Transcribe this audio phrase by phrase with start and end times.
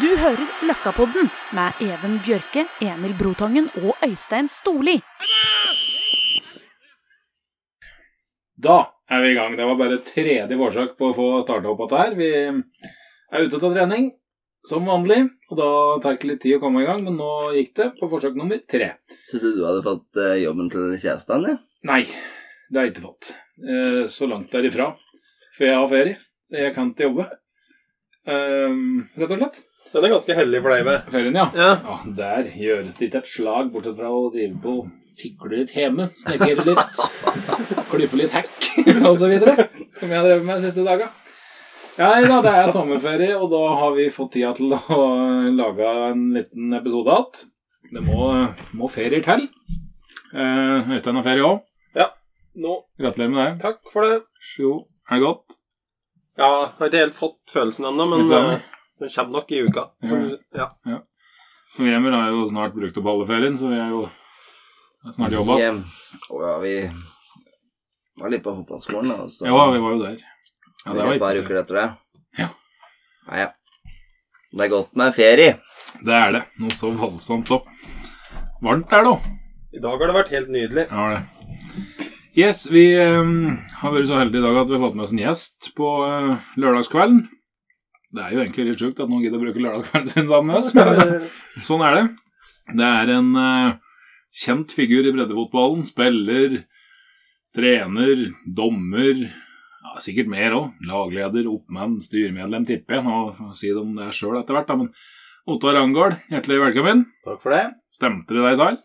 [0.00, 4.98] Du hører Løkkapodden med Even Bjørke, Emil Brotangen og Øystein Storli.
[8.60, 8.76] Da
[9.12, 9.56] er vi i gang.
[9.56, 12.16] Det var bare tredje forsøk på å få starta opp dette her.
[12.18, 14.10] Vi er ute til trening
[14.66, 15.20] som vanlig,
[15.52, 15.68] og da
[16.02, 18.58] tar det litt tid å komme i gang, men nå gikk det på forsøk nummer
[18.68, 18.90] tre.
[19.30, 21.56] Trodde du hadde fått eh, jobben til kjæresten, ja?
[21.86, 22.00] Nei,
[22.68, 23.30] det har jeg ikke fått.
[23.62, 24.90] Eh, Så langt derifra.
[25.56, 26.18] For jeg har ferie.
[26.52, 27.28] Jeg kan ikke jobbe.
[28.26, 28.76] Eh,
[29.22, 29.62] Rett og slett.
[29.92, 31.04] Den er ganske hellig for deg med.
[31.12, 31.46] Ferien, ja.
[31.56, 31.68] Ja.
[31.86, 34.74] Ja, Der gjøres det ikke et slag, bortsett fra å drive på
[35.16, 37.04] fikle litt hjemme, snekre litt,
[37.88, 38.66] klippe litt hekk
[39.08, 39.36] osv.
[39.40, 41.08] Som jeg har drevet med de siste daga.
[41.96, 44.98] Ja, da, det er sommerferie, og da har vi fått tida til å
[45.56, 47.46] lage en liten episode igjen.
[47.96, 48.26] Det må,
[48.76, 49.46] må ferier til.
[50.34, 51.62] Eh, Øystein har ferie òg.
[52.56, 53.56] Nå, Gratulerer med det.
[53.60, 54.22] takk for det.
[54.56, 54.70] Jo,
[55.10, 55.56] er det godt?
[56.40, 58.22] Ja, jeg har ikke helt fått følelsen ennå, men
[58.98, 59.84] den kommer nok i uka.
[60.08, 61.00] Så, ja.
[61.78, 64.06] Vi Emil har jo snart brukt opp alle ferien, så vi er jo
[65.12, 65.58] snart jobba.
[65.60, 65.82] igjen.
[66.30, 66.74] ja, vi
[68.16, 69.18] var litt på fotballskolen, da.
[69.26, 70.16] og Så Ja, vi var jo der.
[70.86, 71.86] Ja, det var et par uker etter det.
[72.38, 72.48] Ja.
[73.28, 73.48] Ja, ja.
[74.56, 75.58] Det er godt med ferie.
[76.00, 76.42] Det er det.
[76.62, 77.68] Noe så voldsomt og
[78.64, 79.24] Varmt er det òg.
[79.76, 80.86] I dag har det vært helt nydelig.
[80.88, 82.06] Ja, det.
[82.36, 85.12] Yes, vi um, har vært så heldige i dag at vi har fått med oss
[85.12, 87.26] en gjest på uh, lørdagskvelden.
[88.16, 90.60] Det er jo egentlig litt sjukt at noen gidder å bruke lørdagskvelden sin sammen med
[90.60, 91.26] oss, men eh,
[91.68, 92.04] sånn er det.
[92.80, 93.74] Det er en uh,
[94.34, 95.84] kjent figur i breddefotballen.
[95.86, 96.56] Spiller,
[97.56, 98.24] trener,
[98.56, 100.80] dommer ja, Sikkert mer òg.
[100.88, 103.04] Lagleder, oppmann, styremedlem, tipper jeg.
[103.06, 104.78] Nå si det om det er sjøl etter hvert, da.
[104.80, 104.90] Men
[105.46, 107.04] Ottar Rangard, hjertelig velkommen.
[107.22, 107.62] Takk for det.
[107.94, 108.80] Stemte det deg, Sal?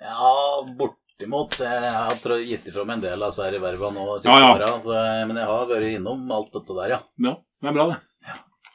[0.00, 0.30] Ja,
[0.78, 1.58] bortimot.
[1.60, 4.54] Jeg har gitt ifra meg en del av disse verva nå siste Ja, ja.
[4.54, 7.00] åra, så- men jeg har vært innom alt dette der, ja.
[7.28, 7.98] Ja, det er bra, det.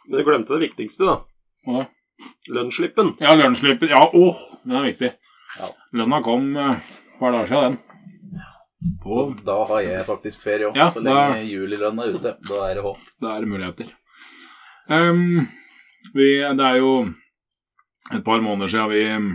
[0.07, 1.15] Men du glemte det viktigste, da.
[1.65, 1.85] Hva da?
[2.55, 3.13] Lønnsslippen.
[3.19, 3.89] Ja, lønnsslippen.
[3.91, 5.09] Ja, åh, den er viktig.
[5.59, 5.67] Ja.
[5.99, 7.81] Lønna kom eh, et par dager siden, den.
[9.01, 10.77] På, Så da har jeg faktisk ferie òg.
[10.77, 12.35] Ja, så da- lenge julilønna er ute.
[12.49, 12.99] Da er det håp.
[13.21, 13.91] da er det muligheter.
[14.89, 15.47] Ehm,
[16.13, 16.91] vi, det er jo
[18.13, 19.31] et par måneder siden vi mm,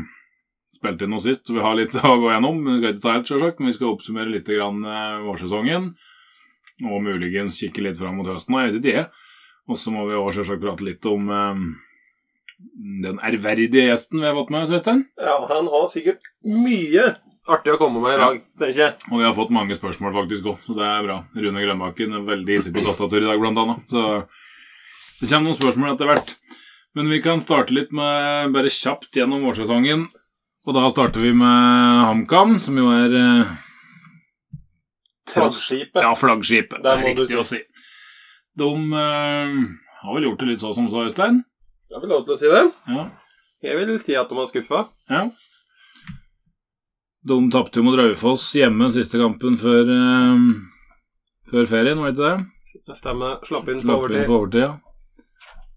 [0.79, 2.63] spilte inn noe sist, så vi har litt å gå gjennom.
[2.69, 5.91] Vi skal ikke ta helt, selvsagt, men vi skal oppsummere litt grann, eh, vårsesongen.
[6.87, 9.20] Og muligens kikke litt fram mot høsten, jeg vet ikke det.
[9.71, 11.65] Og så må vi også selvsagt prate litt om eh,
[13.07, 14.89] den ærverdige gjesten vi har fått med oss,
[15.21, 17.13] Ja, han har sikkert mye
[17.51, 18.97] artig å komme med i dag, tenker jeg.
[19.11, 21.19] Og vi har fått mange spørsmål faktisk òg, så det er bra.
[21.35, 23.87] Rune Grønbakken er veldig hissig på tastatur i dag, blant annet.
[23.91, 24.05] Så
[25.21, 26.35] det kommer noen spørsmål etter hvert.
[26.99, 30.09] Men vi kan starte litt med bare kjapt gjennom vårsesongen.
[30.67, 33.59] Og da starter vi med HamKam, som jo er eh,
[35.31, 36.03] Flaggskipet.
[36.03, 36.81] Ja, flaggskipet.
[36.83, 37.61] Det er riktig å si.
[38.59, 38.71] De
[39.03, 39.61] eh,
[40.03, 41.45] har vel gjort det litt så som så, Øystein?
[41.91, 42.65] har vel lov til å si det.
[42.91, 43.07] Ja.
[43.61, 44.85] Jeg vil si at de har skuffa.
[45.11, 45.29] ja.
[47.21, 50.39] De tapte jo mot Raufoss hjemme siste kampen før, uh,
[51.53, 52.79] før ferien, var det ikke det?
[52.89, 53.43] Det stemmer.
[53.45, 54.23] Slapp inn på inn overtid.
[54.25, 54.71] på overtid, ja.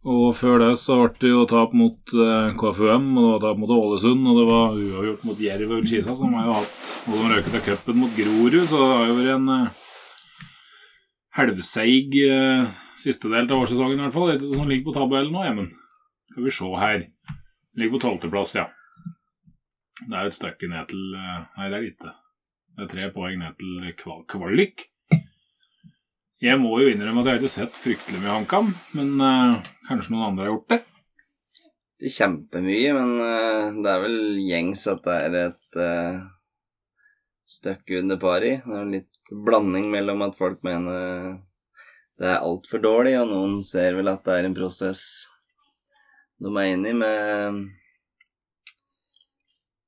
[0.03, 3.59] Og før det så ble det jo tap mot eh, KFUM, og det var tap
[3.62, 7.13] mot Ålesund, og det var uavgjort mot Jerv og Ullkisa, som har jo hatt Og
[7.16, 9.82] de røket av cupen mot Grorud, så det har jo vært en eh,
[11.38, 14.31] helvseig eh, siste del av årssesongen, i hvert fall.
[14.38, 15.69] Det som ligger på tabellen nå, Emmen.
[16.31, 17.05] Skal vi se her.
[17.77, 18.69] Ligger på tolvteplass, ja.
[20.03, 22.16] Det er jo et stykke ned til eh, Nei, det er lite.
[22.73, 24.88] Det er tre poeng ned til kval kvalik.
[26.44, 30.11] Jeg må jo innrømme at jeg har ikke sett fryktelig mye HamKam, men eh, kanskje
[30.11, 30.79] noen andre har gjort det?
[32.01, 36.17] Det er kjempemye, men eh, det er vel gjengs at det er et uh,
[37.47, 38.57] stykke under pari.
[38.65, 41.38] Det er litt blanding mellom at folk mener
[42.19, 45.03] det er altfor dårlig, og noen ser vel at det er en prosess
[46.44, 47.63] de er inne i med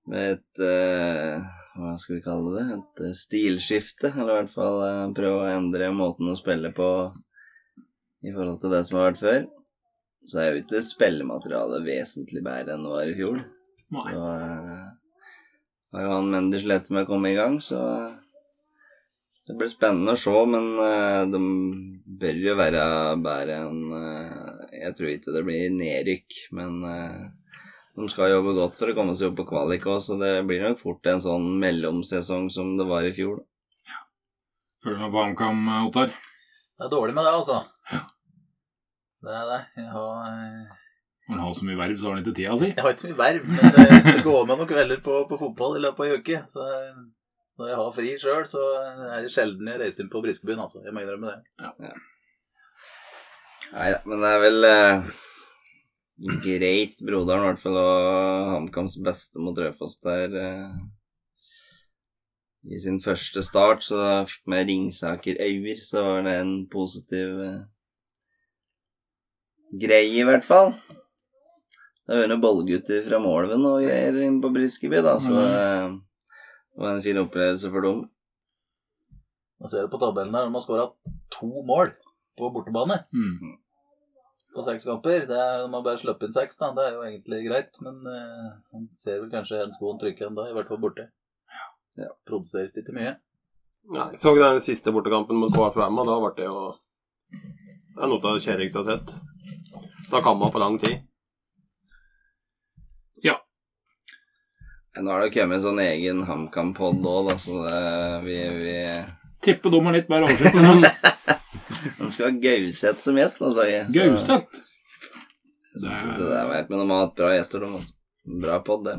[0.05, 1.41] med et uh,
[1.75, 2.65] Hva skal vi kalle det?
[2.75, 6.89] Et eh, stilskifte, eller i hvert fall uh, prøve å endre måten å spille på
[8.25, 9.41] i forhold til det som har vært før.
[10.29, 13.41] Så er jo ikke spillematerialet vesentlig bedre enn det var i fjor.
[13.97, 14.05] Nei.
[14.13, 14.85] Så uh,
[15.95, 18.14] har jo han Menders lett med å komme i gang, så eh,
[19.45, 21.39] det blir spennende å se, men eh, de
[22.21, 22.83] bør jo være
[23.21, 27.25] bedre enn eh, Jeg tror ikke det blir nedrykk, men eh,
[27.95, 30.65] de skal jobbe godt for å komme seg opp på kvalik òg, så det blir
[30.65, 33.43] nok fort en sånn mellomsesong som det var i fjor.
[33.85, 34.01] Ja.
[34.83, 36.15] Følger du med på HamKam, Ottar?
[36.75, 37.61] Det er dårlig med det, altså.
[39.25, 39.59] Det er det.
[39.77, 40.33] Jeg har,
[41.29, 42.71] Når han har så mye verv, så har han ikke tida si.
[42.73, 45.39] jeg har ikke så mye verv, men det, det går med noen kvelder på, på
[45.45, 46.41] fotball i løpet av ei uke.
[46.49, 46.67] Så
[47.59, 48.63] når jeg har fri sjøl, så
[49.15, 50.81] er det sjelden jeg reiser inn på Briskebyen, altså.
[50.83, 51.39] Jeg må innrømme det.
[53.75, 55.13] Nei da, men det er vel eh,
[56.43, 60.35] greit broderen, i hvert fall, og HamKams beste mot Raufoss der.
[60.41, 60.75] eh,
[62.75, 67.63] I sin første start, så med Ringsaker Øyer, så var det en positiv eh,
[69.81, 70.73] greie, i hvert fall.
[72.05, 75.95] Det var jo noen ballgutter fra Målven og greier inne på Briskeby, da, så eh,
[76.75, 78.01] det var en fin opplevelse for dem.
[79.61, 80.89] Man ser det på tabellen der, de har skåra
[81.31, 81.93] to mål
[82.37, 83.53] på bortebane Mm.
[84.55, 85.25] på seks kamper.
[85.27, 86.71] Det er, de har bare sluppet inn seks, da.
[86.75, 90.49] Det er jo egentlig greit, men uh, man ser vel kanskje en skoen trykke ennå,
[90.49, 91.07] i hvert fall borte.
[91.97, 92.11] Ja.
[92.27, 93.15] Produseres det ikke mye.
[93.93, 96.61] Ja, jeg så den siste bortekampen mot KFUM, og da ble det jo
[97.95, 99.13] Det er noe av det kjedeligste jeg har sett.
[100.11, 101.05] Da kan man på lang tid.
[104.95, 107.79] Nå har det kommet en sånn egen HamKam-pod òg, da, så det,
[108.23, 108.75] vi, vi
[109.43, 110.55] Tippe de litt bare oversikt.
[111.99, 113.89] Nå skal vi ha Gauseth som gjest nå, sa jeg.
[113.93, 114.61] Gauseth?
[115.75, 117.97] Jeg det der veit, men de har hatt bra gjester, de også.
[118.41, 118.95] Bra pod, det.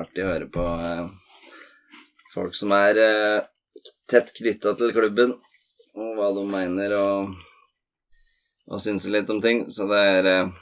[0.00, 1.04] Artig å høre på eh,
[2.34, 3.44] folk som er eh,
[4.10, 5.36] tett knytta til klubben,
[5.94, 7.36] og hva de mener, og,
[8.72, 9.66] og synser litt om ting.
[9.70, 10.54] Så det er eh,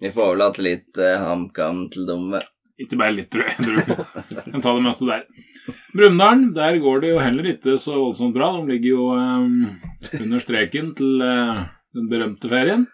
[0.00, 2.32] Vi får overlate litt eh, HamKam til dem.
[2.80, 3.56] Ikke bare litt, tror jeg.
[4.46, 5.26] Kan ta det meste der.
[5.92, 8.52] Brumunddal, der går det jo heller ikke så voldsomt bra.
[8.56, 9.58] De ligger jo um,
[10.16, 11.66] under streken til uh,
[11.96, 12.86] den berømte ferien.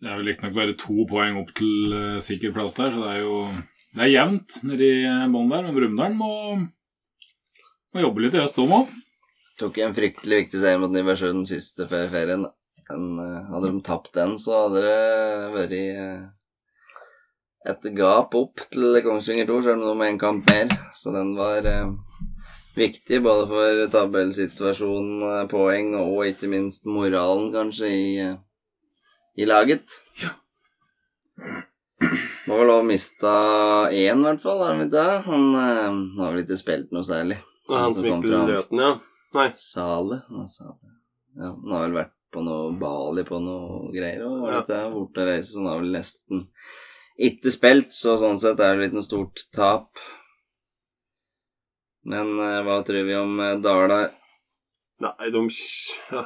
[0.00, 3.12] Det er vel riktignok bare to poeng opp til uh, sikker plass der, så det
[3.18, 3.42] er jo
[3.90, 4.90] det er jevnt nedi
[5.34, 5.66] bånn der.
[5.66, 6.32] Men Brumunddal må,
[7.92, 8.98] må jobbe litt i høst, de òg.
[9.60, 12.48] Tok en fryktelig viktig seier mot Nybergsund siste ferien.
[12.90, 15.74] Den, hadde de tapt den, så hadde det vært
[17.68, 20.70] et gap opp til Kongsvinger 2, selv om de har en kamp mer.
[20.96, 21.90] Så den var eh,
[22.78, 28.38] viktig både for tabellsituasjonen, eh, poeng og ikke minst moralen, kanskje, i, eh,
[29.36, 30.00] i laget.
[30.22, 30.32] Ja.
[32.48, 33.32] Må vel ha mista
[33.92, 34.64] én, i hvert fall.
[34.64, 35.18] Er Han ikke det?
[35.28, 37.38] Han eh, har vel ikke spilt noe særlig.
[37.68, 38.94] Og han som gikk til Løten, ja.
[39.36, 39.50] Nei.
[39.60, 40.24] Sale.
[40.32, 40.94] Hva sa det?
[41.38, 44.58] Ja, han har vel vært på noe Bali på noe greier og Ja.
[44.58, 44.86] litt ja.
[44.90, 46.48] fort å reise, så han har vel nesten
[47.20, 50.00] ikke spilt, så sånn sett er det litt en stort tap.
[52.08, 54.00] Men eh, hva tror vi om eh, Dala?
[55.04, 55.42] Nei, de,
[56.12, 56.24] ja.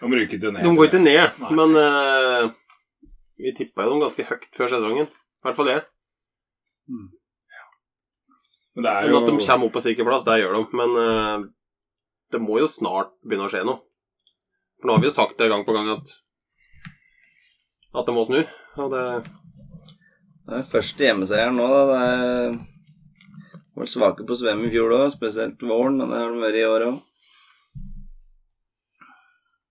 [0.00, 0.64] De ryker ikke ned.
[0.64, 1.50] de går ikke ned, Nei.
[1.58, 2.50] men eh,
[3.40, 5.08] vi tippa jo dem ganske høyt før sesongen.
[5.08, 5.84] I hvert fall jeg.
[8.76, 10.64] Men det er Men jo at de kommer opp på sikker plass, det gjør de.
[10.80, 11.46] Men eh,
[12.32, 13.82] det må jo snart begynne å skje noe.
[14.80, 16.16] For nå har vi jo sagt det gang på gang at
[17.90, 18.38] at det må snu.
[18.78, 19.04] Og det
[20.46, 22.00] Det er første hjemmeseieren nå, da.
[23.70, 26.58] Det var svake på svøm i fjor òg, spesielt våren, men det har de vært
[26.60, 26.96] i år òg.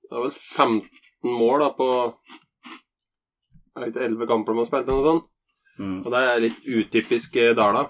[0.10, 1.88] Det er vel 15 mål da på
[3.76, 5.28] Er det ikke 11 kamper de har spilt, eller noe sånt?
[5.80, 6.00] Mm.
[6.04, 7.84] Og det er litt utypisk eh, Dala.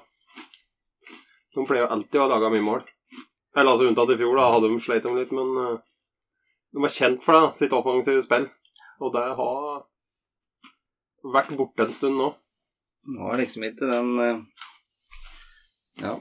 [1.55, 2.83] De pleier jo alltid å ha laga mye mål.
[3.55, 5.79] Eller altså unntatt i fjor, da hadde de sleit dem litt, men eh,
[6.75, 8.45] de var kjent for det, sitt offensive spill.
[8.99, 9.81] Og det har
[11.33, 12.29] vært borte en stund nå.
[13.09, 14.41] Nå var liksom ikke den eh,
[16.03, 16.17] Ja.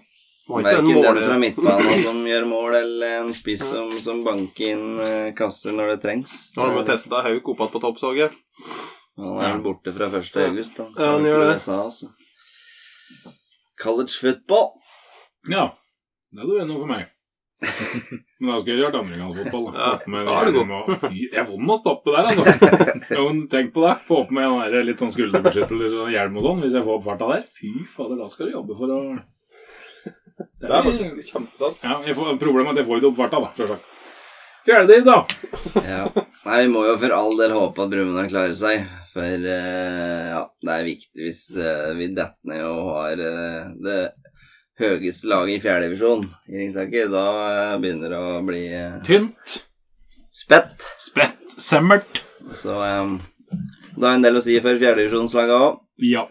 [0.48, 5.00] Verken den den fra midtbanen som gjør mål, eller en spiss som, som banker inn
[5.04, 6.36] eh, kasser når det trengs.
[6.56, 8.32] Nå har de testa Hauk opp igjen på topp, så jeg.
[9.18, 10.30] Han er vel borte fra 1.
[10.46, 10.88] august, da.
[10.96, 11.50] Ja, han gjør det.
[11.58, 12.08] USA, altså.
[13.82, 14.70] College football.
[15.52, 15.66] Ja.
[16.32, 17.12] Det hadde vært noe for meg.
[17.58, 19.64] Men da skal jeg gjøre amerikansk fotball.
[19.74, 19.78] Da.
[19.78, 22.44] Ja, Få da er det og- Fy, Jeg får den å stoppe der, altså.
[23.16, 23.96] Ja, men tenk på det.
[24.06, 27.00] Få på meg en der litt sånn skulderbeskyttelse og hjelm og sånn hvis jeg får
[27.00, 27.44] opp farta der.
[27.58, 29.00] Fy fader, da skal du jobbe for å
[30.38, 31.82] Det er faktisk kjempesant.
[31.82, 33.50] Ja, jeg får, Problemet er at jeg får ikke opp farta, da.
[33.58, 33.94] sjølsagt.
[34.68, 35.18] Fjerdediv, da.
[35.88, 36.04] Ja.
[36.44, 38.84] Nei, vi må jo for all del håpe at Brumunddal klarer seg.
[39.14, 43.96] For uh, ja, det er viktig hvis uh, vi detter ned og har uh, det
[44.78, 47.10] høyeste laget i fjerdedivisjon i Ringsaker.
[47.12, 49.58] Da eh, begynner det å bli eh, Tynt.
[50.34, 50.86] spett.
[51.02, 51.38] Spett.
[51.58, 52.22] Semmert.
[52.62, 53.18] Så um,
[53.98, 55.80] det er en del å si for fjerdedivisjonslaget òg.
[56.06, 56.28] Ja.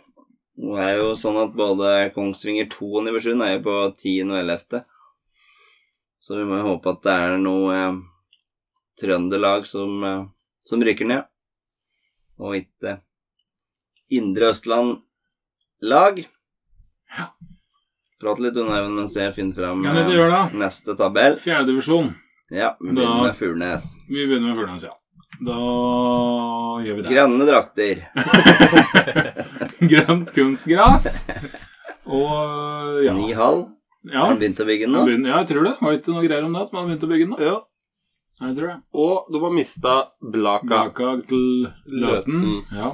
[0.58, 4.32] Det er jo sånn at både Kongsvinger 2 og Nybergsund er jo på 10.
[4.32, 4.86] og 11.
[6.24, 8.00] Så vi må jo håpe at det er noe eh,
[8.98, 10.24] trønderlag som, eh,
[10.66, 11.27] som rykker ned.
[12.42, 12.98] Og ikke
[14.18, 16.24] Indre Østland-lag.
[17.18, 17.30] Ja.
[18.19, 20.57] Prat litt unna Even mens jeg finner fram Kan jeg eh, gjøre det?
[20.57, 21.36] neste tabell.
[21.38, 22.07] Fjerdedivisjon.
[22.50, 23.83] Ja, vi Da- begynner med Furnes.
[24.07, 24.95] Vi begynner med Furnes, ja.
[25.45, 25.57] Da
[26.81, 27.12] gjør vi det.
[27.13, 27.95] Grønne drakter.
[29.91, 31.25] Grønt kunstgras.
[32.07, 33.13] Og ja.
[33.13, 33.65] Ni hall.
[34.07, 34.24] ja.
[34.25, 35.03] Har de begynt å bygge den nå?
[35.05, 35.75] begynner- Ja, jeg tror det.
[35.81, 36.62] Var det ikke noe greier om det?
[36.62, 37.33] At man har begynt å bygge den?
[37.36, 37.39] nå?
[37.43, 37.57] Ja.
[38.39, 38.77] Ja, jeg tror det.
[38.93, 40.67] Og de har mista Blaka.
[40.67, 41.45] Blaka til
[41.86, 42.41] Løten.
[42.41, 42.63] Løten.
[42.71, 42.91] Ja.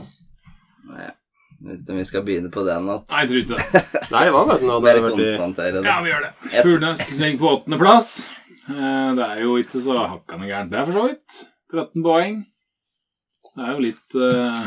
[0.90, 1.10] Nei,
[1.64, 3.82] Vet om vi skal begynne på den at Nei, jeg tror ikke det.
[4.12, 4.80] Nei, hva vet du nå?
[4.80, 5.84] Det Bare konstatere det.
[5.88, 6.32] Ja, vi gjør det.
[6.54, 8.10] Fuglenes ligger på åttendeplass.
[8.74, 11.38] Eh, Det er jo ikke så hakkande gærent, det, for så vidt.
[11.72, 12.42] 13 poeng.
[13.54, 14.60] Det er jo litt uh...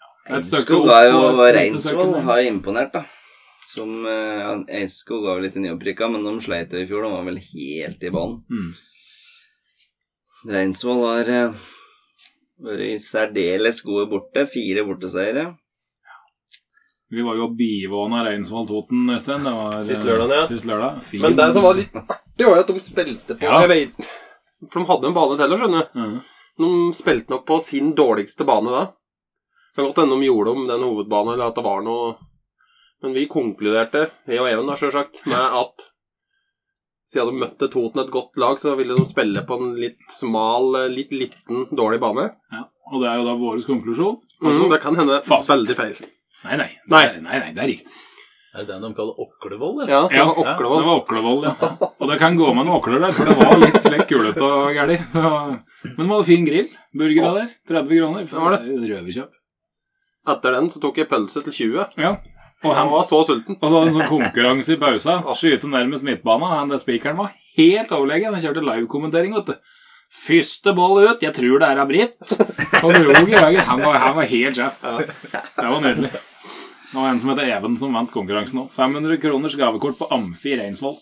[0.00, 1.20] ja, et stykke Eidskog har jo
[1.58, 3.04] Reinsvoll har imponert, da.
[3.74, 7.04] Som eh, ja, Eidskog var litt nyopprykka, men de sleit jo i fjor.
[7.04, 8.38] De var vel helt i bånn.
[8.48, 8.70] Mm.
[10.54, 11.64] Reinsvoll har eh,
[12.64, 14.46] vært særdeles gode borte.
[14.50, 15.52] Fire borteseiere.
[17.14, 19.44] Vi var jo bivåna Reinsvoll Toten, Øystein.
[19.46, 20.46] Det var Sist lørdag, ja.
[20.50, 21.00] Sist lørdag.
[21.04, 21.22] Fin.
[21.22, 23.60] Men det som var litt artig, var jo at de spilte på Ja.
[23.62, 24.08] Jeg vet
[24.72, 26.00] For de hadde en bane til, skjønner du.
[26.00, 26.20] Mm.
[26.64, 28.84] De spilte nok på sin dårligste bane da.
[29.74, 32.14] Det kan godt hende de gjorde om den hovedbanen, eller at det var noe
[33.02, 35.90] Men vi konkluderte, jeg og Even da, sjølsagt, med at
[37.08, 40.70] siden de møtte Toten et godt lag, så ville de spille på en litt smal,
[40.92, 42.30] litt liten, dårlig bane.
[42.52, 42.64] Ja.
[42.92, 44.18] Og det er jo da vår konklusjon.
[44.44, 45.48] Mhm, det kan hende fast.
[45.50, 46.00] veldig feil.
[46.44, 46.70] Nei, nei.
[46.92, 47.04] Nei.
[47.24, 47.92] nei, nei, det er riktig.
[48.54, 49.90] Er det den de kaller Oklevoll, eller?
[49.90, 51.88] Ja, det Ja, var Det var Oklevold, ja.
[51.98, 54.68] Og det kan gå med noen okler der, for det var litt slekk kulete og
[54.76, 54.98] gæli.
[55.10, 55.22] Så...
[55.96, 56.68] Men de hadde fin grill.
[56.94, 57.48] Burgere der.
[57.72, 58.28] 30 kroner.
[58.28, 58.76] Det var det.
[58.92, 59.32] Røverkjøp.
[60.34, 61.98] Etter den så tok jeg pølse til 20.
[62.00, 62.12] Ja.
[62.64, 63.58] Og Han han var så sulten.
[63.60, 65.20] Og så hadde han sånn konkurranse i pausa.
[65.36, 66.50] Skyte nærmest midtbana.
[66.58, 68.34] Han der spikeren var helt overlegen.
[68.34, 69.74] Han kjørte livekommentering, vet du.
[70.14, 71.24] Første ball ut.
[71.24, 72.16] Jeg tror det er av Britt.
[72.84, 73.64] Og dro i veien.
[73.68, 74.78] Han var, han var helt sjef.
[74.80, 76.12] Det var nydelig.
[76.14, 78.70] Det var en som heter Even, som vant konkurransen òg.
[78.70, 80.94] 500 kroners gavekort på Amfi i Reinsvoll.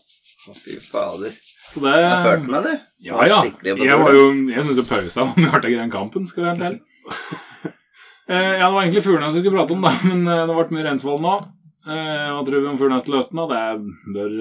[0.63, 1.35] Fy fader.
[1.73, 2.75] Så det Jeg følte meg, det.
[3.05, 3.41] Ja, ja.
[3.65, 6.57] Jeg, var jo, jeg syns jo pausa var mye artigere enn kampen, skal vi være
[6.57, 7.43] helt ærlig.
[8.33, 10.77] Eh, ja, det var egentlig Furnes vi skulle prate om, da, men eh, det ble
[10.77, 11.35] mye Reinsvoll nå.
[11.85, 13.41] Eh, Hva tror vi om Furnes til høsten?
[13.43, 13.65] da?
[13.77, 14.37] Det bør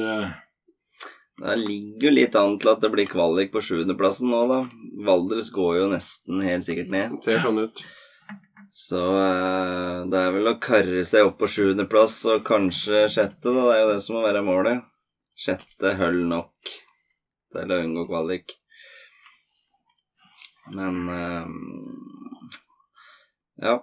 [1.41, 4.60] Det ligger jo litt an til at det blir kvalik på sjuendeplassen nå, da.
[5.07, 7.17] Valdres går jo nesten helt sikkert ned.
[7.25, 7.81] Ser sånn ut.
[8.71, 13.65] Så eh, det er vel å karre seg opp på sjuendeplass og kanskje sjette, da.
[13.67, 14.88] Det er jo det som må være målet.
[15.41, 16.71] Sjette høll nok
[17.51, 18.53] til å unngå kvalik.
[20.71, 21.01] Men
[23.61, 23.79] ja.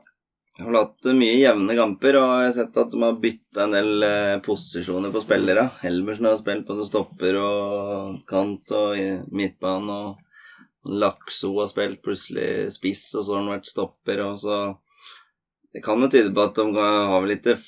[0.59, 3.75] Jeg har hatt mye jevne kamper, og jeg har sett at de har bytta en
[3.77, 5.69] del eh, posisjoner på spillere.
[5.85, 8.99] Helmersen har spilt både stopper og kant og
[9.31, 14.59] midtbane, og Lakso har spilt plutselig spiss, og så har han vært stopper, og så
[15.69, 17.59] Det kan jo tyde på at de har vel ikke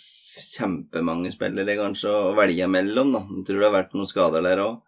[0.40, 3.20] kjempemange spillere kanskje å velge mellom, da.
[3.36, 4.78] Jeg tror det har vært noen skader der òg.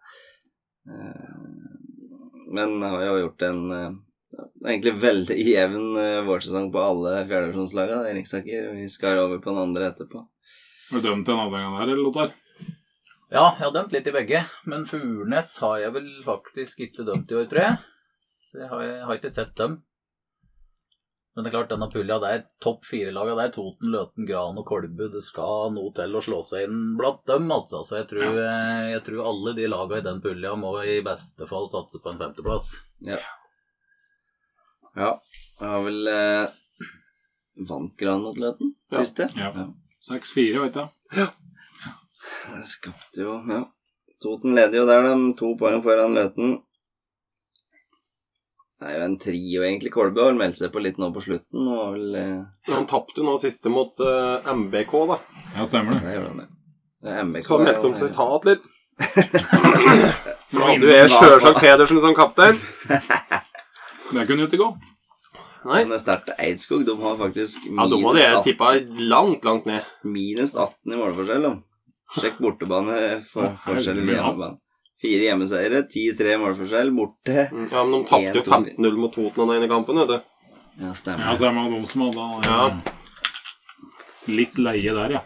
[2.57, 3.61] Men har jo gjort en
[4.35, 8.69] eh, egentlig veldig jevn eh, vårsesong på alle fjerdedivisjonslagene i Ringsaker.
[8.77, 10.23] Vi skal over på den andre etterpå.
[10.89, 12.33] Har du dømt den avdelingen der, eller, Lothar?
[13.33, 14.43] Ja, jeg har dømt litt i begge.
[14.69, 17.81] Men Furnes har jeg vel faktisk ikke dømt i år, tror jeg.
[18.51, 19.79] Så jeg har, jeg har ikke sett dem.
[21.33, 25.07] Men det er klart, denne pulja der, topp fire-laga der, Toten, Løten, Gran og Kolbu,
[25.15, 27.81] det skal noe til å slå seg inn blant dem, altså.
[27.81, 31.49] Så jeg tror, eh, jeg tror alle de laga i den pulja må i beste
[31.49, 32.75] fall satse på en femteplass.
[33.09, 33.17] Ja.
[34.95, 35.13] Ja.
[35.59, 36.47] Jeg har vel eh,
[37.69, 38.99] vant Gran mot Løten Ja.
[39.03, 39.29] siste.
[39.37, 39.51] Ja.
[40.09, 41.29] 6-4, vet jeg.
[42.53, 43.63] Det skapte jo Ja.
[44.23, 45.33] Toten leder jo der, de.
[45.35, 46.61] To poeng foran Løten.
[48.79, 49.91] Det er jo en trio, egentlig.
[49.91, 51.67] Kolbe har meldt seg på litt nå på slutten.
[51.67, 52.39] Og vel eh,
[52.71, 55.17] Han tapte jo nå siste mot uh, MBK, da.
[55.57, 56.03] Ja, stemmer det.
[56.03, 56.47] Det gjør han, det.
[57.03, 57.47] Det er MBK.
[57.47, 58.69] Så han meldte om seg tatt litt.
[60.53, 62.59] Du er sjølsagt Pedersen som kaptein.
[64.13, 64.69] Det kunne jo ikke gå.
[65.65, 65.77] Nei.
[65.85, 66.31] Men det er sterkt.
[66.43, 68.71] Eidskog de har faktisk Ja, de hadde jeg 18 tippa
[69.09, 69.83] langt, langt ned.
[70.03, 71.41] minus 18 i målforskjell.
[71.47, 71.53] da.
[72.17, 72.97] Sjekk bortebane
[73.31, 74.57] for forskjell i hjemmebane.
[75.03, 76.91] Fire hjemmeseiere, 10-3 målforskjell.
[76.95, 77.47] Borte.
[77.71, 80.19] Ja, men de tapte jo 15-0 mot Toten den ene kampen, vet du.
[80.79, 81.35] Ja, Ja, stemmer.
[81.35, 81.69] stemmer.
[81.71, 82.81] De som hadde Ja.
[84.27, 85.21] litt leie der, ja.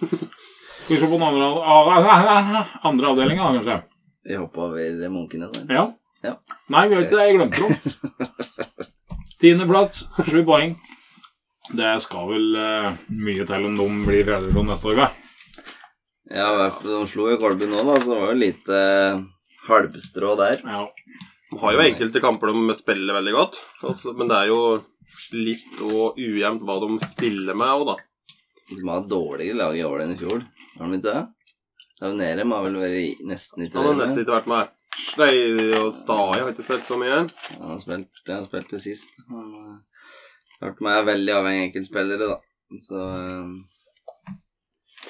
[0.00, 3.82] Skal vi se på den andre, andre avdelinga, kanskje?
[4.24, 5.74] Vi hoppa over munkene der.
[5.74, 5.84] Ja.
[6.24, 6.36] Ja.
[6.72, 7.26] Nei, vi har ikke det.
[7.28, 8.86] Jeg glemte dem.
[9.40, 10.74] Tiendeplass, sju poeng.
[11.70, 15.08] Det skal vel uh, mye til om de blir fjerdedivisjon neste år, hva?
[16.30, 18.80] Ja, i hvert fall, de slo jo Kolby nå, da, så det var jo lite
[19.68, 20.62] halvstrå der.
[20.66, 20.84] Ja.
[21.50, 24.60] De har jo enkelte kamper de spiller veldig godt, altså, men det er jo
[25.34, 27.96] litt og ujevnt hva de stiller med òg, da.
[28.70, 30.44] De har dårligere lag i år enn i fjor.
[30.76, 31.22] Har de ikke det?
[32.00, 34.76] Ravnerum har vel vært nesten ikke Han har vært nesten ikke vært med.
[35.20, 35.34] Nei,
[35.78, 37.22] og Stai har ikke spilt så mye.
[37.54, 39.20] Jeg har spilt, jeg har spilt det sist.
[39.30, 39.52] Han
[40.60, 42.40] meg er veldig avhengig av enkeltspillere, da.
[42.80, 44.34] Så eh,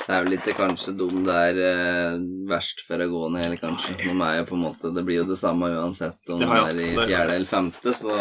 [0.00, 2.20] det er vel ikke kanskje dum det er eh,
[2.50, 3.96] verst for å gå ned, eller kanskje.
[4.00, 6.60] De er jo på en måte Det blir jo det samme uansett om de Ja,
[6.62, 8.14] ja, er i fjerde eller femte, så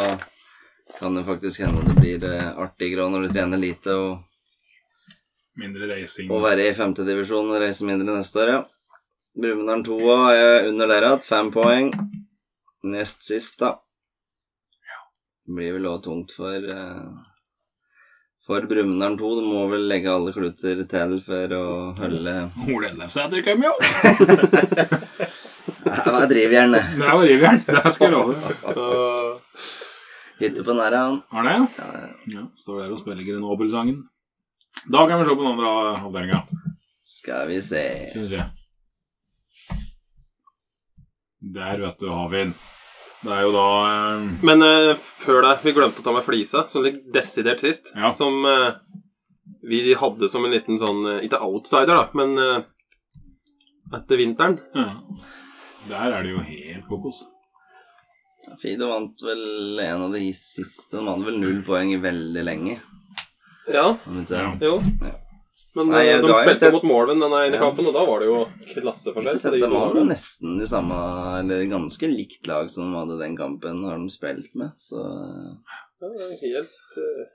[0.98, 4.26] kan det faktisk hende det blir eh, artigere når du trener lite og,
[5.60, 6.30] Mindre reising.
[6.32, 8.62] og være i femtedivisjon og reise mindre neste år, ja.
[9.38, 11.92] Brumunddal 2 òg er under dere igjen, fem poeng.
[12.90, 13.76] Nest sist, da.
[15.46, 17.10] Det blir vel òg tungt for eh,
[18.46, 19.32] For Brumunddal 2.
[19.40, 21.64] Du må vel legge alle kluter til for å
[22.00, 22.36] holde
[22.68, 23.74] Ole Ellefsæter kom jo!
[25.90, 26.82] Det var drivjern, det.
[26.98, 28.36] Det var drivjern, Det skal jeg love.
[28.76, 28.86] Så,
[30.40, 31.18] Hytte på næra, han.
[31.34, 31.56] Har det?
[32.34, 32.44] Ja.
[32.62, 34.04] Står der og spiller Grenoble-sangen.
[34.92, 36.44] Da kan vi se på den andre avdelinga,
[37.04, 37.84] Skal vi se
[38.14, 38.46] Synes jeg.
[41.42, 42.54] Der, vet du, har vi den.
[43.24, 46.66] Det er jo da eh, men eh, før det, vi glemte å ta med flisa,
[46.72, 47.92] som ligger desidert sist.
[47.96, 48.12] Ja.
[48.16, 48.74] Som eh,
[49.68, 52.62] vi hadde som en liten sånn eh, Ikke outsider, da, men eh,
[54.00, 54.60] etter vinteren.
[54.76, 54.92] ja.
[55.90, 57.22] Der er det jo helt kokos.
[58.62, 60.98] Fido vant vel en av de siste.
[61.00, 62.76] Han vant vel null poeng i veldig lenge.
[63.72, 64.52] Ja, om ikke- Ja.
[64.62, 64.76] jo.
[65.02, 65.14] Ja.
[65.80, 67.62] Men Nei, eh, da de spilte sett- mot Morven denne ene Ja.
[67.64, 69.26] kampen, og da var det jo Jeg klasseforskjell.
[69.26, 71.00] har på sett de De to nesten de samme,
[71.40, 75.00] eller ganske likt lag som de hadde den kampen, har de spilt med, så
[76.02, 77.26] Ja, det er helt uh...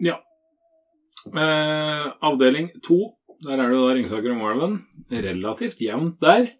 [0.00, 0.16] Ja.
[1.34, 3.14] Eh, avdeling to.
[3.42, 4.78] Der er det jo da Ringsaker og Moelven.
[5.10, 6.52] Relativt jevnt der.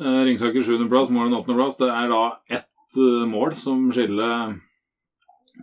[0.00, 1.46] Eh, Ringsaker 7.-plass, åttendeplass.
[1.46, 1.78] 8.-plass.
[1.78, 4.60] Det er da ett eh, mål som skiller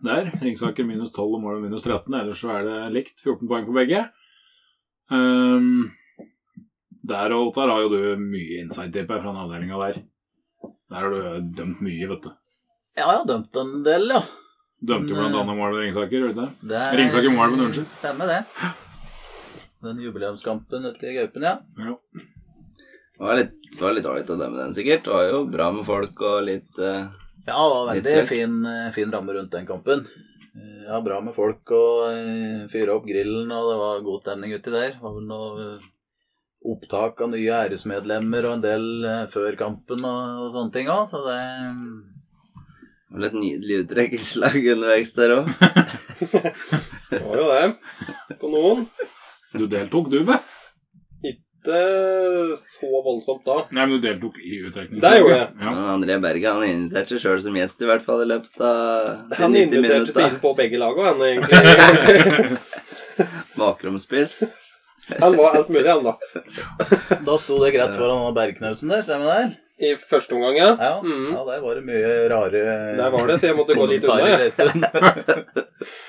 [0.04, 0.32] der.
[0.42, 2.14] Ringsaker minus 12 og Moelven minus 13.
[2.20, 3.22] Ellers så er det likt.
[3.24, 4.06] 14 poeng på begge.
[5.12, 5.92] Um,
[7.06, 10.02] der og Ottar har jo du mye inside tip fra den avdelinga der.
[10.90, 12.32] Der har du dømt mye, vet du.
[12.96, 14.22] Ja, jeg har dømt en del, ja.
[14.86, 16.70] Dømte jo Men, blant annet Moelven Ringsaker, gjorde du det?
[16.70, 17.86] Det er- Ringsaker men unnskyld.
[17.90, 18.40] Stemmer det.
[19.86, 21.60] Den jubileumskampen ute i Gaupen, ja.
[21.78, 21.96] Ja.
[22.16, 25.04] det var litt, ålreit å dømme den, sikkert.
[25.06, 27.06] Det var jo bra med folk og litt eh,
[27.46, 30.06] Ja, det var veldig fin, eh, fin ramme rundt den kampen.
[30.56, 34.54] Eh, Ja, bra med folk og eh, fyre opp grillen, og det var god stemning
[34.54, 34.92] uti der.
[34.94, 35.66] Det var vel noe
[36.66, 38.86] opptak av nye æresmedlemmer og en del
[39.34, 41.40] før kampen og, og sånne ting òg, så det
[43.06, 45.52] det var litt nydelig uttrekkelslag underveis der òg.
[47.12, 48.38] Det var jo det.
[48.42, 48.88] På noen.
[49.54, 50.42] Du deltok, du, vel?
[51.66, 53.56] Ikke så voldsomt da.
[53.74, 55.02] Nei, men du deltok i uttrekningen.
[55.02, 55.48] Det gjorde jeg.
[55.62, 55.72] Ja.
[55.72, 55.86] Ja.
[55.96, 59.40] André Berge han inviterte seg sjøl som gjest, i hvert fall i løpet av de
[59.40, 62.62] Han 90 inviterte seg inn på begge lag, og han egentlig
[63.60, 64.44] Bakromspiss.
[65.22, 66.18] Han var alt mulig, han, da.
[67.26, 69.62] Da sto det greit foran bergknausen der, stemmer det?
[69.86, 70.70] I første omgang, ja.
[70.80, 71.32] Ja, mm.
[71.34, 72.60] ja, der var det mye rare
[72.96, 74.50] Der var det, så jeg måtte gå litt unna.
[74.54, 74.86] stund.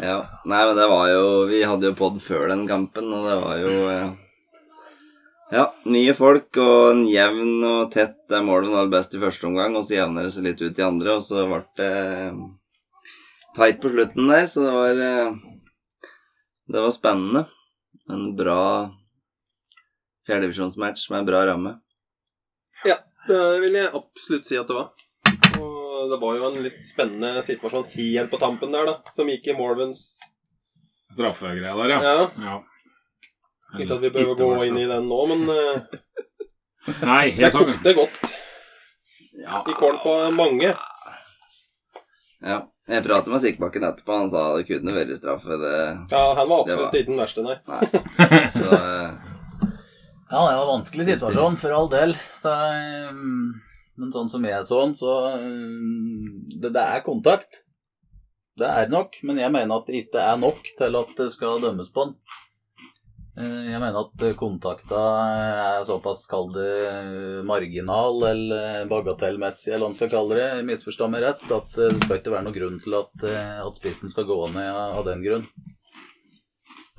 [0.00, 0.16] Ja.
[0.48, 3.58] Nei, men det var jo Vi hadde jo pod før den kampen, og det var
[3.60, 4.12] jo eh,
[5.52, 9.74] Ja, nye folk og en jevn og tett der Morven hadde best i første omgang,
[9.76, 12.40] og så jevner det seg litt ut i andre, og så ble det eh,
[13.58, 15.34] tight på slutten der, så det var eh,
[16.70, 17.44] Det var spennende.
[18.10, 18.62] En bra
[20.26, 21.76] fjerdedivisjonsmatch med en bra ramme.
[22.86, 22.96] Ja,
[23.28, 25.09] Det vil jeg absolutt si at det var.
[26.08, 29.56] Det var jo en litt spennende situasjon helt på tampen der, da, som gikk i
[29.58, 30.04] Morvens
[31.10, 32.00] Straffegreia der, ja.
[32.02, 32.26] Ja.
[32.46, 32.58] ja.
[33.80, 35.98] Ikke at vi behøver gå inn i den nå, men eh,
[37.04, 37.70] Nei, det helt sånn.
[37.72, 38.36] kokte godt
[39.40, 39.60] Ja.
[39.68, 40.74] i kålen på mange.
[42.42, 42.60] ja.
[42.90, 45.74] Jeg pratet med Sikbakken etterpå, han sa det kunne vært straffe, det
[46.10, 47.54] Ja, han var absolutt ikke den verste, nei.
[47.68, 48.40] Nei.
[48.56, 49.12] Så eh,
[50.30, 52.16] Ja, det var en vanskelig situasjon, for all del.
[52.40, 52.50] Så,
[53.14, 53.52] um,
[54.00, 57.60] men sånn som jeg så den, så um, det, det er kontakt.
[58.60, 61.60] Det er nok, men jeg mener at det ikke er nok til at det skal
[61.62, 62.16] dømmes på den.
[63.40, 65.00] Eh, Jeg mener at kontakta
[65.78, 71.24] er såpass, kall det marginal eller bagatellmessig, eller hva man skal kalle det, misforstå meg
[71.24, 74.28] rett, at eh, det skal ikke være noen grunn til at, eh, at spissen skal
[74.28, 75.46] gå ned av den grunn.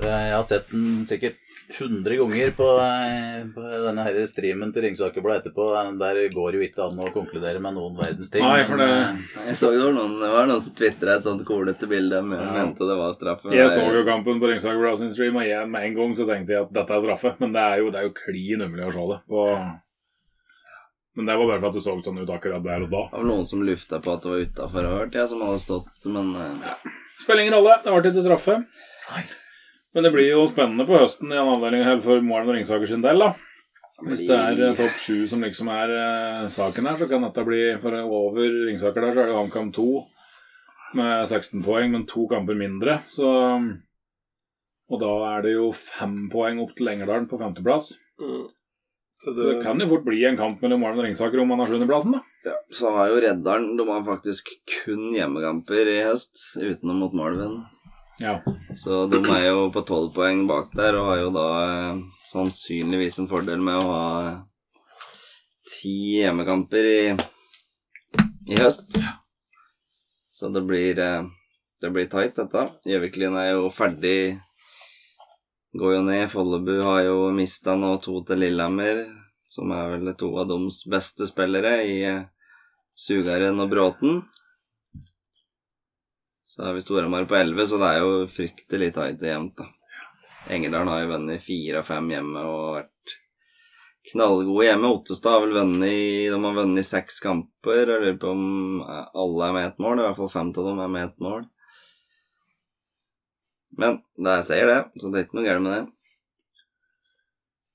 [0.01, 1.37] Eh, Jeg har sett den sikkert
[1.77, 5.65] 100 ganger på, eh, på denne her streamen til Ringsakerbladet etterpå.
[5.99, 8.43] Der går jo ikke an å konkludere med noen verdens ting.
[8.43, 11.45] Nei, for det- eh, Jeg så jo noen, det var noen som tvitra et sånt
[11.45, 12.51] kolete bilde og Ja.
[12.51, 13.51] mente det var straffe.
[13.51, 16.25] Jeg så jo kampen på Ringsaker Blad sin stream, og jeg, med en gang så
[16.27, 17.35] tenkte jeg at dette er straffe.
[17.39, 19.21] Men det er jo, det er jo klin umulig å se det.
[19.29, 19.79] på...
[21.13, 23.01] Men det var bare for at det så sånn ut akkurat der og da.
[23.11, 26.05] Det var noen som lufta på at det var utafor, hørte jeg, som hadde stått,
[26.07, 26.75] men ja.
[27.19, 28.65] Spiller ingen rolle, det ble ikke straffe.
[29.93, 33.03] Men det blir jo spennende på høsten i en avdeling for Målen og Ringsaker sin
[33.03, 33.33] del, da.
[34.01, 37.43] Hvis det er eh, topp sju som liksom er uh, saken her, så kan dette
[37.45, 39.87] bli For over Ringsaker der, så er det HamKam 2
[40.97, 42.97] med 16 poeng, men to kamper mindre.
[43.07, 43.27] Så
[44.91, 47.93] Og da er det jo fem poeng opp til Engerdalen på femteplass.
[48.19, 48.49] Mm.
[49.21, 49.61] Så Det det...
[49.63, 52.23] kan jo fort bli en kamp mellom Målen og Ringsaker om man har sjuendeplassen, da.
[52.47, 54.49] Ja, så har jo Reddaren De har faktisk
[54.81, 57.61] kun hjemmekamper i høst, utenom mot Malven.
[58.21, 58.43] Ja.
[58.75, 63.17] Så de er jo på tolv poeng bak der, og har jo da eh, sannsynligvis
[63.19, 64.35] en fordel med å ha eh,
[65.65, 67.01] ti hjemmekamper i,
[68.53, 68.99] i høst.
[70.29, 71.23] Så det blir eh,
[71.81, 72.67] Det blir tight, dette.
[72.85, 74.37] Gjøviklin er jo ferdig.
[75.73, 76.27] Går jo ned.
[76.29, 79.01] Follebu har jo mista nå to til Lillehammer,
[79.49, 81.97] som er vel to av deres beste spillere i
[82.93, 84.21] Sugaren og Bråten.
[86.51, 89.69] Så er vi Storhamar på 11, så det er jo fryktelig tight og jevnt, da.
[90.51, 93.13] Engerdalen har jo vunnet fire av fem hjemme og vært
[94.11, 94.89] knallgode hjemme.
[94.97, 97.85] Ottestad har vel vunnet i De har vunnet i seks kamper.
[97.85, 100.01] Jeg lurer på om alle er med ett mål.
[100.01, 101.47] I hvert fall fem av dem er med ett mål.
[103.79, 105.83] Men det er seier, det, så det er ikke noe galt med det.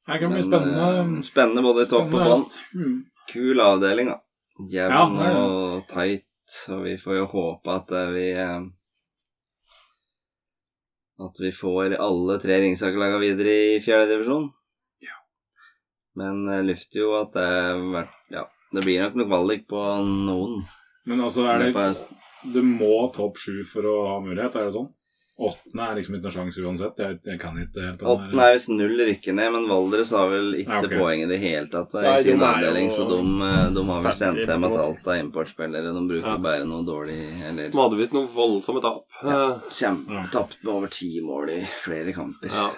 [0.06, 0.86] Her kan bli spennende.
[1.00, 2.44] eh, spennende både i topp og bånn.
[2.76, 2.96] Mm.
[3.32, 4.20] Kul avdeling, da.
[4.68, 6.26] Ja, Jevn det er og tight,
[6.74, 8.66] og vi får jo håpe at eh, vi eh,
[11.26, 14.50] At vi får alle tre Ringsaker-laga videre i fjerde divisjon.
[16.16, 17.48] Men jeg lufter jo at det
[18.32, 20.62] Ja, det blir nok noe kvalik på noen.
[21.06, 22.20] Men altså, er det, det.
[22.54, 24.88] Du må topp sju for å ha mulighet, er det sånn?
[25.36, 27.00] Åttende er liksom ikke noe sjanse uansett.
[27.02, 30.54] Jeg, jeg kan ikke helt Åttende er visst null rykke ned, men Valdres har vel
[30.62, 31.00] ikke Ja, okay.
[31.02, 34.40] poeng i det hele tatt i sin avdeling, så de, eh, de har vel sendt
[34.48, 35.92] hjem at alt av importspillere.
[35.92, 36.38] De bruker Ja.
[36.40, 37.18] bare noe dårlig
[37.50, 39.04] eller de hadde visst noen voldsomme tap.
[39.20, 42.48] Ja, Kjempe, tapt med over ti mål i flere kamper.
[42.48, 42.70] Ja.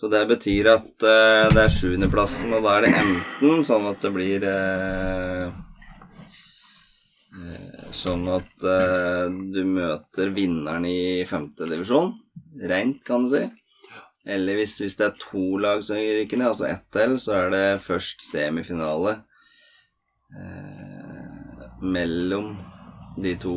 [0.00, 4.00] Så det betyr at uh, det er sjuendeplassen, og da er det enten sånn at
[4.02, 5.52] det blir uh,
[7.38, 12.14] eh, Sånn at eh, du møter vinneren i femte divisjon,
[12.70, 13.42] rent, kan du si.
[14.24, 17.50] Eller hvis, hvis det er to lag som rykker ned, altså ett til, så er
[17.52, 19.16] det først semifinale
[20.32, 22.54] eh, mellom
[23.20, 23.56] de to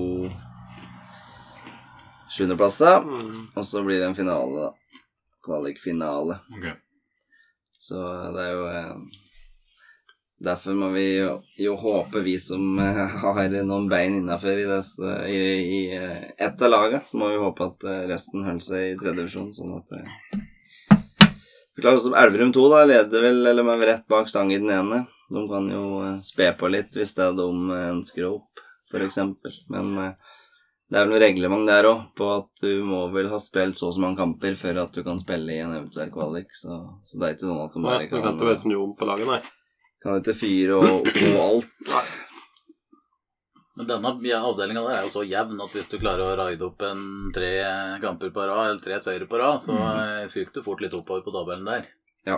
[2.34, 3.06] sjuendeplassene.
[3.06, 3.44] Mm.
[3.56, 5.02] Og så blir det en finale, da.
[5.46, 6.42] Kvalikfinale.
[6.58, 6.76] Okay.
[7.80, 8.02] Så
[8.34, 9.24] det er jo eh,
[10.44, 14.66] Derfor må vi jo, jo håpe, vi som eh, har noen bein innafor i,
[15.32, 15.38] i,
[15.78, 18.98] i eh, ett av laga, så må vi håpe at eh, resten holder seg i
[19.00, 19.96] tredje divisjon, sånn at
[21.76, 25.02] Klart som Elverum 2 da, leder vel eller med rett bak stang i den ene.
[25.32, 29.18] De kan jo spe på litt hvis det er de ønsker å opp, f.eks.
[29.74, 29.92] Men
[30.88, 33.90] det er vel noe reglement der òg, på at du må vel ha spilt så
[33.90, 36.56] og så mange kamper før at du kan spille i en eventuell kvalik.
[36.56, 38.64] Så, så det er ikke sånn at du Nei, bare du kan kan, ikke være
[38.64, 39.42] snu om på laget, nei.
[40.06, 41.96] Kan ikke fyre og, og alt.
[43.76, 46.86] Men denne avdelinga der er jo så jevn at hvis du klarer å raide opp
[46.88, 47.50] en tre
[48.00, 50.30] kamper på rad, eller tre seire på rad, så mm.
[50.32, 51.90] fyker du fort litt oppover på tabellen der.
[52.24, 52.38] Ja.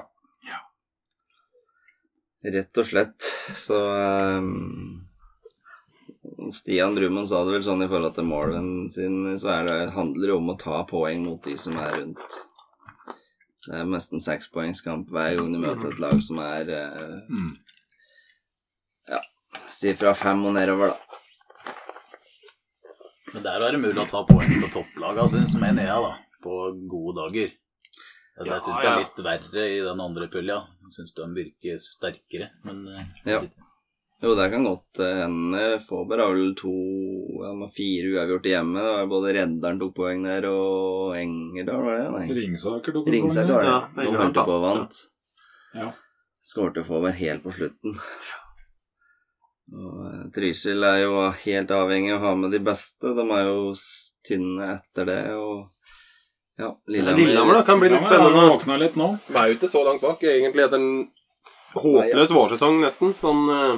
[2.43, 3.29] Rett og slett.
[3.57, 4.97] Så um,
[6.53, 10.31] Stian Drummond sa det vel sånn i forhold til Marvin sin, så er det, handler
[10.31, 12.41] det om å ta poeng mot de som er rundt.
[13.67, 17.55] Det er nesten sekspoengskamp hver gang du møter et lag som er eh, Mm.
[19.67, 20.97] Si fra fem og nedover, da.
[23.33, 26.13] Men der er det mulig å ta poeng på topplaga, syns mener jeg, da.
[26.43, 27.49] På gode dager.
[28.37, 28.93] Det Ja, jeg syns jeg ja.
[28.93, 30.59] er litt verre i den andre følga.
[30.87, 33.03] Jeg syns de virker sterkere, men eh,
[33.33, 33.41] Ja.
[34.21, 35.65] Jo, det kan godt eh, hende.
[35.85, 36.73] Faaber har vel to
[37.43, 38.81] ja, fire uavgjort hjemme.
[38.81, 42.07] Det var både Redderen tok poeng der, og Engerdal, var det?
[42.15, 42.25] Nei.
[42.39, 43.75] Ringsaker tok Ringsaker var det.
[43.75, 44.99] Ja, De holdt på og vant.
[45.77, 45.91] Ja.
[46.47, 47.93] Skårte Faaber helt på slutten.
[49.77, 53.11] Og eh, Trysil er jo helt avhengig av å ha med de beste.
[53.13, 53.73] De er jo
[54.25, 55.67] tynne etter det, og
[56.57, 58.47] ja, Lillehammer, Lillehammer da kan bli litt spennende.
[58.49, 59.11] våkna litt nå.
[59.27, 61.05] Vi er jo ikke så langt bak, egentlig, etter en
[61.77, 63.13] håpløs vårsesong, nesten.
[63.21, 63.75] Sånn eh,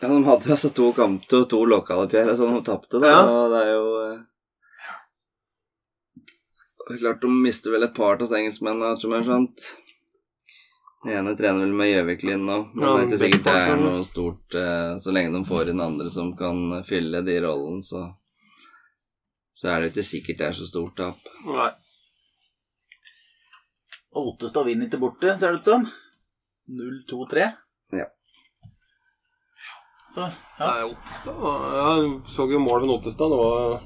[0.00, 3.10] Ja, de hadde jo altså to kamper og to lokaloppgjør så de tapte, da.
[3.12, 3.20] Ja.
[3.28, 4.18] Og det er jo eh,
[6.80, 9.66] Det er klart de mister vel et par av engelskmennene, som er sant.
[11.04, 13.78] Den ene trener vel med Gjøviklin nå, men Ja, det er ikke sikkert det er
[13.80, 18.02] noe stort eh, Så lenge de får inn andre som kan fylle de rollene, så
[19.56, 21.32] Så er det ikke sikkert det er så stort tap.
[21.44, 21.70] Nei.
[24.16, 25.84] Ottestad vinner ikke borte, ser det ut som.
[26.70, 27.50] 0-2-3.
[27.98, 28.06] Ja.
[30.10, 30.26] Så,
[30.58, 30.66] ja.
[30.66, 33.30] Nei, Ottestad Jeg så jo mål ved Ottestad.
[33.30, 33.82] Det var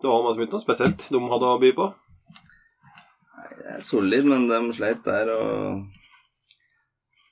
[0.00, 1.88] Det var masse mye noe spesielt de hadde å by på.
[3.36, 5.88] Det er solid, men de sleit der, og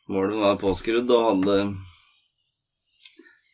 [0.08, 1.54] Målen var påskrudd og hadde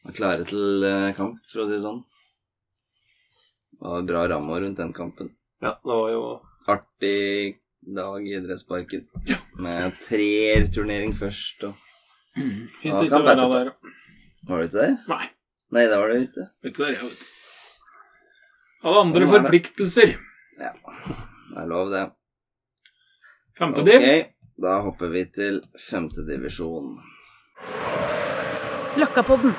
[0.04, 2.02] var klare til eh, kamp, for å si det sånn.
[3.74, 5.33] Det var bra ramma rundt den kampen.
[5.64, 6.24] Ja, det var jo
[6.70, 9.02] Artig Dag i idrettsparken.
[9.61, 11.84] Med treerturnering først og
[12.35, 13.70] Fint ikke å være der.
[14.49, 14.94] Var du ikke der?
[15.09, 15.27] Nei,
[15.75, 16.44] Nei, da var du ute.
[16.66, 17.31] ikke der, jeg, vet du.
[18.85, 19.33] Hadde andre Sånn er det.
[19.38, 20.11] forpliktelser.
[20.61, 20.73] Ja.
[21.55, 22.03] Det er lov, det.
[23.59, 24.05] Femte Ok,
[24.64, 26.92] da hopper vi til femtedivisjon.
[29.01, 29.55] Løkkapodden.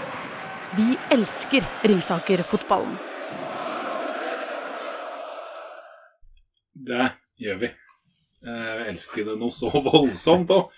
[0.75, 2.97] Vi elsker Ringsaker-fotballen.
[6.75, 7.05] Det
[7.41, 7.69] gjør vi.
[8.45, 10.71] Jeg elsker det noe så voldsomt òg.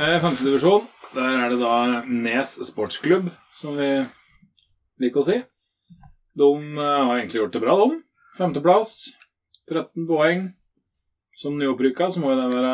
[0.00, 3.88] Femtedivisjon, der er det da Nes sportsklubb, som vi
[5.02, 5.34] liker å si.
[6.40, 7.98] De eh, har egentlig gjort det bra, de.
[8.38, 8.94] Femteplass,
[9.68, 10.46] 13 poeng.
[11.36, 12.72] Som nyopprykka så må jo det være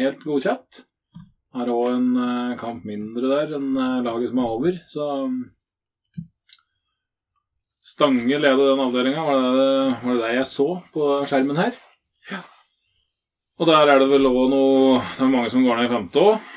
[0.00, 0.82] helt godkjent.
[1.54, 5.08] Har òg en eh, kamp mindre der enn eh, laget som er over, så
[7.94, 9.42] Stange leder den avdelinga, var,
[10.02, 11.76] var det det jeg så på skjermen her?
[13.54, 16.22] Og der er det vel òg noe Det er mange som går ned i femte
[16.22, 16.48] òg.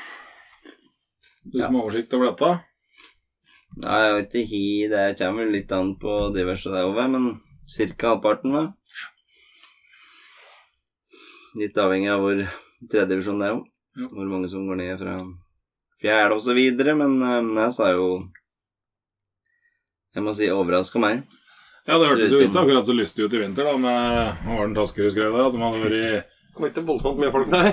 [1.48, 2.50] Du som har oversikt over dette?
[3.78, 7.28] Nei, jeg vet ikke, det kommer litt an på diverse det over, men
[7.70, 8.08] ca.
[8.10, 8.66] halvparten, vel.
[11.60, 12.42] Litt avhengig av hvor
[12.90, 14.08] tredjedivisjon det er, jo.
[14.10, 15.14] Hvor mange som går ned fra
[16.02, 18.08] fjerde og så videre, men jeg sa jo
[20.16, 21.22] Jeg må si overraska meg.
[21.86, 25.14] Ja, det hørtes jo ikke akkurat så lystig ut i vinter, da, med Hva Taskerud
[25.14, 27.68] skrev det, At de hadde vært Det var ikke voldsomt mye folk, nei.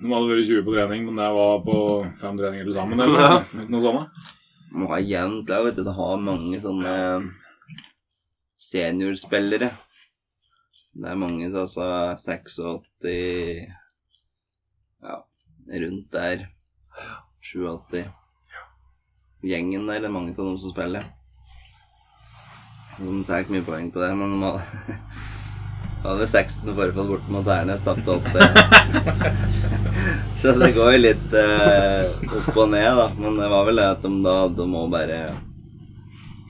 [0.00, 1.76] De hadde vært 20 på trening, men det var på
[2.18, 3.36] fem treninger til sammen, eller Ja.
[3.70, 4.08] noe sånt.
[4.74, 5.84] Må ha jevnt lag, vet du.
[5.86, 6.94] Det har mange sånne
[8.58, 9.70] seniorspillere.
[10.94, 12.58] Det er mange, altså 86
[15.02, 15.16] Ja,
[15.78, 16.46] rundt der.
[17.42, 18.04] 87.
[19.44, 21.06] Gjengen der, det er mange av dem som spiller.
[22.98, 24.52] De tar ikke mye poeng på det, men de
[26.04, 28.48] hadde 16 forfall borte mot Ærnes, tapte 8.
[30.40, 33.06] Så det går jo litt eh, opp og ned, da.
[33.16, 35.20] Men det var vel det at de da de må bare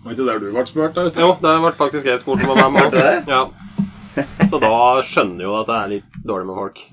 [0.05, 0.97] Var ikke der du ble spurt?
[0.97, 1.07] da?
[1.23, 2.97] Jo, det ble faktisk jeg spurt om å være med.
[2.97, 3.15] Det?
[3.31, 3.45] Ja.
[4.51, 4.75] Så da
[5.07, 6.85] skjønner jo at det er litt dårlig med folk.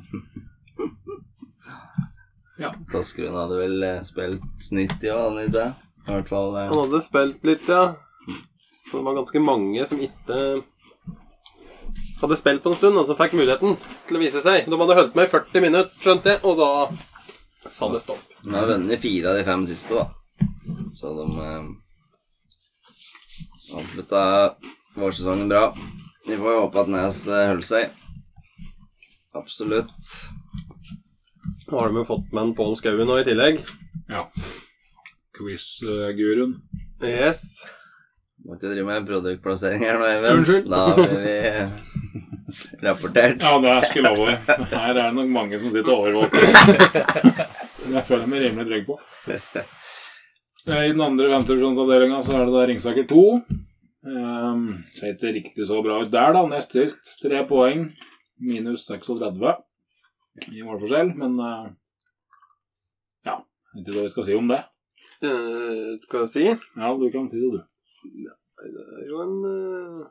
[2.91, 5.67] Taskerud hadde vel eh, spilt snitt i år, hadde han det?
[6.01, 7.95] I hvert fall eh, Han hadde spilt litt, ja.
[8.85, 10.37] Så det var ganske mange som ikke
[12.21, 14.67] hadde spilt på en stund, og som fikk muligheten til å vise seg.
[14.69, 18.35] De hadde holdt med i 40 minutter, skjønte jeg, og da sa det stopp.
[18.43, 20.05] De har vunnet fire av de fem siste, da.
[20.97, 21.63] Så de eh,
[23.79, 24.21] avslutta
[24.99, 25.65] vårsesongen bra.
[26.27, 27.83] Vi får jo håpe at Nes eh, holder seg.
[29.37, 30.15] Absolutt.
[31.71, 33.61] Nå har de jo fått med en Pål Skauen nå i tillegg.
[34.11, 34.25] Ja.
[35.37, 36.57] Quiz-guruen.
[37.01, 37.63] Yes.
[38.41, 40.39] Må ikke drive med produktplassering her nå, Even.
[40.39, 40.69] Unnskyld.
[40.71, 41.35] Da blir vi
[42.87, 43.43] rapportert.
[43.43, 44.47] Ja, det er love deg.
[44.71, 48.97] Her er det nok mange som sitter og Jeg Det føler meg rimelig trygg på.
[50.69, 53.23] Eh, I den andre ventilasjonsavdelinga så er det da Ringsaker 2.
[54.01, 56.43] Um, ser ikke riktig så bra ut der, da.
[56.49, 57.13] Nest sist.
[57.21, 57.87] Tre poeng.
[58.41, 59.57] Minus 36
[60.49, 61.67] i målforskjell, men uh,
[63.27, 63.35] ja.
[63.75, 64.61] Vet ikke hva vi skal si om det.
[65.21, 67.61] Uh, skal jeg si Ja, du kan si det, du.
[68.01, 70.05] Det er jo en eh,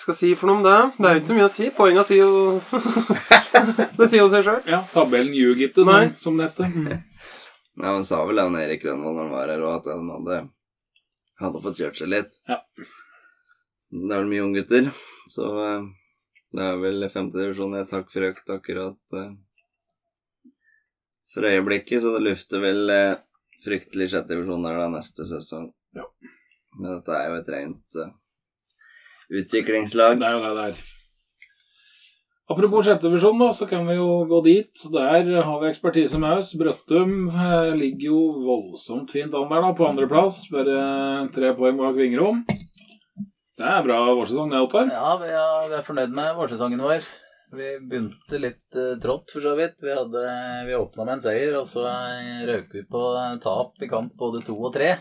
[0.00, 0.78] Skal si for noe om det?
[0.96, 1.68] Det er jo ikke så mye å si.
[1.76, 2.30] Poenga sier jo
[3.98, 4.62] Det sier jo seg sjøl.
[4.70, 6.50] Ja, tabellen ljuger ikke, sånn som, som det.
[6.58, 6.90] Mm.
[7.80, 10.38] Ja, men sa vel han Erik Grønvold når han var her, og at han hadde,
[11.40, 12.34] hadde fått kjørt seg litt.
[12.50, 12.58] Ja.
[12.74, 14.90] Det er vel mye unggutter,
[15.32, 15.86] så eh,
[16.58, 19.30] det er vel femtedivisjon jeg takk for økt akkurat eh,
[21.32, 22.92] for øyeblikket, så det lufter vel
[23.60, 25.68] eh, fryktelig sjettedivisjon der da neste sesong.
[25.96, 26.06] Ja.
[26.78, 28.14] Men dette er jo et rent uh,
[29.40, 30.18] utviklingslag.
[30.20, 30.82] Det er jo det det er.
[32.50, 34.80] Apropos sjette divisjon, da, så kan vi jo gå dit.
[34.90, 36.50] Der har vi ekspertise med oss.
[36.58, 40.40] Brøttum eh, ligger jo voldsomt fint an der, da, på andreplass.
[40.50, 40.80] Bare
[41.30, 42.42] tre poeng bak Vingrom.
[43.60, 44.90] Det er bra vårsesong, det, Ottar.
[44.90, 47.06] Ja, vi er, vi er fornøyd med vårsesongen vår.
[47.52, 49.82] Vi begynte litt eh, trått, for så vidt.
[49.82, 50.20] Vi, hadde,
[50.66, 53.00] vi åpna med en seier, og så eh, røk vi på
[53.42, 54.92] tap i kamp både to og tre.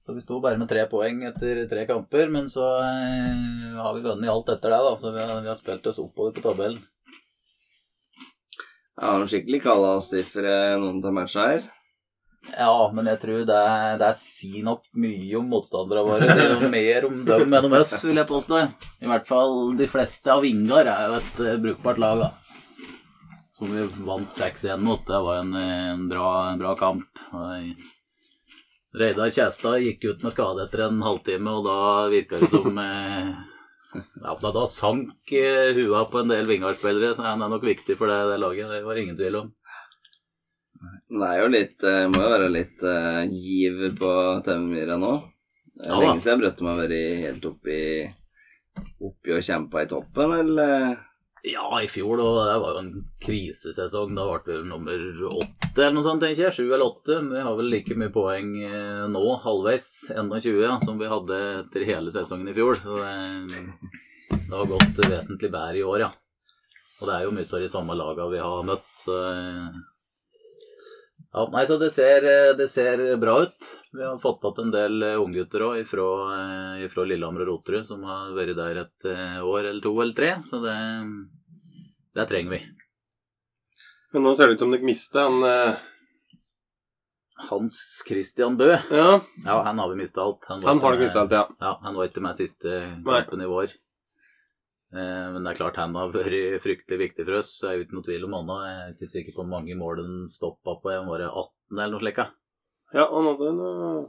[0.00, 4.04] Så vi sto bare med tre poeng etter tre kamper, men så eh, har vi
[4.06, 4.94] vunnet alt etter det, da.
[5.02, 6.78] Så vi har, vi har spilt oss oppover på tabellen.
[9.00, 11.68] Ja, skikkelig kalla oss noen av matcha her.
[12.48, 13.60] Ja, men jeg tror det,
[14.00, 16.28] det sier nok mye om motstanderne våre.
[16.30, 18.62] Det er mer om dem enn om oss, vil jeg påstå.
[19.04, 22.30] I hvert fall de fleste av Vingar er jo et eh, brukbart lag, da.
[23.54, 25.04] Som vi vant 6-1 mot.
[25.06, 27.20] Det var en, en, bra, en bra kamp.
[28.96, 33.30] Reidar Kjæstad gikk ut med skade etter en halvtime, og da virka det som eh,
[34.24, 38.00] Ja, da, da sank eh, hua på en del Vingar-spillere, så han er nok viktig
[38.00, 38.72] for det, det laget.
[38.72, 39.52] Det var ingen tvil om.
[41.10, 44.14] Det er jo litt Jeg Må jo være litt uh, giver på
[44.46, 45.12] TV-myra nå.
[45.74, 47.78] Det er Ja lenge siden Brøttum har vært helt oppi
[49.00, 50.92] Oppi og kjempa i toppen, eller?
[51.42, 52.28] Ja, i fjor, da.
[52.50, 52.90] det var jo en
[53.24, 54.12] krisesesong.
[54.16, 56.54] Da ble vi nummer åtte eller noe sånt, tenker jeg.
[56.56, 57.16] Sju eller åtte.
[57.24, 61.38] Men vi har vel like mye poeng eh, nå, halvveis, 21, ja, som vi hadde
[61.62, 62.76] etter hele sesongen i fjor.
[62.82, 63.62] Så det,
[64.36, 66.10] det har gått vesentlig bedre i år, ja.
[67.00, 69.80] Og det er jo mye av de samme lagene vi har møtt, så eh,
[71.32, 73.70] ja, nei, så det ser, eh, det ser bra ut.
[73.92, 76.08] Vi har fått tatt en del eh, unggutter òg ifra,
[76.82, 80.32] ifra Lillehammer og Roterud som har vært der et eh, år eller to eller tre,
[80.46, 80.76] så det,
[82.18, 82.62] det trenger vi.
[84.10, 85.86] Men nå ser det ut som dere mister han eh,
[87.50, 87.76] Hans
[88.08, 90.44] Christian Bø, Ja, ja, han har vi mista alt.
[90.50, 91.46] Han, han har dere mista alt, ja.
[91.60, 93.72] Ja, han var ikke med siste kampen i vår.
[94.92, 97.50] Eh, Men det er klart han har vært fryktelig viktig for oss.
[97.62, 98.62] Jeg er uten noe tvil om annet.
[98.66, 100.90] Jeg er ikke sikker på hvor mange mål den stoppa på.
[100.94, 102.24] Jeg var det 18 eller noe slikt.
[102.24, 102.30] ja.
[102.90, 104.08] Ja, han hadde en eh,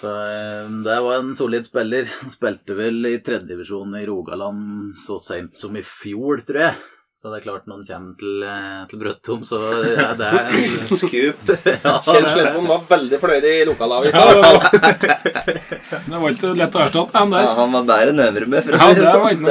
[0.00, 2.08] Så eh, det var en solid spiller.
[2.22, 6.80] Han spilte vel i tredjedivisjon i Rogaland så seint som i fjor, tror jeg.
[7.22, 10.56] Så det er klart, når han kommer til, eh, til Brøttum, så ja, det er
[10.58, 11.38] en Scoop.
[11.84, 14.22] ja, Kjell er- var veldig fornøyd i lokalavisa.
[14.26, 14.32] Ja,
[16.08, 17.52] det, var, ikke lett å erstatte han Ja, der.
[17.60, 19.46] han var bedre enn Øvrebø, for å si det sånn.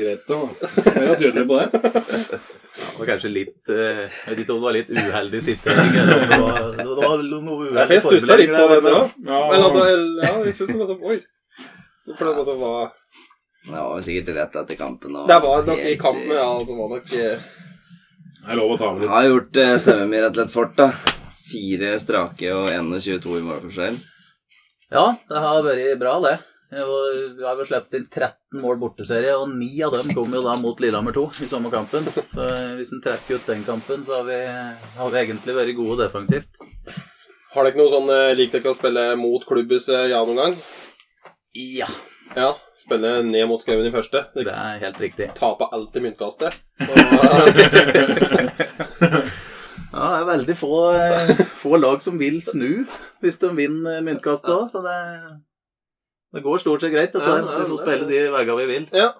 [0.00, 0.40] Greit å
[0.90, 1.70] være tydelig på det.
[1.70, 6.40] Det var kanskje litt eh, Jeg vet ikke om det var litt uheldig sittering, det
[6.42, 9.14] var, det var noe uheldig jeg stussa litt på det, òg.
[9.22, 11.20] Ja, Men altså, ja, jeg syns det var sånn Oi.
[12.16, 12.90] For det var, så var,
[13.66, 15.16] Det var sikkert rett etter kampen.
[15.18, 16.50] og det var nok i kampen, ja.
[16.62, 17.46] Det var nok eh,
[18.46, 19.10] det er lov å ta med litt.
[19.10, 20.84] Har gjort uh, Tømmermi rett og slett fort, da.
[21.46, 23.96] Fire strake og 21-22 i målforskjell.
[24.94, 26.36] Ja, det har vært bra, det.
[26.70, 26.84] Vi
[27.42, 30.78] har jo sluppet inn 13 mål borteserie, og ni av dem kom jo da mot
[30.82, 32.06] Lillehammer 2 i sommerkampen.
[32.30, 32.46] Så
[32.78, 34.38] hvis en trekker ut den kampen, så har vi,
[35.00, 36.62] har vi egentlig vært gode defensivt.
[37.56, 40.56] Har dere noe sånn lik dere å spille mot klubbhus eh, ja noen gang?
[41.56, 41.90] Ja,
[42.36, 42.54] Ja.
[42.86, 44.20] Spille ned mot skauen i første.
[44.36, 45.26] det er helt riktig.
[45.34, 46.52] taper alltid myntkastet.
[49.96, 52.82] Ja, det er veldig få, eh, få lag som vil snu
[53.24, 54.96] hvis de vinner myntkastet òg, så det,
[56.36, 57.14] det går stort sett greit.
[57.14, 58.84] Dette Ja, vi får spille de veiene vi vil.
[58.92, 59.14] ja.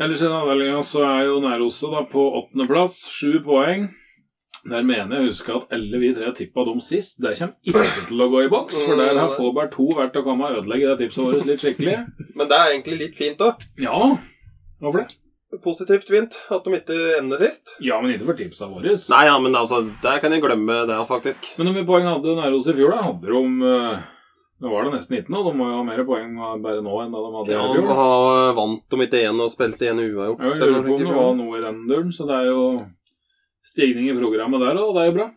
[0.00, 3.90] Ellers i den avdelinga så er jo Næroset på åttendeplass, sju poeng.
[4.62, 7.16] Der mener jeg å huske at alle vi tre tippa dem sist.
[7.22, 10.22] Det kommer ikke til å gå i boks, for der har Fåberg 2 vært å
[10.26, 11.96] komme og ødelegge det tipset vårt litt skikkelig.
[12.38, 13.64] Men det er egentlig litt fint òg.
[13.82, 13.98] Ja,
[14.82, 15.18] hvorfor det?
[15.60, 17.74] Positivt fint at de ikke ender sist.
[17.84, 18.94] Ja, men ikke for tipsa våre.
[18.96, 21.50] Nei, ja, men altså, der kan jeg glemme det, faktisk.
[21.58, 23.02] Men hvor mye poeng hadde Næros i fjor, da?
[23.10, 24.06] Hadde de uh,
[24.62, 27.12] Nå var det nesten 19, og de må jo ha mer poeng bare nå enn
[27.12, 27.98] da de hadde Ja, i de fjor.
[27.98, 30.44] har vant de ikke igjen og spilte igjen uavgjort.
[30.46, 32.60] Jeg lurer på om det var noe i den duren, så det er jo
[33.72, 35.28] stigning i programmet der, og det er jo bra.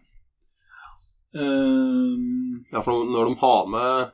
[1.36, 4.12] Um, Ja, for når de har med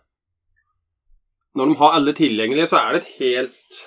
[1.56, 3.80] Når de har alle tilgjengelige, så er det et helt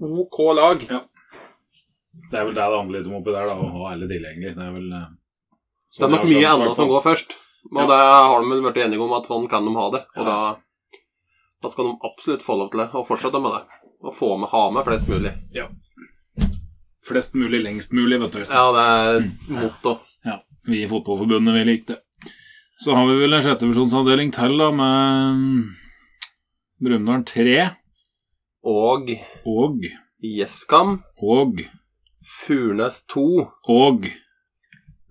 [0.00, 0.78] OK lag.
[2.30, 4.54] det er vel det det handler litt om oppi der, da, å ha alle tilgjengelig.
[4.56, 7.34] Det er vel eh, Det sånn er nok mye skjønt, annet som går først.
[7.72, 7.86] Og Ja.
[7.90, 10.02] det har de vel vært enige om at sånn kan de ha det.
[10.16, 10.30] Og Ja.
[10.30, 11.00] da,
[11.62, 13.64] da skal de absolutt få lov til det, og fortsette med det.
[14.04, 15.32] Og få med, ha med flest mulig.
[17.04, 18.38] Flest mulig, lengst mulig, vet du.
[18.48, 19.98] Ja, det er motto.
[20.24, 22.00] Ja, vi i Fotballforbundet, vi likte det.
[22.80, 25.68] Så har vi vel en sjettevisjonsavdeling til, da, med
[26.82, 27.58] Brumunddal 3
[28.64, 29.12] Og
[29.46, 29.84] og
[30.24, 31.02] Gjeskam.
[31.22, 31.60] og
[32.24, 33.26] Furnes 2.
[33.68, 34.06] og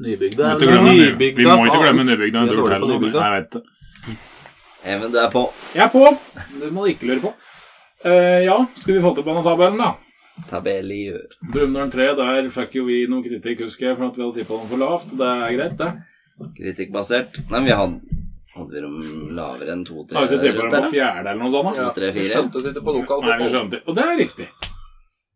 [0.02, 0.56] Nybygda.
[0.58, 2.40] Vi må ikke vel glemme, ny, Nybygda, vi må ikke glemme Nybygda.
[2.42, 3.26] er dårlige på Nybygda.
[3.28, 3.64] Jeg vet det.
[4.84, 5.44] Even, du er på.
[5.76, 6.18] Jeg er på!
[6.60, 7.34] Det må du ikke lure på.
[8.04, 9.94] Uh, ja, skal vi få til banetabellen, da?
[10.50, 11.20] Tabelliu.
[11.54, 14.60] Brumunddal 3, der fikk jo vi noe kritikk, husker jeg, for at vi hadde tippa
[14.60, 15.14] dem for lavt.
[15.20, 15.90] Det er greit, det.
[16.58, 17.40] Kritikkbasert.
[17.50, 18.22] Nei, men vi hadde
[18.54, 21.42] Hadde vi dem lavere enn to-tre Har vi ikke tippa dem der, på fjerde eller
[21.42, 21.74] noe sånt?
[21.74, 21.88] da?
[21.88, 23.80] To, tre, Vi skjønte oss ikke på lokal Nei, vi skjønte.
[23.88, 24.48] Og det er riktig.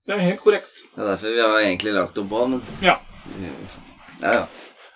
[0.08, 0.84] Det er helt korrekt.
[0.94, 2.98] Det er derfor vi har egentlig lagt opp på, men Ja.
[4.22, 4.46] Ja, ja.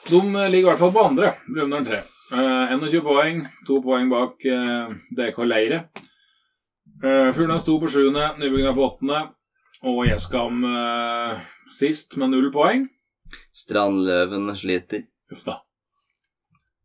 [0.08, 2.02] De eh, ligger i hvert fall på andre, Brumunddal 3.
[2.32, 5.82] Uh, 21 poeng, to poeng bak uh, DK Leire.
[7.04, 9.26] Uh, Furnes 2 på sjuende, Nybygda på åttende.
[9.82, 11.40] Og Gjeskam eh,
[11.74, 12.86] sist med null poeng.
[13.56, 15.08] Strandløven sliter.
[15.34, 15.62] Uff da.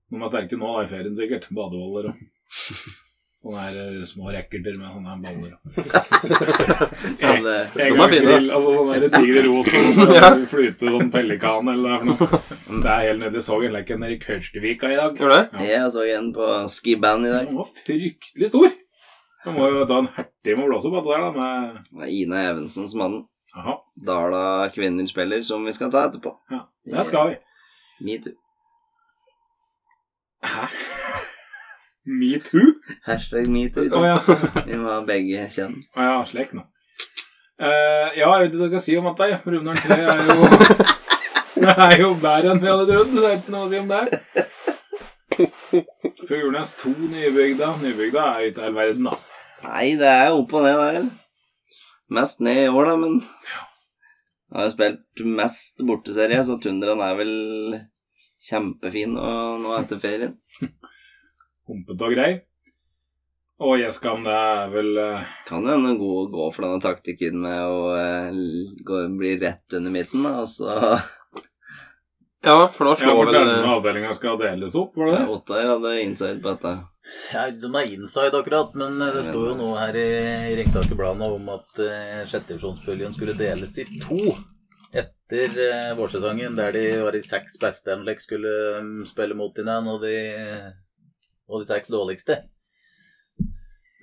[0.08, 1.50] De er sterke nå da, i ferien, sikkert.
[1.52, 2.22] Badeholder og
[3.46, 5.52] sånne her eh, små racketer med sånne baller.
[7.20, 8.88] sånn, det, en er Engangsgrill, altså sånn
[9.46, 12.40] rosa sånn flyte sånn pelikan eller er noe.
[12.66, 13.44] Det er helt nede.
[13.44, 15.20] Så en leken nede i Kørstevika i dag.
[15.20, 15.68] Det?
[15.68, 17.46] jeg så en på skiband i dag.
[17.50, 18.74] Den var fryktelig stor.
[19.46, 21.30] Du må jo ta en hertig med blåse på det der, da.
[21.36, 23.26] Med Det er Ina Evensen som hadde den.
[23.54, 23.74] Jaha.
[24.06, 24.40] Dala
[24.74, 26.32] kvinner spiller, som vi skal ta etterpå.
[26.50, 27.36] Ja, det skal vi.
[28.08, 28.32] Metoo.
[30.44, 30.66] Hæ?
[32.20, 32.66] Metoo?
[33.06, 33.86] Hashtag metoo.
[33.94, 34.18] Oh, ja.
[34.66, 35.78] Vi må ha begge kjønn.
[35.94, 36.66] Å ja, slik nå.
[37.56, 39.30] Uh, ja, jeg vet ikke hva jeg skal si om dette.
[39.30, 39.40] jeg.
[39.46, 40.34] Brumunddal 3 er jo
[41.56, 43.14] Det er jo bedre enn vi hadde trodd.
[43.14, 44.02] Det er ikke noe å si om det.
[46.28, 47.72] Fuglenes 2 Nybygda.
[47.86, 49.16] Nybygda er ikke all verden, da.
[49.66, 51.06] Nei, det er opp og ned der.
[52.16, 57.16] Mest ned i år, da, men Jeg har jo spilt mest borteserie, så Tundraen er
[57.18, 57.32] vel
[58.46, 60.36] kjempefin og nå etter ferien.
[61.66, 62.30] Humpete og grei.
[63.66, 67.62] Og Gjeskam, det er vel eh, Kan jo hende gå, gå for denne taktikken med
[67.64, 68.40] å eh,
[68.84, 70.74] gå, bli rett under midten, da, og så
[72.44, 75.30] Ja, for da slår Ja, for vel denne avdelinga skal deles opp, var det det?
[75.32, 76.74] Ottar hadde insight på dette.
[77.32, 80.06] Ja, den er inside akkurat, men eh, det står jo noe her i,
[80.52, 84.18] i Ringsaker Blad om at uh, sjettedivisjonspuljen skulle deles i to
[84.96, 89.96] etter uh, vårsesongen, der de var de seks beste Enlek skulle um, spille mot hverandre,
[89.96, 90.72] og, de-
[91.50, 92.40] og de seks dårligste.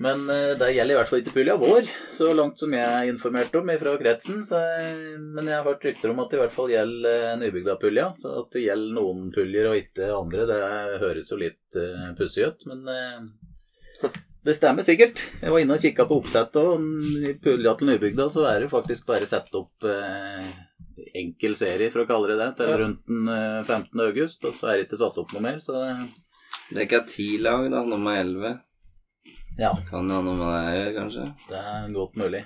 [0.02, 3.12] Men eh, det gjelder i hvert fall ikke pulja vår, så langt som jeg er
[3.12, 4.42] informert om fra kretsen.
[4.48, 7.38] Så, eh, men jeg har hørt rykter om at det i hvert fall gjelder uh,
[7.44, 8.10] Nybygda-pulja.
[8.18, 10.60] Så at det gjelder noen puljer og ikke andre, det
[11.04, 12.68] høres jo litt uh, pussig ut.
[12.72, 14.12] Men uh,
[14.44, 15.22] det stemmer sikkert.
[15.40, 18.74] Jeg var inne og kikka på oppsettet, og i pulja til Nybygda så er det
[18.74, 20.50] faktisk bare satt opp uh,
[21.14, 24.04] enkel serie, for å kalle det det, til rundt den eh, 15.
[24.08, 24.46] august.
[24.48, 26.06] Og så er det ikke satt opp noe mer, så eh,
[26.70, 27.84] Det er ikke ti lag, da.
[27.88, 28.56] Nummer elleve.
[29.58, 31.26] Ja, Kan jo ha noe med det å gjøre, kanskje.
[31.50, 32.44] det er godt mulig.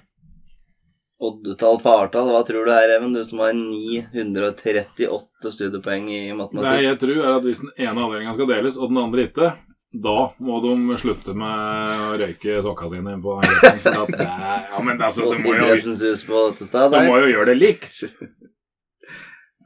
[1.17, 3.13] Oddetall på Artall, hva tror du her, Even?
[3.15, 6.67] Du som har 938 studiepoeng i matematikk.
[6.67, 9.49] Nei, jeg tror er at hvis den ene avdelinga skal deles, og den andre ikke,
[9.97, 13.49] da må de slutte med å røyke sokka sine på den
[13.81, 18.03] det er, Ja, men altså, du må jo, du må jo gjøre det likt.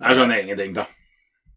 [0.01, 0.87] Jeg skjønner ingenting, da.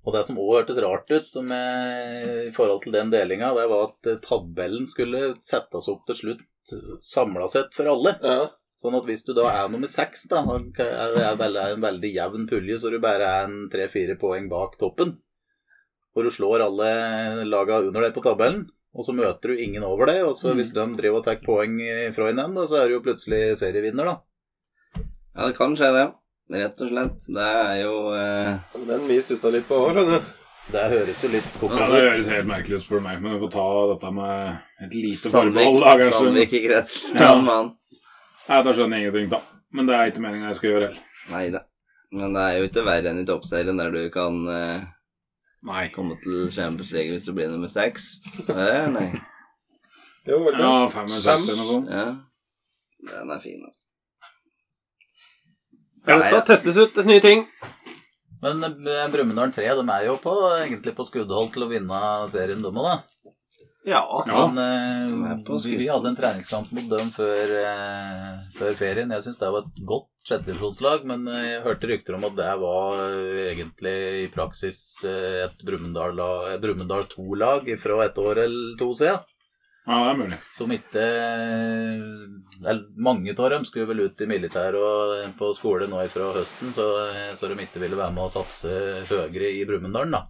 [0.05, 3.69] Og det som òg hørtes rart ut som eh, i forhold til den delinga, det
[3.71, 6.43] var at eh, tabellen skulle settes opp til slutt
[7.05, 8.15] samla sett for alle.
[8.25, 8.51] Ja.
[8.81, 12.45] Sånn at hvis du da er nummer seks, da, og er, vel- en veldig jevn
[12.51, 15.15] pulje, så du bare er en tre-fire poeng bak toppen,
[16.15, 16.91] og du slår alle
[17.49, 20.59] laga under deg på tabellen, og så møter du ingen over deg, og så Mm.
[20.61, 21.79] hvis de driver og tar poeng
[22.15, 24.17] fra hverandre, så er du jo plutselig serievinner, da.
[25.35, 26.05] Ja, det kan skje, det.
[26.53, 27.27] Rett og slett.
[27.33, 30.33] Det er jo eh, Den vi stussa litt på òg, skjønner du.
[30.75, 31.91] Det høres jo litt Ja, det ut.
[31.95, 35.33] høres helt merkelig ut, spør du meg, men vi får ta dette med et lite
[35.33, 35.81] forbehold.
[35.85, 36.19] da, kanskje.
[36.21, 37.17] Sandvik i kretsen.
[37.21, 37.35] Ja.
[37.45, 37.71] Mann.
[38.49, 39.41] Nei, da skjønner jeg ingenting, da.
[39.75, 41.05] Men det er ikke meninga jeg skal gjøre heller.
[41.33, 41.63] Nei da.
[42.15, 44.85] Men det er jo ikke verre enn i toppserien, der du kan eh,
[45.69, 45.87] Nei.
[45.95, 48.11] komme til Champions League hvis du blir nummer seks.
[48.49, 49.09] Nei.
[50.29, 51.91] Jo, vel, Ja, fem eller seks eller noe sånt.
[51.93, 52.07] Ja.
[53.11, 53.89] Den er fin, altså.
[56.05, 57.47] Ja, det skal testes ut nye ting.
[58.45, 62.01] Men eh, Brumunddal 3 de er jo på, egentlig på skuddhold til å vinne
[62.33, 63.31] serien, de òg, da.
[63.85, 64.03] Ja.
[64.29, 65.37] Men ja.
[65.45, 69.13] på vi, vi hadde en treningskamp mot dem før, eh, før ferien.
[69.17, 73.03] Jeg syns det var et godt sjettedivisjonslag, men jeg hørte rykter om at det var
[73.49, 79.25] egentlig i praksis et Brumunddal 2-lag fra et år eller to siden.
[79.85, 80.39] Ja, det er mulig.
[80.57, 81.07] Som ikke
[82.97, 86.87] Mange av dem skulle vel ut i militæret og på skole nå fra høsten, så,
[87.37, 88.71] så de ikke ville være med å satse
[89.11, 90.23] høyere i Brumunddal, da.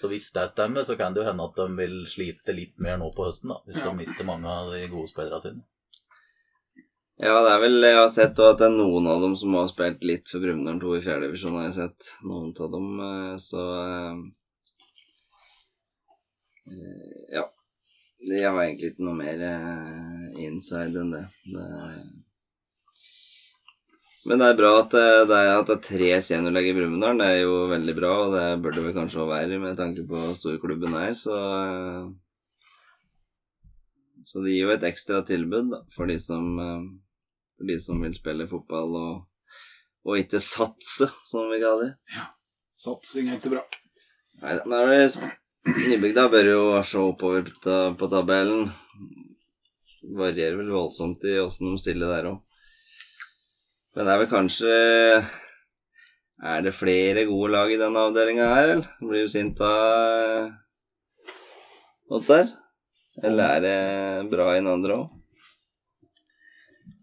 [0.00, 2.98] Så hvis det stemmer, så kan det jo hende at de vil slite litt mer
[2.98, 3.60] nå på høsten, da.
[3.68, 3.84] Hvis Ja.
[3.86, 5.62] de mister mange av de gode spillerne sine.
[7.22, 9.68] Ja, det er vel Jeg har sett at det er noen av dem som har
[9.70, 12.10] spilt litt for Brumunddal 2 i fjerde divisjon, har jeg sett.
[12.26, 14.14] Noen av dem, eh, så eh,
[16.72, 17.46] eh, Ja.
[18.22, 21.24] Jeg har egentlig ikke noe mer eh, inside enn det.
[21.50, 21.66] det
[24.22, 27.18] men det er bra at det, det er, at det er tre seniorlag i Brumunddal.
[27.18, 30.04] Det er jo veldig bra, og det bør det vel kanskje også være med tanke
[30.06, 31.16] på hvor stor klubben er.
[31.18, 31.34] Så,
[31.66, 32.04] eh,
[34.28, 36.86] så det gir jo et ekstra tilbud da, for de som, eh,
[37.58, 39.12] for de som vil spille fotball og,
[40.06, 41.94] og ikke satse, som vi kaller det.
[42.14, 42.30] Ja.
[42.78, 43.66] Satsing er ikke bra.
[44.42, 48.64] Nei, men det er Nybygda bør jo se oppover på, på tabellen.
[50.18, 52.40] Varierer vel voldsomt i åssen de stiller der òg.
[53.94, 54.72] Men det er vel kanskje
[56.42, 58.88] Er det flere gode lag i denne avdelinga her, eller?
[59.04, 60.48] Blir du sint av
[62.12, 62.48] Ottar?
[63.22, 65.10] Eller er det bra i den andre òg?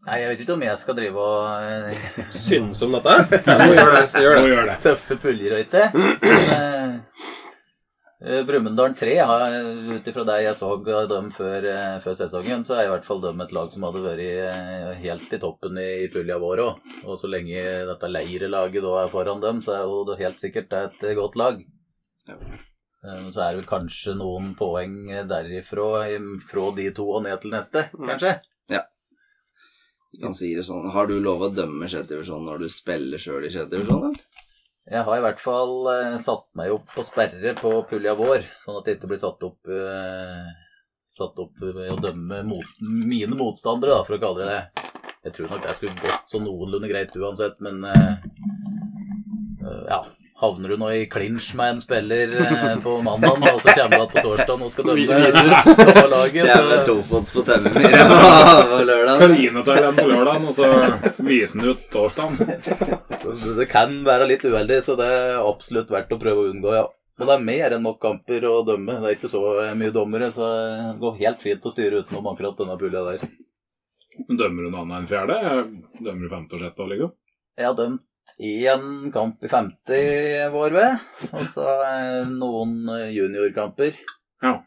[0.09, 1.39] Nei, jeg vet ikke om jeg skal drive og
[1.69, 3.15] eh, Synes om dette?
[3.45, 4.21] Ja, må gjøre det.
[4.23, 4.63] Gjør Må det.
[4.71, 4.77] det.
[4.83, 5.83] tøffe puljer og ikke.
[5.95, 6.15] Men,
[6.49, 6.89] Eh,
[8.19, 9.53] Brumunddal 3, har-
[9.95, 10.69] ut ifra det jeg så
[11.07, 14.01] dem før, eh, før sesongen, så er i hvert fall dem et lag som hadde
[14.03, 16.81] vært eh, helt i toppen i, i pulja vår òg.
[17.05, 20.73] Og så lenge dette leirelaget da er foran dem, så er jo det helt sikkert
[20.75, 21.63] er et eh, godt lag.
[22.27, 22.35] Ja.
[23.05, 25.87] Eh, Så er det vel kanskje noen poeng derifra,
[26.43, 28.33] fra de to og ned til neste, kanskje?
[30.11, 30.89] Du kan si det sånn.
[30.91, 34.19] Har du lov å dømme sjette divisjon når du spiller sjøl i sjette divisjon, eller?
[34.89, 38.79] Jeg har i hvert fall eh, satt meg opp på sperre på pulja vår, sånn
[38.79, 40.49] at det ikke blir satt opp eh,
[41.09, 44.89] Satt opp ved å dømme mot, mine motstandere, da, for å kalle det det.
[45.25, 48.27] Jeg tror nok det skulle gått så noenlunde greit uansett, men eh,
[49.65, 50.03] eh, ja.
[50.39, 53.95] Havner du nå i clinch med en spiller eh, på mandag, og så kommer du
[53.97, 55.49] igjen på torsdag og skal dømme Viser
[55.81, 58.29] samme laget, Kjære så tofots på tennene på,
[58.71, 59.23] på lørdag.
[59.25, 60.69] Kline til på lørdagen, og så
[61.27, 62.39] viser den ut torsdagen.
[62.39, 66.73] Det, det kan være litt uheldig, så det er absolutt verdt å prøve å unngå,
[66.77, 66.87] ja.
[67.19, 68.95] Og det er mer enn nok kamper å dømme.
[69.03, 69.43] Det er ikke så
[69.75, 73.27] mye dommere, så det går helt fint å styre utenom akkurat denne pulja der.
[74.29, 75.41] Dømmer du noe annet enn fjerde?
[75.99, 77.17] Dømmer du femte og sjette òg, liksom?
[77.59, 78.05] Jeg har dømt
[78.37, 83.97] én kamp i 50 vår ved, og så eh, noen eh, juniorkamper.
[84.43, 84.59] Ja.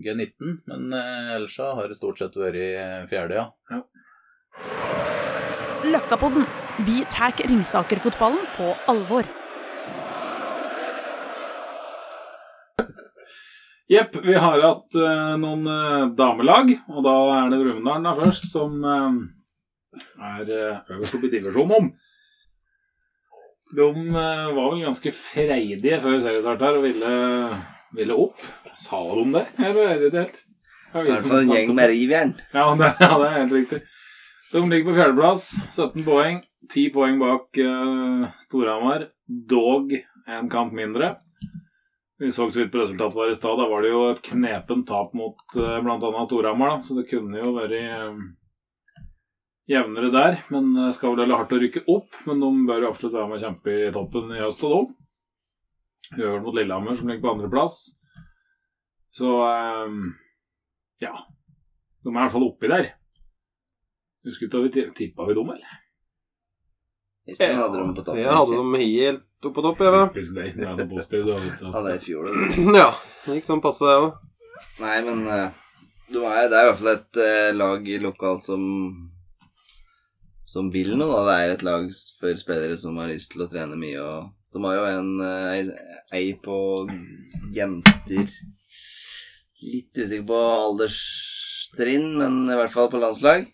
[0.00, 2.70] G19, men eh, ellers så har det stort sett vært i
[3.10, 3.82] fjerde, ja.
[5.90, 6.46] Løkkapodden.
[6.86, 9.28] Vi tar Ringsaker-fotballen på alvor.
[13.90, 18.44] Jepp, vi har hatt uh, noen uh, damelag, og da er det Brumunddal da først,
[18.46, 19.16] som uh,
[20.30, 21.88] er øverst oppe i divisjonen om.
[23.76, 27.12] De eh, var vel ganske freidige før seriestart her og ville,
[27.96, 28.42] ville opp.
[28.78, 29.46] Sa de det?
[29.60, 30.40] Eller er det ikke helt?
[30.90, 32.36] I hvert fall en gjeng med rivjern.
[32.50, 33.80] Ja det, ja, det er helt riktig.
[34.50, 36.40] De ligger på fjerdeplass, 17 poeng.
[36.70, 39.06] 10 poeng bak uh, Storhamar.
[39.26, 39.94] Dog
[40.30, 41.14] en kamp mindre.
[42.18, 43.58] Vi så så vidt på resultatet der i stad.
[43.58, 46.24] Da var det jo et knepent tap mot uh, bl.a.
[46.26, 48.18] Storhamar, så det kunne jo vært eh,
[49.70, 50.40] jevnere der.
[50.54, 52.20] Men det skal vel heller hardt å rykke opp.
[52.28, 54.94] Men de bør absolutt være med å kjempe i toppen i høst og.
[56.10, 57.76] Vi gjør det mot Lillehammer, som ligger på andreplass.
[59.14, 60.00] Så eh,
[61.06, 61.12] ja.
[62.00, 62.90] De er i hvert fall oppi der.
[64.26, 65.78] Husker ikke at vi tippa vi dem, eller?
[67.30, 68.18] Jeg hadde dem på topp.
[68.18, 70.08] Jeg hadde dem helt oppe på topp, jeg.
[70.14, 70.56] Typisk deg.
[70.56, 71.30] Du er så positiv, du.
[71.36, 71.66] vet du.
[71.68, 72.50] Ja, det er i fjor, det.
[72.80, 72.90] Ja,
[73.24, 74.10] det gikk sånn passe, det òg.
[74.80, 75.60] Nei, men eh,
[76.10, 78.64] er, det er i hvert fall et eh, lag lokalt som
[80.50, 81.12] som vil noe.
[81.14, 81.22] da.
[81.28, 81.88] Det er et lag
[82.20, 84.00] for spillere som har lyst til å trene mye.
[84.02, 85.74] og De har jo en eh,
[86.16, 86.56] ei, på
[87.54, 88.26] jenter
[89.60, 93.44] Litt usikker på alderstrinn, men i hvert fall på landslag.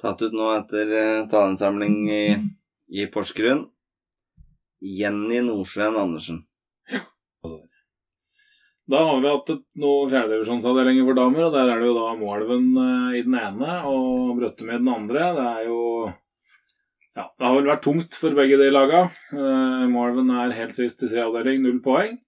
[0.00, 2.22] Tatt ut nå etter uh, taleinnsamling i,
[2.88, 3.66] i Porsgrunn.
[4.80, 6.40] Jenny Nordsveen Andersen.
[8.88, 12.66] Da har vi hatt noen fjerdedivisjonsavdelinger for damer, og der er det jo da Moelven
[12.80, 15.30] eh, i den ene og Brøttum i den andre.
[15.36, 15.78] Det er jo
[17.14, 19.04] Ja, det har vel vært tungt for begge de laga.
[19.30, 22.18] Uh, Moelven er helt sist i sin avdeling, null poeng.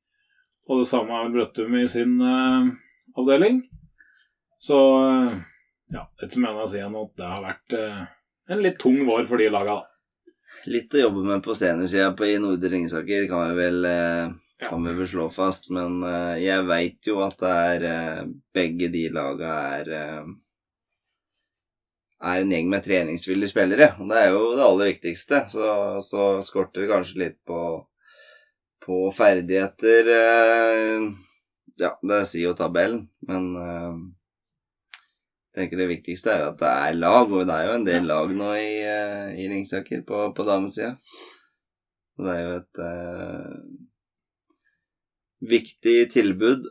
[0.70, 2.70] Og det samme er vel Brøttum i sin uh,
[3.18, 3.64] avdeling.
[4.62, 5.34] Så uh,
[5.92, 8.00] ja, etter som jeg å si at det har vært eh,
[8.50, 9.80] en litt tung vår for de laga.
[10.66, 14.26] Litt å jobbe med på seniorsida i Nordre Ringsaker kan vi vel, eh,
[14.56, 14.70] Ja.
[14.70, 18.24] kan vi vel slå fast, men eh, jeg veit jo at det er eh,
[18.56, 20.30] begge de laga er eh,
[22.22, 25.42] er en gjeng med treningsvillige spillere, og det er jo det aller viktigste.
[25.52, 25.70] Så,
[26.04, 27.62] så skorter det kanskje litt på,
[28.86, 31.08] på ferdigheter eh,
[31.76, 33.98] Ja, det sier jo tabellen, men eh,
[35.56, 38.08] jeg tenker det viktigste er at det er lag, og det er jo en del
[38.08, 40.94] lag nå i, eh, i Ringsaker på, på damesida.
[42.16, 43.54] Og det er jo et eh,
[45.52, 46.68] viktig tilbud.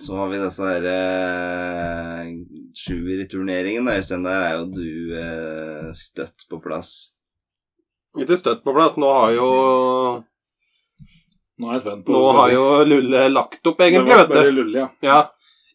[0.00, 2.28] Så har vi disse her eh,
[2.76, 3.88] sjuer i turneringen.
[3.92, 7.12] Øystein, der er jo du eh, støtt på plass.
[8.16, 8.96] Ikke støtt på plass.
[9.00, 9.50] Nå har jo
[11.60, 14.48] Nå er jeg spent på Nå har jo Lulle lagt opp, egentlig, Det vet bare
[14.50, 14.56] du.
[14.62, 14.88] lulle, ja.
[15.04, 15.20] Ja.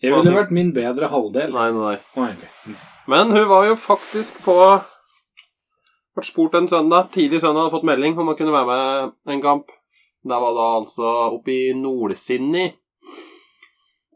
[0.01, 1.53] Jeg ville vært min bedre halvdel.
[1.53, 2.33] Nei, nei, nei.
[2.73, 2.75] Å.
[3.09, 4.57] Men hun var jo faktisk på
[6.17, 9.41] Vært spurt en søndag, tidlig søndag, hadde fått melding om å kunne være med en
[9.43, 9.67] kamp.
[10.25, 12.63] Det var da altså oppe i Nordsinni.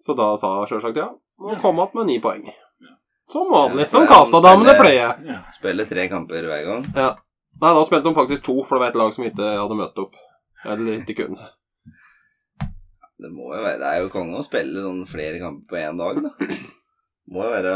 [0.02, 1.10] Så da sa hun sjølsagt ja.
[1.42, 2.48] Og kom opp med ni poeng.
[3.32, 3.88] Som vanlig.
[3.92, 5.16] Som Kasta-damene pleier.
[5.26, 5.40] Ja.
[5.56, 6.86] Spiller tre kamper hver gang.
[6.98, 7.14] Ja.
[7.62, 10.00] Nei, da spilte de faktisk to, for det var et lag som ikke hadde møtt
[10.02, 10.16] opp.
[10.66, 11.50] Eller ikke kunne.
[13.22, 16.00] Det må jo være Det er jo konge å spille sånn flere kamper på én
[16.00, 16.32] dag, da.
[17.32, 17.74] Må jo være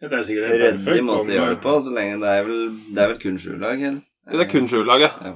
[0.00, 1.04] Ja, Det er sikkert helt perfekt.
[1.04, 2.62] måte å sånn, gjøre det på, så lenge det er vel,
[2.94, 4.00] det er vel kun sju lag, eller?
[4.28, 5.20] Det er kun sjuelaget.
[5.26, 5.34] Ja.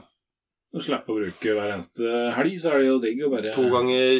[0.72, 3.64] Du slipper å bruke hver eneste helg, så er det jo digg å bare To
[3.72, 4.16] ganger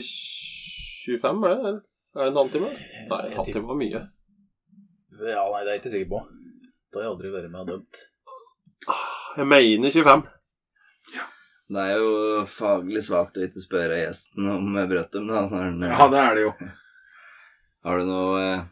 [1.06, 1.74] 25, er det?
[2.12, 2.70] Er det en halvtime?
[3.08, 4.02] Nei, en halvtime var mye.
[5.22, 6.22] Ja, nei, det er jeg ikke sikker på.
[6.92, 8.02] Det har jeg aldri vært med og dømt.
[9.38, 10.24] Jeg mener 25.
[11.72, 15.46] Det er jo faglig svakt å ikke spørre gjesten om Brøttum, da.
[15.48, 16.52] Når den, Ja, det er det jo.
[17.86, 18.66] Har du noe eh,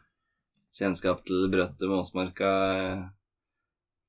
[0.76, 3.07] kjennskap til Brøttum Åsmarka eh,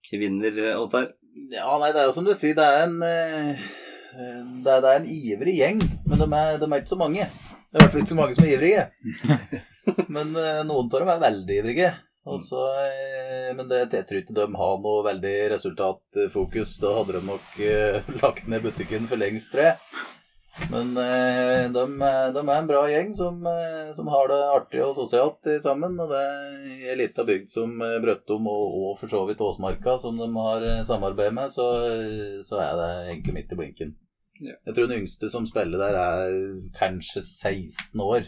[0.10, 1.14] kvinner, Ottar?
[1.54, 3.64] Ja, nei, det er jo som du sier, det er en eh,
[4.12, 7.30] det er, det er en ivrig gjeng, men de er, de er ikke så mange.
[7.72, 8.88] Det er i hvert fall ikke så mange som er ivrige.
[10.16, 11.92] Men eh, noen av dem er veldig ivrige.
[12.30, 16.76] Og så, eh, men det, jeg tror ikke de har noe veldig resultatfokus.
[16.84, 20.04] Da hadde de nok uh, lagt ned butikken for lengst, tror jeg.
[20.70, 21.86] Men uh, de,
[22.36, 25.98] de er en bra gjeng som, uh, som har det artig og sosialt sammen.
[25.98, 30.22] Og det er ei lita bygd som Brøttum og, og for så vidt Åsmarka, som
[30.22, 31.72] de har samarbeid med, så,
[32.46, 33.98] så er det egentlig midt i blinken.
[34.42, 34.56] Ja.
[34.66, 36.38] Jeg tror den yngste som spiller der, er
[36.78, 38.26] kanskje 16 år.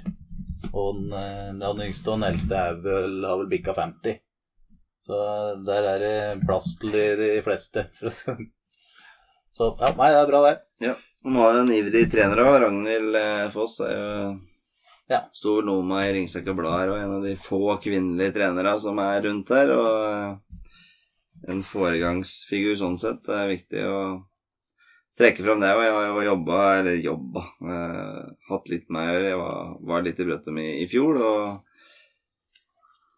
[0.71, 4.19] Og den, eh, ja, den yngste og den eldste er vel, har vel bikka 50.
[5.03, 5.17] Så
[5.67, 7.89] der er det plass til de, fleste.
[9.57, 10.93] Så ja, nei, det er bra, det.
[11.23, 12.55] Nå har jo en ivrig trener òg.
[12.63, 14.09] Ragnhild eh, Foss er jo
[15.11, 15.19] Ja.
[15.35, 19.01] Sto vel noe med i Ringsaker Blad og en av de få kvinnelige trenere som
[19.03, 19.73] er rundt her.
[19.75, 20.61] Og eh,
[21.53, 23.21] en foregangsfigur sånn sett.
[23.27, 23.99] Det er viktig å
[25.19, 25.73] trekke fram det.
[25.75, 27.45] Og jeg har jo jobba, eller jobba,
[27.75, 29.29] eh, hatt litt med å gjøre.
[29.29, 31.21] Jeg var, var litt i Brøttum i, i fjor.
[31.21, 31.73] og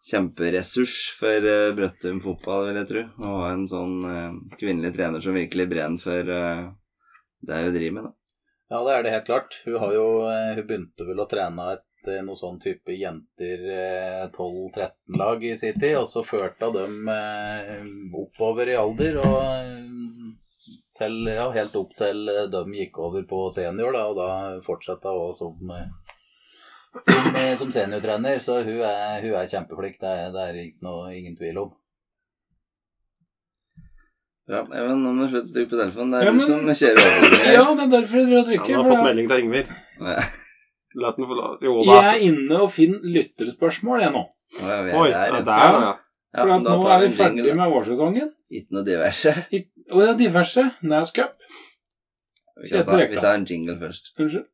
[0.06, 3.06] Kjemperessurs for eh, Brøttum fotball, vil jeg tro.
[3.26, 6.68] Å ha en sånn eh, kvinnelig trener som virkelig brenner for eh,
[7.46, 8.06] det hun driver med.
[8.06, 8.14] da.
[8.66, 9.60] Ja, det er det helt klart.
[9.64, 13.66] Hun har jo eh, Hun begynte vel å trene et eh, noe sånn type jenter
[13.70, 20.25] eh, 12-13-lag i sin tid, og så førte hun dem oppover i alder og
[20.98, 24.28] til, ja, helt opp til eh, de gikk over på senior, da, og da
[24.66, 25.88] fortsatte hun som, eh,
[27.06, 28.40] som, eh, som seniortrener.
[28.44, 31.74] Så hun er, hun er kjempeflink, det er, det er ikke noe, ingen tvil om.
[34.46, 36.12] Ja, men nå må du slutte å trykke på telefonen.
[36.14, 37.36] Det er Ja, du men- som kjører over.
[37.56, 39.70] Ja, det er derfor jeg driver og Han har fått det- melding til Ingvild.
[40.96, 41.92] La den få Jo da.
[41.92, 44.22] Jeg er inne og finner lytterspørsmål, jeg nå.
[44.60, 45.40] Ja, er Oi, der, ja, ja.
[45.42, 45.94] der, ja.
[46.36, 48.30] Ja, For at nå er vi ferdig med vårsesongen.
[48.52, 49.34] Ikke noe diverse.
[49.52, 50.70] I- Og det er diverse.
[50.82, 51.36] Nas Cup.
[52.62, 54.12] Vi, vi tar en jingle først.
[54.18, 54.46] Unnskyld.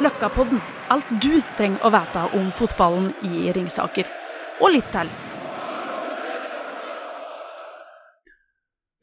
[0.00, 0.60] Løkkapodden.
[0.90, 4.08] Alt du trenger å vite om fotballen i Ringsaker.
[4.60, 5.10] Og litt til.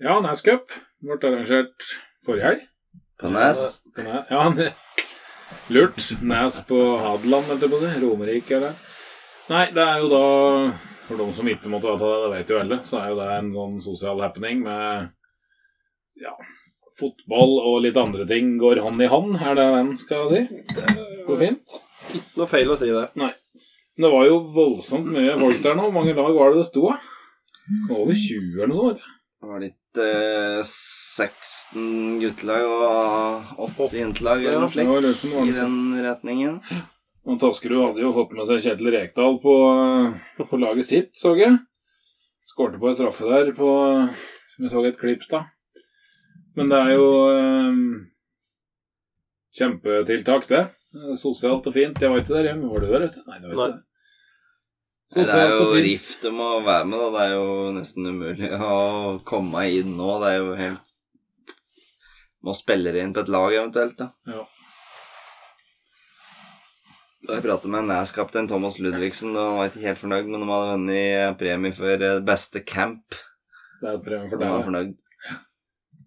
[0.01, 0.69] Ja, Nas Cup
[1.01, 1.87] ble arrangert
[2.25, 2.65] forrige helg.
[3.17, 3.63] På Nes.
[4.29, 4.73] Ja, det-
[5.73, 6.11] lurt.
[6.21, 7.99] Nes på Hadeland, holdt jeg på å si.
[8.03, 8.73] Romerike, eller?
[9.49, 10.25] Nei, det er jo da
[11.07, 13.27] For de som ikke måtte vite det, det vet jo alle, så er jo det
[13.31, 15.09] en sånn sosial happening med
[16.19, 16.33] ja,
[16.97, 20.43] fotball og litt andre ting går hånd i hånd, er det den skal si?
[20.73, 20.87] Det
[21.27, 21.77] går fint.
[22.37, 23.05] Noe feil å si det.
[23.19, 23.31] Nei.
[23.97, 25.87] Men det var jo voldsomt mye folk der nå.
[25.87, 27.07] Hvor mange lag var det det sto av?
[27.91, 29.07] Over 20 eller noe sånt.
[29.37, 35.25] Det var litt eh, 16 guttelag og 8 jentelag eller noe slikt.
[35.43, 36.59] I den retningen.
[37.27, 39.55] Og Toskerud hadde jo fått med seg Kjetil Rekdal på,
[40.39, 41.57] på laget sitt, så jeg.
[42.47, 43.67] Skårte på en straffe der på
[44.53, 45.43] Som vi så et klipp da.
[46.57, 47.81] Men det er jo eh,
[49.59, 50.63] kjempetiltak, det.
[51.19, 51.99] Sosialt og fint.
[52.01, 52.71] Jeg var ikke der hjemme.
[52.71, 53.05] Var du der?
[53.05, 53.27] vet du?
[53.27, 53.75] Nei, det var ikke Nei.
[53.75, 53.83] det.
[55.13, 57.11] Nei, Det er jo rift om å være med, da.
[57.13, 58.73] Det er jo nesten umulig å
[59.27, 60.09] komme inn nå.
[60.23, 60.93] Det er jo helt
[62.47, 64.09] Må spille inn på et lag eventuelt, da.
[64.29, 64.43] Ja.
[67.27, 70.47] Da jeg pratet med Næs-kaptein Thomas Ludvigsen, og han var ikke helt fornøyd, men de
[70.47, 73.17] hadde vunnet premie for eh, beste camp.
[73.81, 74.63] Det er et premie for deg.
[74.69, 74.93] fornøyd.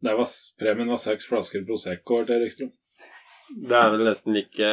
[0.01, 0.31] Det var,
[0.62, 2.71] premien var seks flasker Prosecco til Rikstrøm.
[3.68, 4.71] Det er vel nesten like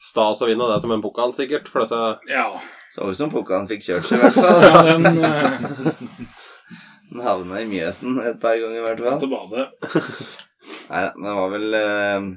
[0.00, 1.66] stas å vinne det som en pokal, sikkert.
[1.72, 2.46] For det så Ja.
[2.94, 4.62] Så ut som pokalen fikk kjørt seg, i hvert fall.
[4.68, 6.36] ja den uh...
[7.10, 9.18] Den havna i Mjøsen et par ganger, i hvert fall.
[9.18, 9.64] til badet.
[10.92, 12.28] Nei, det var vel eh,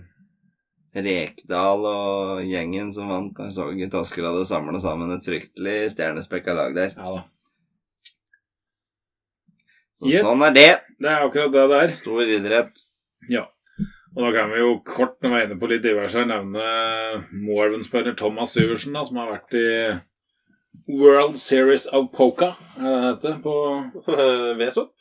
[0.94, 3.40] Rekdal og gjengen som vant.
[3.42, 6.94] Jeg så at Asker hadde samla sammen et fryktelig stjernespekka lag der.
[6.98, 7.24] Ja da.
[9.98, 10.22] Så Yep.
[10.26, 10.72] Sånn er det.
[11.00, 11.92] Det er akkurat det det er.
[11.96, 12.86] Stor idrett.
[13.32, 13.46] Ja.
[14.14, 16.66] Og da kan vi jo kort, når vi er inne på litt diverse, her, nevne
[17.34, 19.70] Moelven-spiller Thomas Syversen, da, som har vært i
[21.00, 23.56] World Series of Poker, er det det heter, på
[24.62, 24.92] Vesop.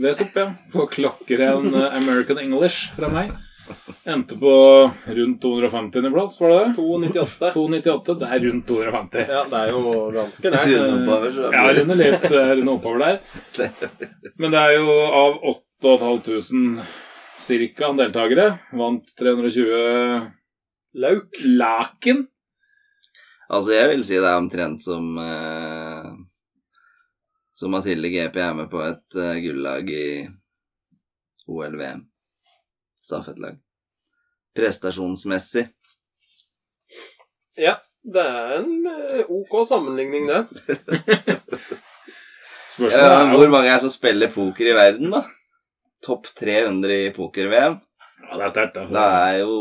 [0.00, 0.46] Vesop, ja.
[0.72, 3.34] På klokkeren eh, American English fra meg.
[4.04, 4.52] Endte på
[5.06, 6.10] rundt 250.
[6.12, 6.72] plass, var det det?
[6.78, 7.52] 2,98.
[7.52, 8.14] 298.
[8.18, 9.24] Det er rundt 250.
[9.28, 10.72] Ja, det er jo ganske nært.
[10.72, 13.70] Runde oppover, så Ja, runde litt eh, runde oppover der.
[14.42, 16.84] Men det er jo av 8500
[17.42, 18.48] cirka deltakere.
[18.78, 20.28] Vant 320
[21.02, 21.42] Lauk.
[21.44, 22.26] laken.
[23.52, 26.12] Altså, jeg vil si det er omtrent som eh,
[27.54, 30.06] Som Mathilde GP er med på et eh, gullag i
[31.46, 32.06] OL-VM.
[33.02, 33.58] Stafettlag.
[34.56, 35.66] Prestasjonsmessig.
[37.58, 40.42] Ja, det er en eh, ok sammenligning, det.
[42.72, 45.24] Spørsmålet Ja, er hvor mange er det som spiller poker i verden, da?
[46.02, 47.76] Topp 300 i poker-VM?
[48.22, 48.78] Ja, det er sterkt.
[48.78, 48.86] da.
[48.88, 49.56] Det er jo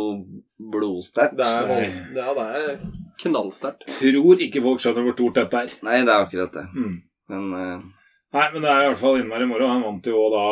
[0.72, 1.36] blodsterkt.
[1.38, 2.80] Det er, er, det er
[3.22, 3.88] knallsterkt.
[3.98, 5.76] Tror ikke folk skjønner hvor stort dette er.
[5.86, 6.66] Nei, det er akkurat det.
[6.78, 6.96] Mm.
[7.34, 7.84] Men uh...
[8.32, 9.68] Nei, men det er i hvert fall innmari moro.
[9.68, 10.46] Han vant jo da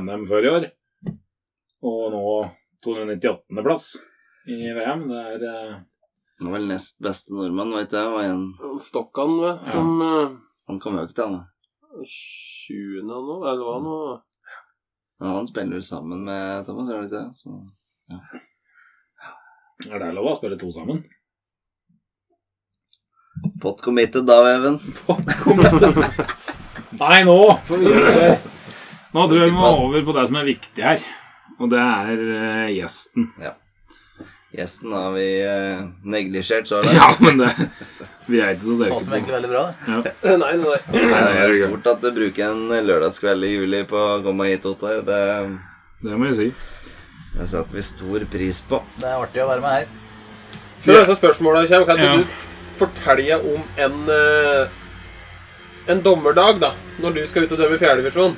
[0.00, 0.70] NM før i år.
[1.82, 2.26] Og nå
[2.84, 3.88] 298.-plass
[4.50, 5.08] i VM.
[5.10, 5.80] Det er eh,
[6.42, 8.08] han var vel nest beste nordmann, veit jeg.
[8.10, 8.40] Var en,
[8.82, 10.32] Stokkan, vet, som uh,
[10.66, 11.44] han kom jo ikke til, han.
[12.08, 13.98] sjuende nå, eller hva nå?
[15.22, 17.30] Men han spiller vel sammen med Thomas, gjør han ikke det?
[17.38, 17.46] Så.
[19.86, 21.04] er det lov å spille to sammen.
[23.62, 24.82] Pot committed da, Even.
[27.02, 28.36] Nei, nå får vi gjøre det.
[29.14, 31.10] Nå tror jeg vi må over på det som er viktig her.
[31.62, 33.28] Og det er uh, gjesten.
[34.52, 36.96] Gjesten har vi uh, neglisjert så langt.
[36.98, 37.52] Ja, men det
[38.28, 39.94] Vi er ikke så Passer på Passer egentlig veldig bra, det.
[39.94, 40.36] ja.
[40.42, 40.82] Nei, nei, nei.
[40.92, 45.00] Det er stort at du bruker en lørdagskveld i juli på å komme hit, Ottar.
[45.08, 45.22] Det,
[46.04, 46.48] Det må jeg si.
[47.38, 48.82] det setter vi stor pris på.
[49.00, 49.90] Det er artig å være med her.
[50.82, 52.14] Før disse spørsmåla kommer, kan Ja.
[52.18, 52.22] du
[52.82, 54.78] fortelle om en eh,
[55.92, 58.36] En dommerdag, da, når du skal ut og dømme fjerdedivisjon?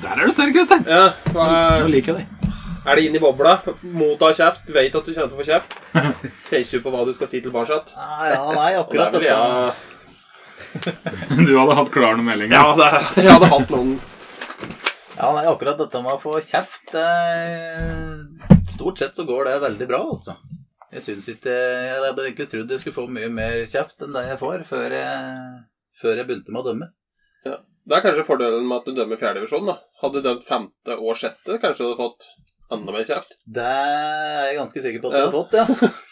[0.00, 0.86] Der er du sterk, Øystein.
[0.88, 1.48] Ja, hva,
[1.82, 2.52] Nå liker jeg deg.
[2.88, 3.54] Er det inn i bobla?
[3.94, 5.76] Motta kjeft, vet at du kjenner til å få kjeft?
[6.48, 7.80] Tenker du på hva du skal si tilbake?
[7.96, 9.28] Ah, ja, nei, akkurat dette.
[9.28, 9.72] jeg
[11.48, 12.56] Du hadde hatt klar noen meldinger.
[12.56, 13.96] Ja, det jeg hadde hatt noen
[15.18, 18.18] Ja, nei, akkurat dette med å få kjeft eh,
[18.74, 20.36] Stort sett så går det veldig bra, altså.
[20.94, 24.24] Jeg syns ikke Jeg hadde egentlig trodd jeg skulle få mye mer kjeft enn det
[24.30, 25.56] jeg får, før jeg,
[26.00, 26.88] før jeg begynte med å dømme.
[27.48, 27.58] Ja.
[27.88, 29.68] Det er kanskje fordelen med at du dømmer fjerdedivisjon.
[29.68, 29.78] da.
[30.02, 32.28] Hadde du dømt femte og sjette, kanskje du hadde fått
[32.74, 33.32] enda mer kjeft.
[33.46, 35.24] Det er jeg ganske sikker på at du Ja.
[35.30, 35.90] har fått, ja.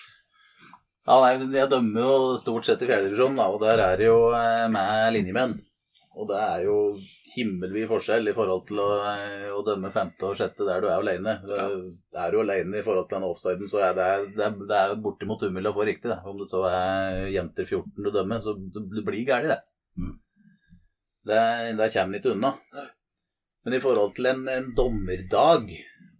[1.06, 4.64] Ja, nei, Jeg dømmer jo stort sett i fjerdedivisjon, og der er det jo eh,
[4.74, 5.52] med linjemenn.
[6.16, 6.78] Og det er jo
[7.36, 10.96] himmelvid forskjell i forhold til å, eh, å dømme femte og sjette der du er
[10.98, 11.36] alene.
[11.46, 11.60] Det,
[12.16, 14.96] Er du alene i forhold til den offsiden, så er det, det, er, det er
[15.04, 16.10] bortimot umulig å få riktig.
[16.10, 16.18] Det.
[16.26, 19.60] Om det så er jenter 14 du dømmer, så det det blir gærent, det.
[20.00, 20.14] Mm.
[21.26, 21.40] Det,
[21.78, 22.52] det kommer en ikke unna.
[23.66, 25.70] Men i forhold til en, en dommerdag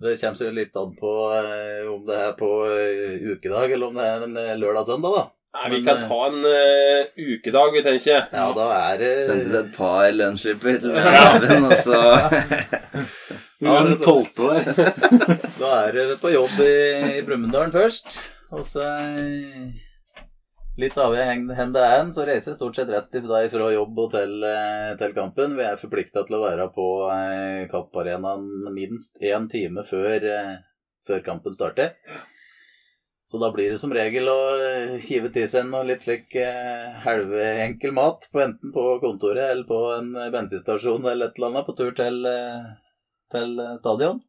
[0.03, 3.97] Det kommer seg litt an på eh, om det er på eh, ukedag eller om
[3.97, 5.23] det er en eh, lørdag-søndag, da.
[5.57, 8.27] Nei, Vi Men, kan eh, ta en eh, ukedag, vi tenker.
[8.33, 12.03] Ja, da er det Sendte et par lunsjslipper til Even, og så
[13.65, 14.93] er den tolvte der.
[15.63, 16.77] Da er det på jobb i,
[17.17, 18.19] i Brumunddal først.
[18.53, 19.86] Og så eh,
[20.77, 23.71] Litt avhengig av hvor det er, så reiser jeg stort sett rett til deg fra
[23.73, 25.55] jobb og til, eh, til kampen.
[25.57, 30.53] Vi er forplikta til å være på eh, Kapparenaen minst én time før, eh,
[31.09, 31.97] før kampen starter.
[33.27, 34.39] Så da blir det som regel å
[35.03, 36.37] hive til seg noe litt slik
[37.03, 41.75] halvenkel mat, på enten på kontoret eller på en bensinstasjon eller et eller annet, på
[41.81, 42.21] tur til,
[43.35, 44.21] til stadion.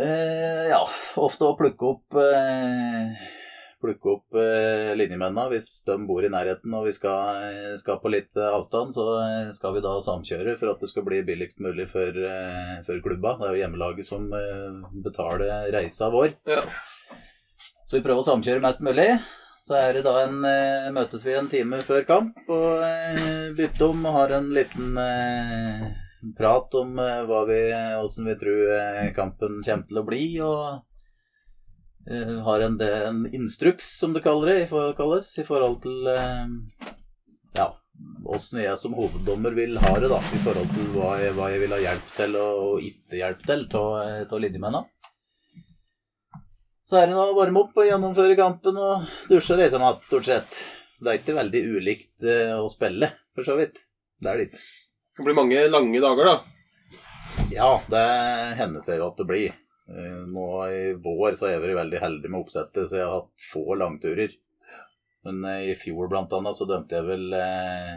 [0.00, 0.80] Eh, ja,
[1.20, 3.41] ofte å plukke opp eh,
[3.82, 8.12] Plukke opp eh, linjemennene hvis de bor i nærheten og vi skal, eh, skal på
[8.14, 8.94] litt eh, avstand.
[8.94, 12.18] Så eh, skal vi da samkjøre for at det skal bli billigst mulig for,
[12.86, 13.34] for klubba.
[13.40, 14.28] Det er jo hjemmelaget som
[15.02, 16.36] betaler reisa vår.
[16.50, 16.62] Ja.
[17.82, 19.08] Så vi prøver å samkjøre mest mulig.
[19.62, 20.38] Så er det da en,
[20.94, 22.80] møtes vi en time før kamp og
[23.58, 24.96] bytter om og har en liten
[26.38, 30.24] prat om hva vi, hvordan vi tror kampen kommer til å bli.
[30.42, 30.64] og
[32.42, 36.88] har en, en instruks, som det kalles, i forhold til eh,
[37.54, 37.68] ja,
[38.26, 41.62] åssen jeg som hoveddommer vil ha det, da, i forhold til hva jeg, hva jeg
[41.62, 44.84] vil ha hjelp til og, ikke hjelp til av linjemennene.
[46.90, 50.02] Så er det nå å varme opp og gjennomføre kampen og dusje og reise mat,
[50.04, 50.58] stort sett.
[50.92, 53.80] Så det er ikke veldig ulikt eh, å spille, for så vidt.
[54.20, 54.60] Det er det ikke.
[55.16, 57.46] Det blir mange lange dager, da.
[57.52, 58.04] Ja, det
[58.58, 59.61] hender seg jo at det blir.
[59.88, 63.20] Eh, Nå i vår så har jeg vært veldig heldig med oppsettet, så jeg har
[63.20, 64.34] hatt få langturer.
[65.26, 67.94] Men eh, i fjor blant annet så dømte jeg vel eh,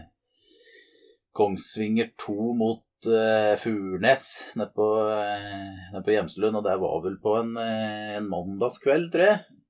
[1.36, 7.20] Kongsvinger 2 mot eh, Furnes nede på, eh, ned på Gjemselund, og det var vel
[7.22, 9.62] på en, eh, en mandagskveld, tror jeg.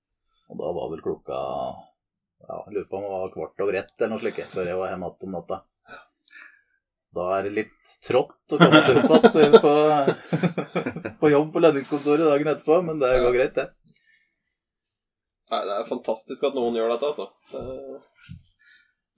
[0.51, 1.38] Og da var vel klokka
[2.45, 4.91] ja, lurer på om det var kvart over ett eller noe slikt før jeg var
[4.91, 5.63] hjemme igjen om natta.
[7.16, 9.74] Da er det litt trått å komme seg opp igjen på,
[11.22, 13.70] på jobb på lønningskontoret dagen etterpå, men det går greit, det.
[15.53, 17.30] Nei, det er fantastisk at noen gjør dette, altså.
[17.51, 17.66] Det...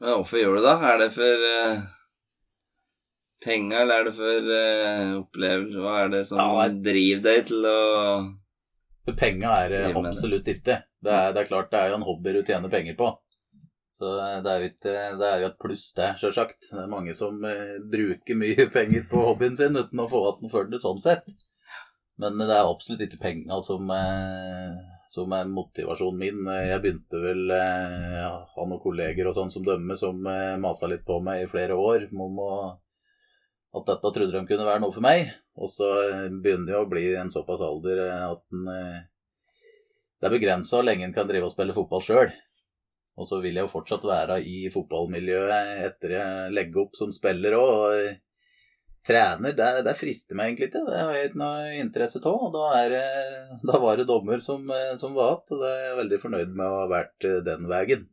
[0.03, 0.75] Men hvorfor gjør du det, da?
[0.91, 1.85] Er det for uh,
[3.45, 5.85] penga, eller er det for uh, opplevelse?
[5.85, 7.79] Hva er det som Ja, driver deg til å
[9.15, 10.81] penga er eh, absolutt ikke.
[10.99, 13.13] Det er, det er klart det er jo en hobby du tjener penger på.
[13.97, 14.11] Så
[14.45, 16.67] det er jo, ikke, det er jo et pluss, det, sjølsagt.
[16.69, 20.51] Det er mange som eh, bruker mye penger på hobbyen sin uten å få igjen
[20.53, 21.25] for det sånn sett.
[22.21, 24.77] Men det er absolutt ikke penga som, eh,
[25.09, 26.45] som er motivasjonen min.
[26.61, 30.21] Jeg begynte vel eh, ja, ha noen kolleger og sånn som dømmer, som
[30.61, 34.93] masa litt på meg i flere år om at dette trodde de kunne være noe
[34.93, 35.31] for meg.
[35.57, 35.89] Og så
[36.29, 38.69] begynner jeg å bli en såpass alder at en,
[40.17, 42.29] det er begrensa hvor lenge en kan drive og spille fotball sjøl.
[43.17, 47.57] Og så vil jeg jo fortsatt være i fotballmiljøet etter jeg legger opp som spiller
[47.57, 47.95] òg.
[47.97, 48.19] Eh,
[49.07, 50.83] trener, det, det frister meg egentlig ikke.
[50.89, 52.45] Det har jeg ikke noe interesse av.
[52.53, 52.95] Da, er,
[53.65, 55.63] da var det dommer som, eh, som var igjen.
[55.63, 58.05] Da er jeg veldig fornøyd med å ha vært eh, den veien.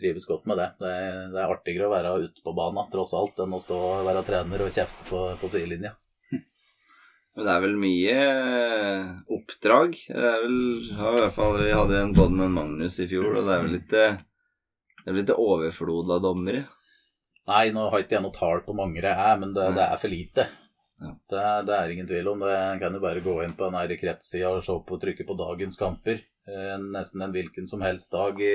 [0.00, 0.70] Trives godt med det.
[0.80, 3.80] Det er, det er artigere å være ute på banen tross alt enn å stå
[3.92, 5.94] og være trener og kjefte på, på sidelinja.
[7.36, 9.94] Men det er vel mye eh, oppdrag.
[10.08, 10.58] Det er vel,
[10.90, 13.64] ja, i hvert fall, Vi hadde en bånd med Magnus i fjor, og det er
[13.64, 14.16] vel litt eh,
[15.00, 16.64] Det er litt overflod av dommere.
[17.50, 19.98] Nei, nå har ikke jeg noe tall på mange det er, men det, det er
[20.02, 20.46] for lite.
[21.00, 21.14] Ja.
[21.32, 22.52] Det, det er ingen tvil om det.
[22.52, 25.80] En kan jo bare gå inn på den kretssida og se på trykke på dagens
[25.80, 26.20] kamper.
[26.50, 28.54] Eh, Nesten en hvilken som helst dag i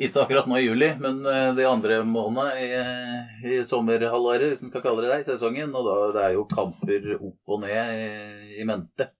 [0.00, 4.70] Ikke akkurat nå i juli, men eh, de andre månedene i, i sommerhalvåret, hvis en
[4.72, 5.74] skal kalle det det, i sesongen.
[5.76, 8.06] Og da det er jo kamper opp og ned i,
[8.62, 9.10] i mente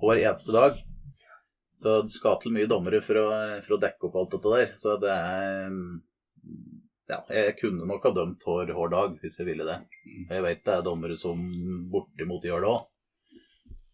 [0.00, 0.78] hver eneste dag.
[1.80, 3.26] Så det skal til mye dommere for å,
[3.64, 4.72] for å dekke opp alt dette der.
[4.80, 5.76] Så det er
[7.10, 9.78] ja, jeg kunne nok ha dømt hver, hver dag hvis jeg ville det.
[10.30, 11.40] Jeg vet det er dommere som
[11.92, 12.90] bortimot gjør det òg.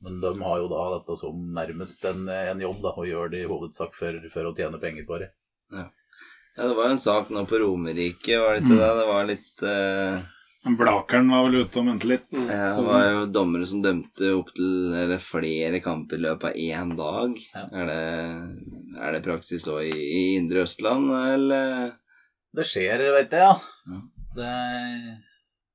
[0.07, 3.43] Men de har jo da dette som nærmest en, en jobb, da, og gjør det
[3.43, 5.31] i hovedsak for, for å tjene penger på det.
[5.75, 5.89] Ja,
[6.57, 8.89] Det var jo en sak nå på Romerike, var det ikke det?
[9.01, 10.33] Det var litt uh...
[10.67, 12.25] Blakeren var vel ute og mente litt.
[12.33, 16.97] ja, Det var jo dommere som dømte opptil eller flere kamper i løpet av én
[16.99, 17.37] dag.
[17.55, 17.63] Ja.
[17.71, 21.93] Er, det, er det praksis òg i, i Indre Østland, eller?
[22.57, 23.55] Det skjer, vet jeg, ja.
[23.93, 24.01] Ja.
[24.41, 24.51] Det,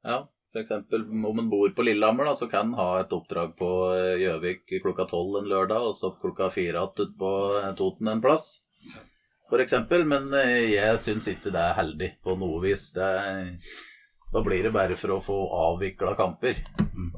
[0.09, 0.19] ja.
[0.51, 3.69] For eksempel om en bor på Lillehammer, da, så kan en ha et oppdrag på
[3.95, 7.31] eh, Gjøvik klokka tolv en lørdag, og så klokka fire igjen ute på
[7.79, 8.57] Toten en plass.
[8.91, 9.10] For
[9.59, 10.05] eksempel.
[10.07, 12.91] Men eh, jeg syns ikke det er heldig på noe vis.
[12.95, 13.55] Det, er-
[14.31, 15.37] da blir det bare for å få
[15.73, 16.61] avvikla kamper.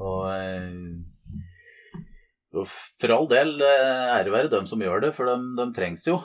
[0.02, 2.00] Og, eh,
[2.58, 6.20] og for all del ære være dem som gjør det, for de, de trengs jo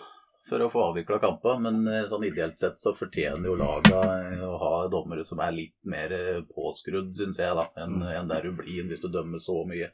[0.48, 1.60] for å få avvikla kamper.
[1.60, 4.00] Men eh, sånn ideelt sett så fortjener jo laga
[4.48, 6.12] å ha dommere som er litt mer
[6.54, 9.90] påskrudd, syns jeg, da, enn en der du blir hvis du dømmer så mye.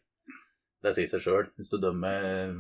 [0.85, 1.47] Det sier seg sjøl.
[1.59, 2.53] Hvis du dømmer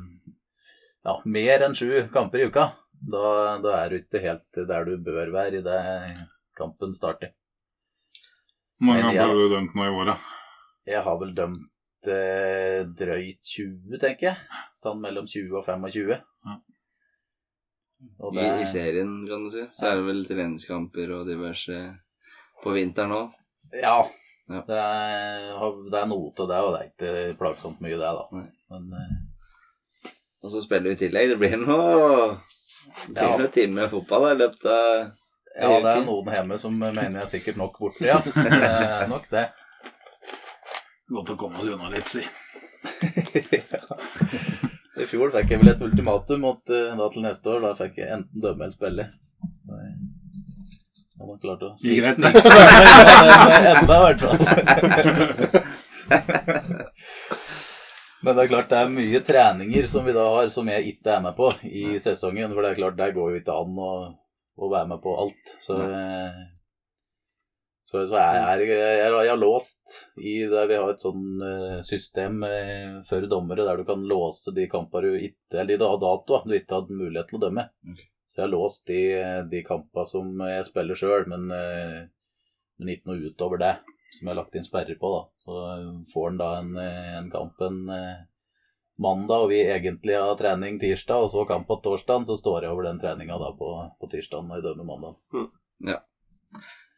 [1.05, 2.71] ja, mer enn sju kamper i uka,
[3.11, 3.25] da,
[3.65, 5.81] da er du ikke helt der du bør være i det
[6.57, 7.35] kampen starter.
[8.79, 10.29] Hvor mange kamper har du dømt nå i året?
[10.89, 14.63] Jeg har vel dømt eh, drøyt 20, tenker jeg.
[14.77, 16.15] Sånn mellom 20 og 25.
[16.15, 16.57] Ja.
[18.21, 19.65] Og I, det, I serien, kan du si.
[19.77, 21.79] Så er det vel treningskamper og diverse
[22.65, 23.39] på vinteren òg.
[23.81, 23.97] Ja.
[24.51, 24.61] Ja.
[24.67, 28.27] Det, er, det er noe til det, og det er ikke plagsomt mye, det, da.
[28.37, 28.49] Nei.
[28.75, 30.11] Men eh,
[30.45, 31.33] Og så spiller vi i tillegg.
[31.33, 32.35] Det blir noe
[33.15, 33.47] Ja.
[33.53, 35.11] timer med fotball da, i løpet av
[35.55, 38.17] ja, det er noen hjemme som mener jeg sikkert nok borte, ja.
[38.25, 38.33] Det
[38.67, 39.45] er nok det.
[41.15, 42.25] Godt å komme oss unna litt, si.
[44.95, 47.61] I fjor fikk jeg vel et ultimatum at, eh, da til neste år.
[47.69, 49.05] Da fikk jeg enten dømme eller spille.
[49.71, 50.01] Jeg-
[51.21, 52.55] Han har klart å stikke, snike seg
[53.77, 54.39] enda, i hvert fall.
[58.25, 61.13] Men det er klart det er mye treninger som vi da har, som jeg ikke
[61.13, 62.55] er med på i sesongen.
[62.55, 63.95] For det er klart, der går jo ikke an å,
[64.57, 65.53] å være med på alt.
[65.61, 66.39] Så, eh,
[67.85, 71.79] så, så jeg, er, jeg, jeg har låst i der vi har et sånn eh,
[71.85, 76.01] system eh, for dommere der du kan låse de kampene du ikke Eller de har
[76.01, 77.69] dato du ikke har mulighet til å dømme.
[78.25, 79.03] Så jeg har låst de,
[79.53, 82.01] de kampene som jeg spiller sjøl, men, eh,
[82.81, 83.75] men ikke noe utover det.
[84.15, 85.23] Som jeg har lagt inn sperrer på, da.
[85.43, 85.59] Så
[86.13, 88.23] får han da en, eh, en kamp en eh,
[89.03, 92.71] mandag, og vi egentlig har trening tirsdag, og så kamp på torsdag, så står jeg
[92.77, 95.17] over den treninga da på, på tirsdag og dømmer mandag.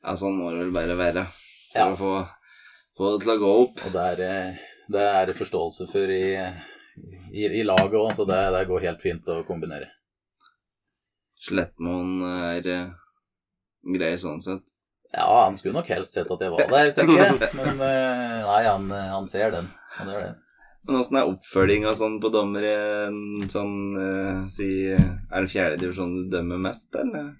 [0.04, 1.24] Ja, sånn må det vel bare være.
[1.72, 1.86] For Ja.
[1.94, 2.12] å få,
[2.98, 3.80] få det til å gå opp.
[3.88, 4.60] Og det er, eh,
[4.92, 6.22] det er forståelse for i,
[7.32, 9.88] i, i laget òg, så det, det går helt fint å kombinere.
[11.46, 12.94] Slettmoen er eh,
[13.96, 14.75] grei sånn sett.
[15.12, 17.38] Ja, han skulle nok helst sett at jeg var der, tenker jeg.
[17.58, 19.70] Men eh, nei, han, han ser den.
[19.98, 20.34] Han gjør det.
[20.86, 22.74] Men åssen er oppfølginga sånn på dommere?
[23.50, 27.32] Sånn eh, si Er det fjerdedivisjon du dømmer mest, eller?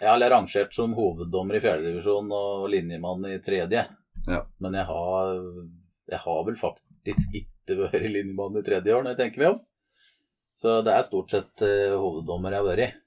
[0.00, 3.84] Jeg er rangert som hoveddommer i fjerdedivisjon og linjemann i tredje.
[4.24, 4.40] Ja.
[4.62, 5.36] Men jeg har,
[6.12, 9.62] jeg har vel faktisk ikke vært linjemann i tredje år, når jeg tenker meg om.
[10.60, 13.00] Så det er stort sett eh, hoveddommer jeg har vært.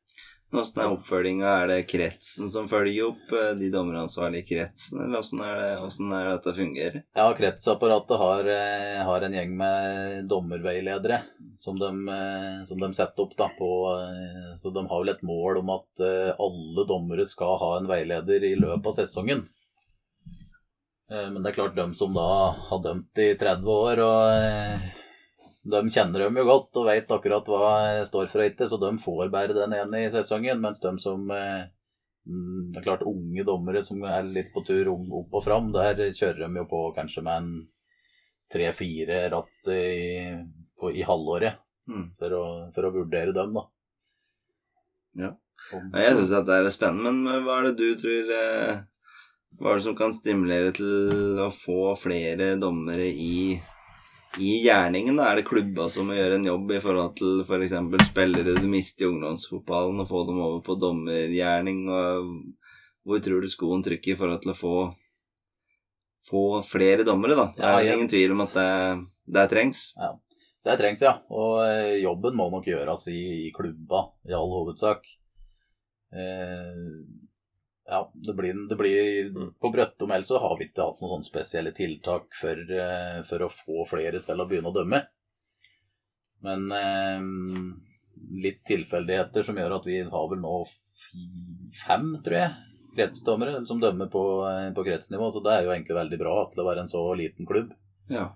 [0.55, 1.47] Åssen er oppfølginga?
[1.63, 3.31] Er det kretsen som følger opp?
[3.35, 7.03] eh, De dommeransvarlige i kretsen, eller åssen er, det- er det dette fungerer?
[7.15, 11.19] Ja, kretsapparatet har, eh, har en gjeng med dommerveiledere
[11.57, 13.35] som de, eh, som de setter opp.
[13.35, 13.67] Da, på,
[14.57, 15.99] så de har vel et mål om at
[16.39, 19.47] alle dommere skal ha en veileder i løpet av sesongen.
[21.09, 24.81] Men det er klart, de som da har dømt i 30 år, og
[25.67, 27.71] de kjenner dem jo godt og vet akkurat hva
[28.07, 30.61] står for og ikke, så de får bare den ene i sesongen.
[30.63, 31.65] Mens de som eh,
[32.27, 35.99] mm, Det er klart, unge dommere som er litt på tur opp og fram, der
[36.15, 37.51] kjører de jo på kanskje med en
[38.53, 40.35] tre-fire ratt i,
[40.79, 42.09] på, i halvåret Mm.
[42.19, 42.45] for å,
[42.75, 43.61] for å vurdere dem, da.
[45.15, 45.29] Ja.
[45.73, 48.81] Om- Ja, Jeg syns det er spennende, men hva er det du tror eh,
[49.57, 53.55] Hva er det som kan stimulere til å få flere dommere i,
[54.39, 55.17] i gjerningen?
[55.17, 55.31] da?
[55.31, 57.73] Er det klubba som må gjøre en jobb i forhold til f.eks.
[57.73, 61.83] For spillere du mister i ungdomsfotballen, og få dem over på dommergjerning?
[61.89, 62.31] Og
[63.07, 64.73] hvor tror du skoen trykker i forhold til å få,
[66.29, 67.49] få flere dommere, da?
[67.55, 68.71] Det er Ja, ingen tvil om at det,
[69.37, 69.85] det trengs.
[70.67, 71.13] Det trengs, ja.
[71.31, 75.07] Og eh, jobben må nok gjøres i, i klubba, i all hovedsak.
[76.11, 76.83] Eh,
[77.87, 79.29] ja, det blir, det blir
[79.59, 83.51] På Brøttum ellers så har vi ikke hatt noen spesielle tiltak for, eh, for å
[83.53, 85.01] få flere til å begynne å dømme.
[86.43, 87.27] Men eh,
[88.43, 90.57] litt tilfeldigheter som gjør at vi har vel nå
[91.85, 92.51] fem, tror jeg,
[92.97, 95.31] kretsdommere som dømmer på, eh, på kretsnivå.
[95.31, 97.71] Så det er jo egentlig veldig bra til å være en så liten klubb.
[98.11, 98.31] Ja.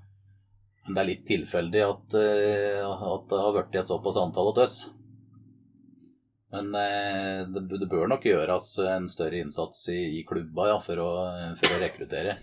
[0.85, 4.63] Men det er litt tilfeldig at, eh, at det har blitt et såpass antall hos
[4.65, 4.77] oss.
[6.51, 10.99] Men eh, det, det bør nok gjøres en større innsats i, i klubba ja, for,
[10.99, 11.11] å,
[11.59, 12.37] for å rekruttere.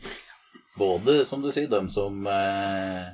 [0.78, 3.08] Både, som du sier, dem som eh,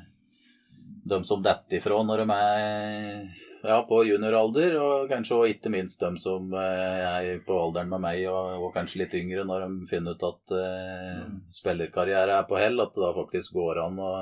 [1.05, 3.25] de som detter ifra når de er
[3.65, 8.05] ja, på junioralder, og kanskje også ikke minst dem som eh, er på alderen med
[8.05, 12.61] meg, og, og kanskje litt yngre, når de finner ut at uh, spillerkarriere er på
[12.61, 14.13] hell, at det da faktisk går an å,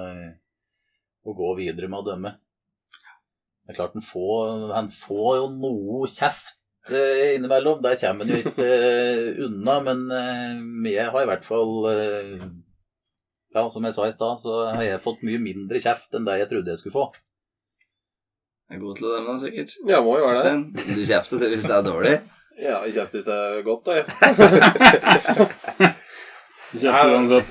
[1.26, 2.34] å gå videre med å dømme.
[3.62, 8.32] Det er klart han får, han får jo noe kjeft eh, innimellom, der kommer en
[8.32, 11.72] jo ikke eh, unna, men eh, jeg har i hvert fall
[13.52, 16.38] ja, som jeg sa i stad, så har jeg fått mye mindre kjeft enn det
[16.40, 17.04] jeg trodde jeg skulle få.
[18.72, 19.70] Jeg Er god til å dømme, sikkert.
[19.84, 20.86] Ja, må jo være det.
[20.96, 22.14] Du kjefter til hvis det er dårlig.
[22.56, 23.92] Ja, jeg kjefter hvis det er godt, da.
[24.00, 24.04] jeg.
[26.72, 27.48] Kjefter uansett.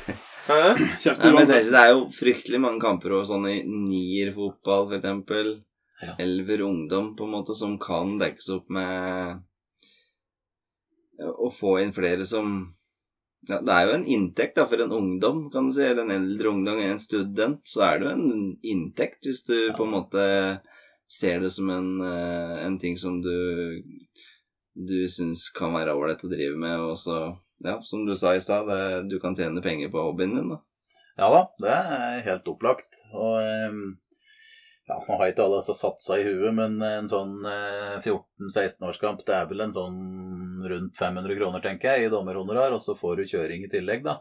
[0.49, 1.69] Kjefter Nei, men uansett.
[1.69, 5.51] det er jo fryktelig mange kamper over sånn i nierfotball, for eksempel.
[6.01, 6.15] Ja.
[6.19, 9.41] Elver ungdom, på en måte, som kan dekkes opp med
[11.21, 12.71] Å få inn flere som
[13.45, 15.83] ja, Det er jo en inntekt da, for en ungdom, kan du si.
[15.85, 17.61] Eller en eldre ungdom, en student.
[17.65, 20.25] Så er det jo en inntekt, hvis du på en måte
[21.11, 23.81] ser det som en, eh, en ting som du
[24.73, 27.21] du syns kan være ålreit å drive med, og så
[27.61, 28.65] Ja, som du sa i stad,
[29.05, 30.55] du kan tjene penger på hobbyen din, da.
[31.19, 33.03] Ja da, det er helt opplagt.
[33.13, 33.83] Og ehm,
[34.91, 39.47] ja, nå har ikke alle altså satsa i huet, men en sånn 14-16-årskamp, det er
[39.47, 39.99] vel en sånn
[40.67, 44.17] rundt 500 kroner, tenker jeg, i dommerhonorar, og så får du kjøring i tillegg, da.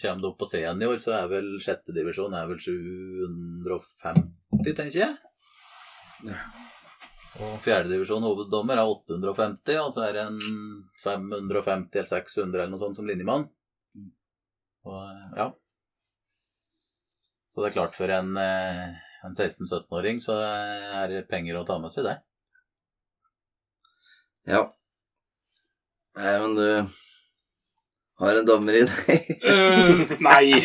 [0.00, 6.32] Kommer du opp på senior, så er vel sjette divisjon er vel 750, tenker jeg.
[7.44, 10.40] Og fjerdedivisjon hoveddommer er 850, og så er det en
[11.02, 13.46] 550 eller 600 eller noe sånt som linjemann.
[14.84, 15.02] Og,
[15.38, 15.48] ja.
[17.50, 21.78] Så det er klart for en, eh, en 16-17-åring så er det penger å ta
[21.80, 22.16] med seg, det.
[24.50, 24.66] Ja.
[26.18, 26.66] Nei, men du
[28.20, 29.30] har en dommer i deg.
[29.48, 30.64] uh, nei.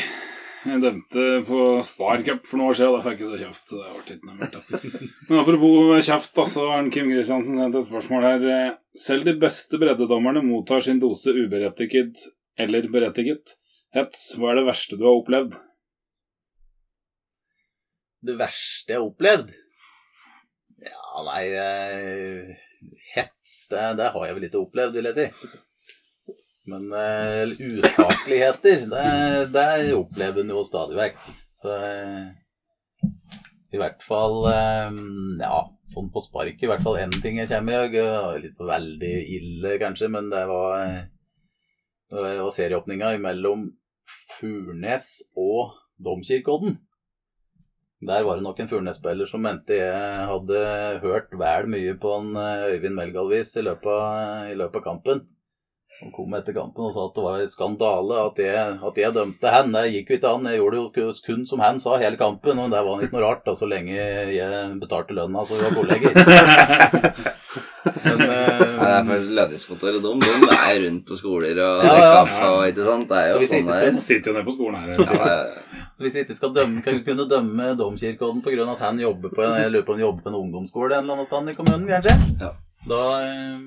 [0.59, 3.69] Jeg dømte på Spar Cup for noen år siden, og da fikk jeg så kjeft.
[3.71, 5.05] Så det ble ikke noe mer.
[5.29, 8.75] Men apropos kjeft, da, så har Kim Kristiansen sendt et spørsmål her.
[9.07, 12.27] Selv de beste breddedommerne mottar sin dose uberettiget
[12.59, 13.55] eller berettiget
[13.95, 14.33] hets.
[14.35, 15.55] Hva er det verste du har opplevd?
[18.19, 19.51] Det verste jeg har opplevd?
[20.83, 22.51] Ja, nei eh,
[23.13, 25.49] Hets, det, det har jeg vel ikke opplevd, vil jeg si.
[26.69, 29.05] Men eh, usakligheter, det,
[29.55, 31.23] det opplever en jo stadig vekk.
[31.65, 32.27] Eh,
[33.75, 34.99] I hvert fall eh,
[35.41, 35.63] Ja,
[35.93, 38.03] sånn på spark, i hvert fall én ting jeg kommer i.
[38.03, 41.01] Var Litt veldig ille, kanskje, men det var eh,
[42.11, 43.69] Det var serieåpninga mellom
[44.35, 45.09] Furnes
[45.39, 46.77] og Domkirkeodden.
[47.99, 50.59] Der var det nok en Furnes-spiller som mente jeg hadde
[51.03, 55.25] hørt vel mye på en eh, Øyvind Melgalvis i løpet av, i løpet av kampen.
[55.99, 59.15] Han kom etter kampen og sa at det var en skandale at jeg, at jeg
[59.17, 59.73] dømte han.
[59.75, 60.47] Det gikk jo ikke an.
[60.47, 63.25] Jeg gjorde det jo kun som han sa hele kampen, og det var ikke noe
[63.25, 66.15] rart da, så lenge jeg betalte lønna så vi var kolleger.
[67.99, 71.91] Men, eh, Nei, det er for Lønningskontoret de, de er rundt på skoler og Ja,
[71.91, 72.09] ja, ja.
[72.21, 73.09] kaffe og ikke sant.
[73.11, 73.85] Det er Så vi sånn er.
[73.89, 74.87] Han sitter jo nede på skolen her.
[74.95, 75.37] Ja, ja,
[75.99, 78.71] Hvis vi ikke skal dømme, kan vi kunne dømme Domkirkeodden pga.
[78.71, 81.25] at han jobber på jeg lurer på han jobber på en ungdomsskole en eller annen
[81.27, 82.15] sted i kommunen, kanskje?
[82.39, 82.51] Ja.
[82.87, 83.59] Da, eh,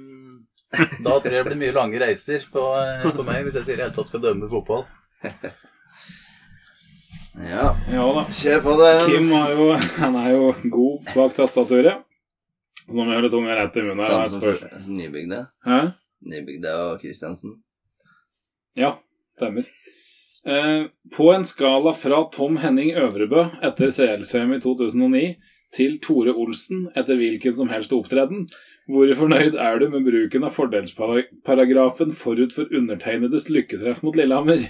[1.04, 3.78] da tror jeg det blir mye lange reiser på, eh, på meg hvis jeg sier
[3.78, 4.86] i hele tatt skal dømme fotball.
[7.52, 7.66] ja.
[7.92, 8.24] Ja da.
[8.32, 8.92] Kjør på, det.
[9.08, 9.68] Kim er jo,
[9.98, 12.00] han er jo god bak tastaturet.
[12.82, 14.06] Så nå må jeg holde tunga rett i munnen.
[14.08, 15.44] Samme som spørs- Nybygde.
[15.68, 15.78] Hæ?
[16.32, 17.54] Nybygde og Kristiansen.
[18.76, 18.94] Ja,
[19.36, 19.68] stemmer.
[20.46, 20.84] Eh,
[21.16, 25.22] på en skala fra Tom Henning Øvrebø etter CL-CM i 2009
[25.76, 28.48] til Tore Olsen etter hvilken som helst opptreden,
[28.90, 34.66] hvor fornøyd er du med bruken av fordelsparagrafen forut for undertegnedes lykketreff mot Lillehammer?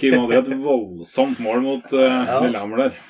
[0.00, 2.42] Kim hadde et voldsomt mål mot uh.
[2.42, 3.00] Lillehammer der.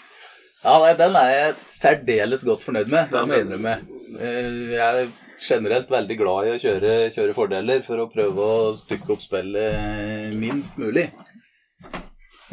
[0.62, 3.08] Ja, nei, Den er jeg særdeles godt fornøyd med.
[3.10, 3.76] Det må jeg innrømme.
[4.20, 5.08] Eh, Jeg
[5.42, 10.34] generelt veldig glad i å kjøre, kjøre fordeler for å prøve å stykke opp spillet
[10.38, 11.08] minst mulig.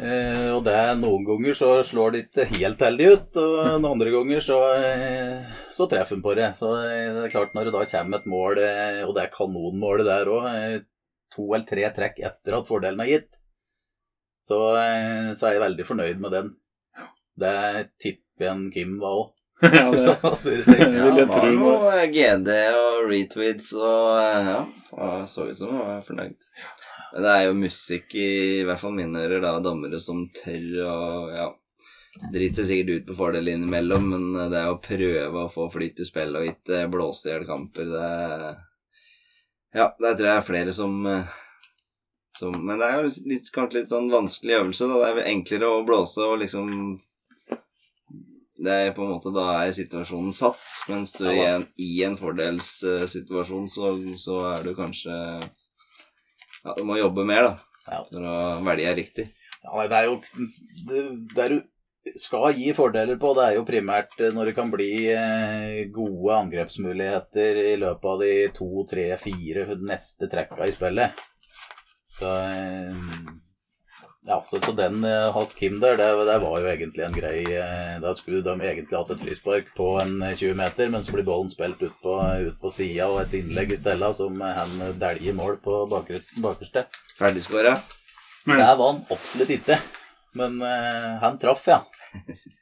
[0.00, 3.88] Eh, og det er Noen ganger så slår det ikke helt heldig ut, og noen
[3.90, 6.48] andre ganger så, eh, så treffer en på det.
[6.56, 9.34] Så eh, det er klart når det da kommer et mål, eh, og det er
[9.34, 10.86] kanonmålet der òg,
[11.30, 13.40] to eller tre trekk etter at fordelen er gitt,
[14.46, 16.54] så, eh, så er jeg veldig fornøyd med den.
[17.40, 19.36] Det tipper jeg Kim var òg.
[19.60, 24.60] Ja, det, det vil jeg det var tro noe GD og retweets og eh, ja.
[24.96, 26.36] jeg Så ut som Jeg var fornøyd.
[27.10, 28.30] Men det er jo musikk i,
[28.60, 29.56] i hvert fall mine ører, da.
[29.64, 30.96] Dommere som tør å
[31.34, 31.50] ja.
[32.30, 35.68] Driter seg sikkert ut på fordel innimellom, men eh, det er å prøve å få
[35.72, 38.10] flyt i spillet og ikke blåse i hjel kamper, det
[39.76, 41.38] Ja, der tror jeg er flere som eh,
[42.40, 44.86] som, men det er jo litt, kanskje litt sånn vanskelig øvelse.
[44.88, 44.98] Da.
[45.02, 46.70] Det er vel enklere å blåse og liksom
[48.60, 51.90] det er på en måte Da er situasjonen satt, mens du Ja, i en, i
[52.06, 55.16] en fordelssituasjon så, så er du kanskje
[56.64, 57.52] Ja, du må jobbe mer, da,
[57.90, 58.02] Ja.
[58.04, 59.30] for å velge riktig.
[59.64, 60.18] Ja, nei, det er jo
[60.88, 61.04] det,
[61.36, 61.60] det du
[62.20, 66.36] skal gi fordeler på, det er jo primært eh, når det kan bli eh, gode
[66.38, 71.20] angrepsmuligheter i løpet av de to, tre, fire neste trekka i spillet.
[72.16, 73.04] Så eh,
[74.26, 77.38] ja, så, så den eh, Hans Kim der, det, det var jo egentlig en grei
[77.56, 81.14] eh, Da skulle de egentlig hatt et frispark på en eh, 20 meter, men så
[81.14, 84.60] blir ballen spilt ut på, ut på sida og et innlegg i stedet som eh,
[84.60, 86.84] han dæljer mål på baker, bakerste.
[87.18, 87.78] Ferdigskåra.
[88.46, 88.56] Mm.
[88.56, 89.80] Det var han absolutt ikke.
[90.36, 91.82] Men eh, han traff, ja.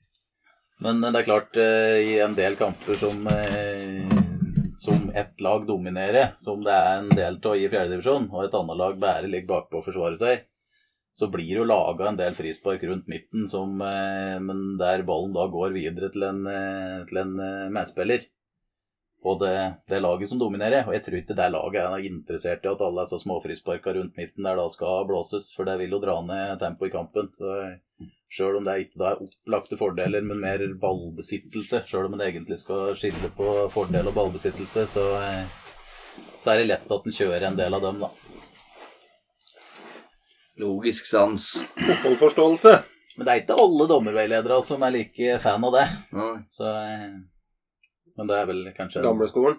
[0.79, 4.19] Men eh, det er klart, eh, i en del kamper som, eh,
[4.79, 8.79] som ett lag dominerer, som det er en del av i fjerdedivisjon, og et annet
[8.79, 10.47] lag bare ligger bakpå og forsvarer seg,
[11.19, 15.33] så blir det jo laga en del frispark rundt midten, som, eh, men der ballen
[15.35, 18.23] da går videre til en, eh, til en eh, medspiller.
[19.27, 19.57] Og det,
[19.91, 20.87] det laget som dominerer.
[20.87, 24.47] Og jeg tror ikke det laget er interessert i at alle disse småfrisparka rundt midten
[24.47, 27.35] der da skal blåses, for det vil jo dra ned tempoet i kampen.
[27.35, 27.59] Så
[28.31, 32.61] Sjøl om det ikke da er opplagte fordeler, men mer ballbesittelse, sjøl om en egentlig
[32.61, 35.07] skal skille på fordel og ballbesittelse, så,
[36.45, 38.38] så er det lett at en kjører en del av dem, da.
[40.59, 41.49] Logisk sans.
[41.77, 42.75] Fotballforståelse.
[43.19, 45.87] Men det er ikke alle dommerveiledere som er like fan av det.
[46.15, 46.35] Nei.
[46.55, 47.17] Så, eh,
[48.19, 49.59] men det er vel kanskje Gamleskolen.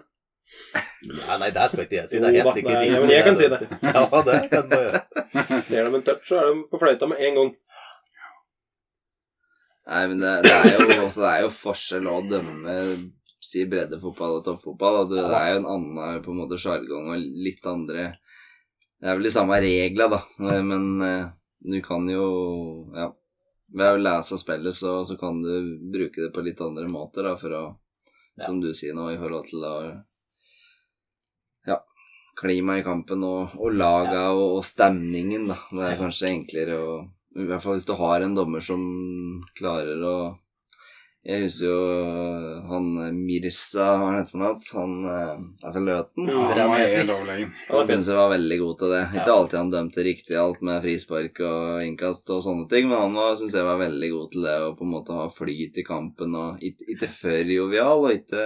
[1.06, 2.20] Nei, nei, det skal ikke jeg si.
[2.20, 3.60] Det er helt sikkert nei, ikke men jeg kan si det.
[3.84, 5.02] Ja, det kan du gjøre.
[5.68, 7.52] Ser de en touch, så er de på fløyta med en gang.
[9.90, 12.74] Nei, men det, det, er jo, også, det er jo forskjell å dømme
[13.40, 15.00] si breddefotball og toppfotball.
[15.10, 18.10] Det, det er jo en annen på en måte sjargong og litt andre
[19.00, 21.28] Det er vel de samme reglene, da, men eh,
[21.60, 22.26] du kan jo
[22.96, 23.10] Ja.
[23.70, 25.52] Ved å lese spillet, så, så kan du
[25.94, 27.62] bruke det på litt andre måter, da, for å
[28.38, 28.46] Ja.
[28.46, 29.72] Som du sier nå, i forhold til da
[31.68, 31.78] Ja.
[32.40, 35.58] Klimaet i kampen og, og laga og, og stemningen, da.
[35.70, 36.92] Det er kanskje enklere å
[37.36, 38.80] I hvert fall hvis du har en dommer som
[39.58, 40.14] klarer å
[41.20, 41.80] Jeg husker jo
[42.70, 44.56] han Mirsa, hva han heter for noe?
[44.72, 45.36] Han eh,
[45.68, 46.24] er fra Løten.
[46.32, 47.50] Ja, han var helt overlegen.
[47.68, 49.02] Han synes jeg var veldig god til det.
[49.18, 53.12] Ikke alltid han dømte riktig alt med frispark og innkast og sånne ting, men han
[53.20, 55.88] syns synes jeg var veldig god til det å på en måte ha flyt i
[55.90, 58.44] kampen og ikke, før for jovial og ikke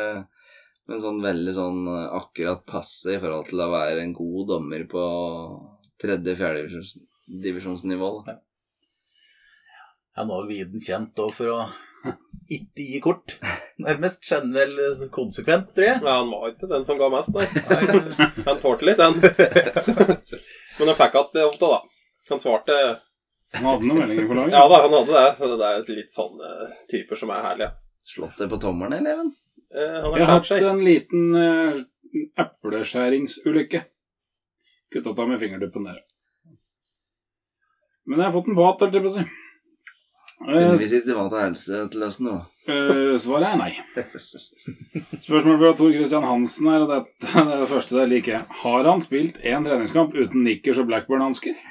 [0.91, 5.01] Men sånn veldig sånn akkurat passe i forhold til å være en god dommer på
[6.03, 8.11] tredje-fjerdedivisjonsnivå.
[8.29, 8.37] Ja.
[10.19, 11.57] Han var viden kjent òg for å
[12.55, 13.37] ikke gi kort.
[13.83, 16.01] Nærmest generell eh, konsekvent, tror jeg.
[16.05, 17.47] Ja, han var ikke den som ga mest, nei.
[17.71, 18.03] Nei,
[18.49, 19.19] Han tålte litt, den.
[20.79, 21.81] Men han fikk igjen det ofte, da.
[22.31, 22.77] Han svarte
[23.55, 24.57] Han hadde noen meldinger på laget.
[24.57, 25.27] Ja da, han hadde det.
[25.39, 26.53] Så det er litt sånne
[26.91, 27.71] typer som er herlige.
[28.15, 29.31] Slått det på tommelen, eleven?
[29.75, 30.65] Eh, han Jeg har har hatt seg.
[30.69, 31.79] en liten uh,
[32.45, 33.85] epleskjæringsulykke.
[34.95, 36.03] Kutta av med fingertuppen der.
[38.05, 39.25] Men jeg har fått en igjen, holdt jeg på å si.
[40.43, 42.35] Eh, Undervisning var til helse til høsten nå.
[42.69, 43.73] Uh, svaret er nei.
[45.23, 48.45] Spørsmål fra Tor Christian Hansen her, og dette det er det første der liker jeg.
[48.65, 51.55] Har han spilt én treningskamp uten nikkers og Blackburn-hansker?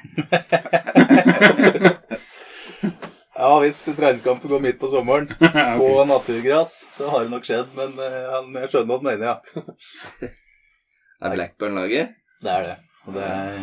[3.34, 6.06] Ja, hvis treningskampen går midt på sommeren Ja, på ok.
[6.08, 10.28] naturgras, så har det nok skjedd, men uh, jeg skjønner hva du mener, ja.
[11.24, 12.14] Er Blackburn-laget?
[12.44, 12.76] Det er det.
[13.02, 13.58] Så det er,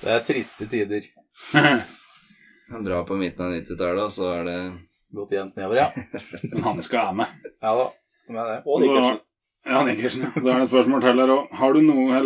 [0.00, 1.10] det er triste tider.
[2.74, 4.58] Han dra på midten av 90-tallet, og så er det
[5.14, 5.88] Gått jevnt nedover, ja.
[6.52, 7.50] Men han skal være med.
[7.62, 7.84] Ja da,
[8.34, 8.56] Med det.
[8.66, 9.20] Og Nikkersen.
[9.64, 10.24] Ja, Nikkersen.
[10.34, 11.52] Så er det et spørsmål til her òg.
[11.60, 11.78] Har,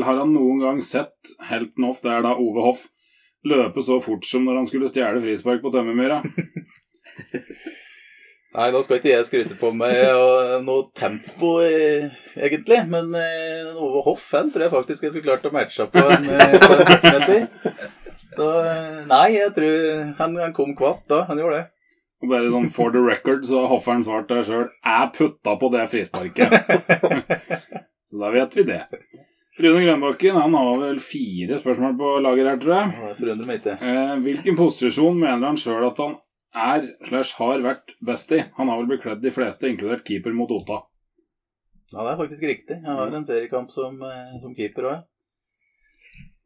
[0.07, 2.87] har han noen gang sett helten Hoff, det er da Ove Hoff,
[3.47, 6.23] løpe så fort som når han skulle stjele frispark på Tømmermyra?
[8.57, 12.81] Nei, nå skal ikke jeg skryte på meg og noe tempo, egentlig.
[12.89, 16.25] Men eh, Ove Hoff han tror jeg faktisk jeg skulle klart å matche på en,
[16.25, 16.73] eh, på
[17.13, 17.53] en.
[18.39, 18.49] Så
[19.11, 21.25] nei, jeg tror han, han kom kvast da.
[21.27, 21.67] Han gjorde det.
[22.19, 25.71] Og bare sånn for the record, så har Hoffern svart der sjøl Jeg putta på
[25.75, 26.55] det frisparket.
[28.09, 28.81] så da vet vi det.
[29.59, 33.15] Rune Grønbakken han har vel fire spørsmål på lager her, tror jeg.
[33.19, 33.77] Forundrer meg ikke.
[33.83, 36.15] Eh, hvilken posisjon mener han sjøl at han
[36.59, 38.45] er slash har vært best i?
[38.59, 40.85] Han har vel bekledd de fleste, inkludert keeper mot Ota.
[41.91, 42.79] Ja, det er faktisk riktig.
[42.83, 45.07] Jeg har en seriekamp som, eh, som keeper òg.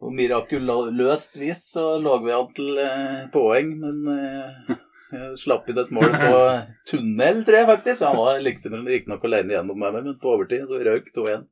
[0.03, 4.71] På mirakuløst vis så lå vi an til eh, poeng, men eh,
[5.15, 6.39] jeg slapp inn et mål på
[6.91, 8.03] tunnel, tror jeg faktisk.
[8.09, 11.45] Han var likte riktignok alene gjennom meg, men på overtid så røk 2-1.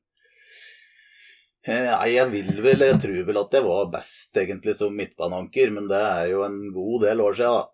[1.62, 5.70] Eh, Nei, jeg vil vel, jeg tror vel at jeg var best egentlig som midtbaneanker,
[5.76, 7.68] men det er jo en god del år siden, da.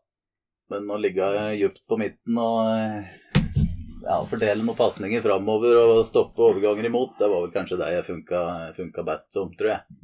[0.75, 3.17] Men å ligge dypt på midten og eh,
[4.03, 8.07] ja, fordele noen pasninger framover og stoppe overganger imot, det var vel kanskje det jeg
[8.11, 8.45] funka,
[8.77, 10.01] funka best som, tror jeg.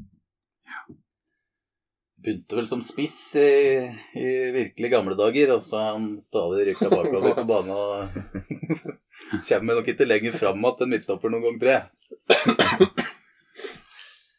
[2.23, 3.83] Begynte vel som spiss i,
[4.15, 7.89] i virkelig gamle dager, og så har han stadig rykka bakover på banen og
[9.49, 11.81] kommer nok ikke lenger fram igjen enn midtstopper noen gang, tre.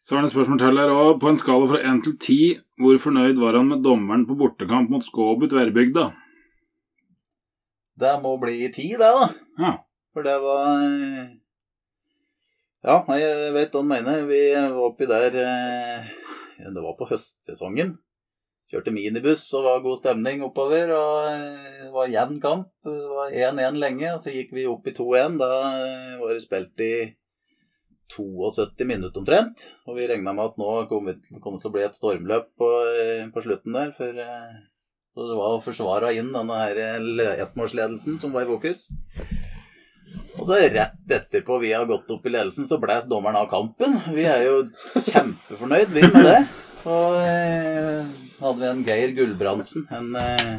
[0.03, 1.13] Så er det et spørsmål til her òg.
[1.19, 2.39] På en skala fra 1 til 10,
[2.83, 6.09] hvor fornøyd var han med dommeren på bortekamp mot Skåbu tverrbygda?
[7.99, 9.29] Det må bli ti, det, da.
[9.59, 9.71] Ja.
[10.13, 10.83] For det var
[12.83, 14.25] Ja, jeg vet hva han mener.
[14.27, 16.11] Vi var oppi der eh,
[16.57, 17.97] Det var på høstsesongen.
[18.71, 20.93] Kjørte minibuss og var god stemning oppover.
[20.95, 22.69] Og eh, det var jevn kamp.
[22.85, 25.37] Det var 1-1 lenge, og så gikk vi opp i 2-1.
[25.41, 26.93] Da eh, var det spilt i
[28.13, 29.65] 72 minutter omtrent.
[29.87, 33.25] Og vi regna med at nå kom det til å bli et stormløp på, eh,
[33.33, 33.93] på slutten der.
[33.97, 34.61] For, eh,
[35.13, 38.89] så det var å forsvare inn denne her eh, ettmålsledelsen som var i fokus.
[40.39, 43.99] Og så rett etterpå vi har gått opp i ledelsen, så blæs dommeren av kampen.
[44.15, 44.55] Vi er jo
[44.97, 46.39] kjempefornøyd, vi, med det.
[46.89, 49.85] Og eh, hadde vi en Geir Gulbrandsen.
[49.93, 50.57] En, eh,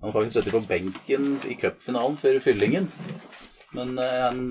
[0.00, 2.88] han har faktisk sittet på benken i cupfinalen før fyllingen.
[3.76, 4.42] Men eh, han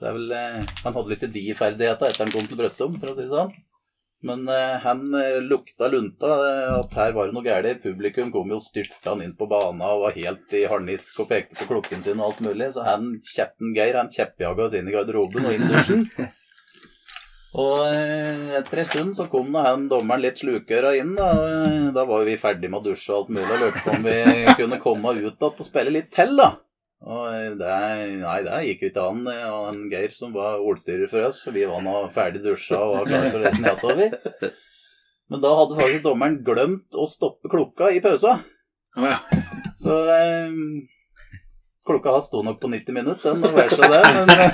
[0.00, 3.24] vel, eh, Han hadde litt de ferdigheter etter han kom til Brøttum, for å si
[3.24, 3.52] det sånn.
[4.26, 7.82] Men eh, han eh, lukta lunta eh, at her var det noe galt.
[7.84, 11.70] Publikum kom jo styrta inn på banen og var helt i harnisk og pekte på
[11.74, 12.72] klokken sin og alt mulig.
[12.74, 16.04] Så han kjeppen Geir han kjeppjaga oss inn i garderoben og inn i dusjen.
[17.56, 21.14] Og eh, etter en stund så kom da han dommeren litt slukøra inn.
[21.16, 21.30] Da
[21.94, 24.04] Da var jo vi ferdig med å dusje og alt mulig og lurte på om
[24.04, 24.16] vi
[24.58, 26.50] kunne komme ut igjen og spille litt til, da.
[27.04, 27.72] Og det,
[28.22, 29.26] nei, det gikk jo ikke an.
[29.28, 33.00] Og en Geir som var ordstyrer for oss, for vi var nå ferdig dusja og
[33.00, 34.54] var klare for å reise nedover.
[35.26, 38.38] Men da hadde faktisk dommeren glemt å stoppe klokka i pausa.
[38.96, 39.18] Ja.
[39.76, 40.52] Så eh,
[41.86, 44.02] klokka hans sto nok på 90 minutter, den, og vær så det.
[44.16, 44.50] Men eh,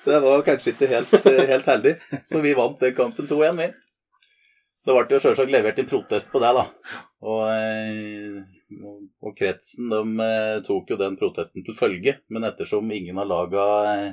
[0.06, 1.96] det var kanskje ikke helt, eh, helt heldig.
[2.28, 3.70] Så vi vant den kampen 2-1, vi.
[4.80, 6.62] Det ble jo selvsagt levert inn protest på det, da.
[7.20, 8.38] Og, eh,
[9.20, 12.16] og kretsen de eh, tok jo den protesten til følge.
[12.32, 14.08] Men ettersom ingen av laga eh,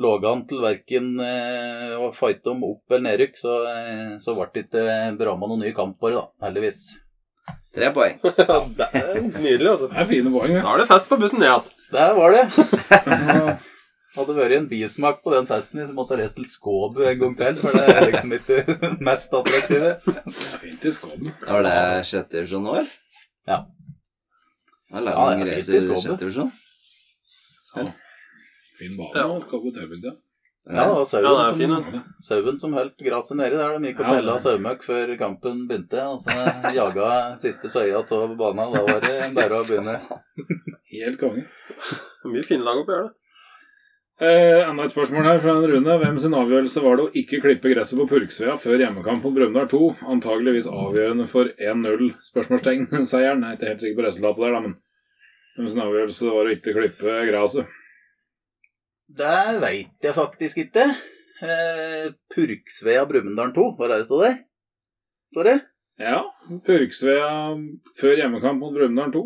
[0.00, 3.56] lå an til verken å fighte om opp- eller nedrykk, så,
[4.22, 4.84] så ble det ikke
[5.20, 6.22] beramma noen nye kamper, da.
[6.46, 6.82] Heldigvis.
[7.74, 8.16] Tre poeng.
[8.40, 9.90] Ja, det er nydelig, altså.
[9.92, 10.56] Det er fine poeng.
[10.56, 11.74] Da er det fest på bussen ned igjen.
[11.94, 13.58] Der var det.
[14.10, 17.18] Og Hadde vært en bismak på den festen hvis vi måtte reist til Skåbu en
[17.20, 19.92] gang til, for det er liksom ikke det mest attraktive.
[20.02, 21.28] Det er fint i Skåbu.
[21.46, 21.76] Var det
[22.10, 22.96] sjette divisjon nå, eller?
[23.46, 23.60] Ja.
[24.90, 26.00] Da Ja, det er fint i Skåbu.
[26.02, 26.50] sjette divisjon.
[28.80, 29.14] Fin bane.
[29.14, 29.28] Ja.
[29.30, 29.38] Ja.
[29.52, 30.16] Kaboterbygda.
[30.66, 34.02] Ja, det Ja, sauen, det fin, som, sauen som holdt gresset nedi der, de gikk
[34.02, 36.34] og Ja, pella ja, sauemøkk før kampen begynte, og så
[36.76, 37.06] jaga
[37.40, 38.74] siste søya av banen.
[38.74, 39.96] Da var det bare å begynne.
[40.90, 41.46] Helt konge.
[42.20, 43.19] Det Mye fine lag oppi her, da.
[44.20, 45.94] Eh, enda et spørsmål her fra en Rune.
[46.02, 49.70] Hvem sin avgjørelse var det å ikke klippe gresset på Purksvea før hjemmekamp mot Brumunddal
[49.70, 49.80] 2?
[50.12, 53.46] Antageligvis avgjørende for 1-0 spørsmålstegn seieren.
[53.46, 54.76] Jeg er ikke helt sikker på resultatet der, da, men
[55.56, 57.72] hvem sin avgjørelse var det å ikke klippe gresset?
[59.20, 60.84] Det veit jeg faktisk ikke.
[61.40, 64.34] Eh, Purksvea Brumunddal 2, hva er det det
[65.32, 65.56] Sorry?
[66.00, 66.20] Ja,
[66.66, 67.32] Purksvea
[67.96, 69.24] før hjemmekamp mot Brumunddal 2.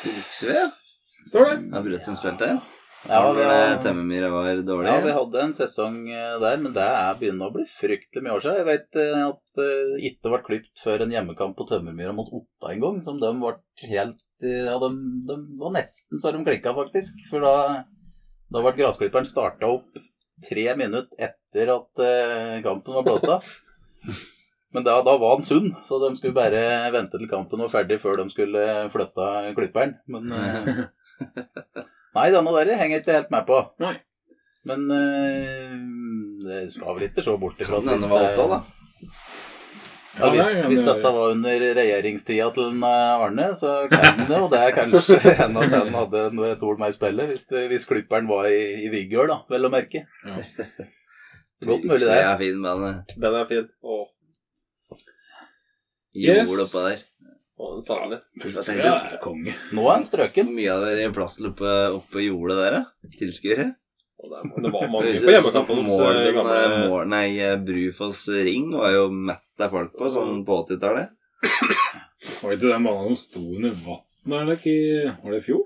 [0.00, 0.72] Fylksved,
[1.28, 1.58] Står det?
[1.74, 2.58] Har sin spilt der?
[3.08, 4.88] Ja, vi, Når Temmemyra var dårlig?
[4.88, 8.36] ja, vi hadde en sesong eh, der, men det er begynner å bli fryktelig mye
[8.36, 8.60] år siden.
[8.62, 12.72] Jeg vet eh, at det ikke ble klipt før en hjemmekamp på Tømmermyra mot Otta
[12.72, 13.58] en gang, som de var
[13.90, 14.90] helt eh, Ja, de,
[15.28, 17.20] de var nesten så de klikka, faktisk.
[17.28, 17.84] For da,
[18.48, 20.00] da ble grasklipperen starta opp
[20.48, 23.44] tre minutter etter at uh, kampen var blåst av.
[24.74, 28.00] Men da, da var han sunn, så de skulle bare vente til kampen var ferdig
[28.02, 29.92] før de skulle flytte klipperen.
[30.10, 30.80] Men eh,
[32.14, 33.60] Nei, denne der henger jeg ikke helt med på.
[33.82, 33.94] Nei.
[34.64, 35.76] Men eh,
[36.44, 38.60] det skal vel ikke se bort ifra at hvis var da.
[40.14, 44.60] Ja, hvis, hvis dette var under regjeringstida til eh, Arne, så kan det, og det
[44.62, 48.30] er kanskje hende at han hadde et ord med i spillet, hvis, det, hvis klipperen
[48.30, 50.04] var i, i vigør, da, vel å merke.
[50.22, 50.38] Ja.
[51.64, 52.14] Godt mulig det.
[52.14, 52.62] Den er fin.
[53.16, 53.68] Den er fin.
[56.14, 56.52] Yes.
[56.62, 57.02] Oppå der.
[57.54, 58.24] Å, den savner.
[58.80, 59.54] Ja, konge.
[59.74, 60.52] Nå er han strøken.
[60.56, 62.78] mye av det er plass oppe, oppe i jordet der?
[63.18, 63.72] Tilskuere?
[64.24, 69.74] Det, var mange på hjemmekampen hos eh, Nei, eh, Brufoss ring var jo mett av
[69.74, 71.12] folk på, sånn på 80-tallet.
[72.40, 75.14] Var det ikke den banen som sto under vannet, eller ikke?
[75.24, 75.64] Var det i fjor?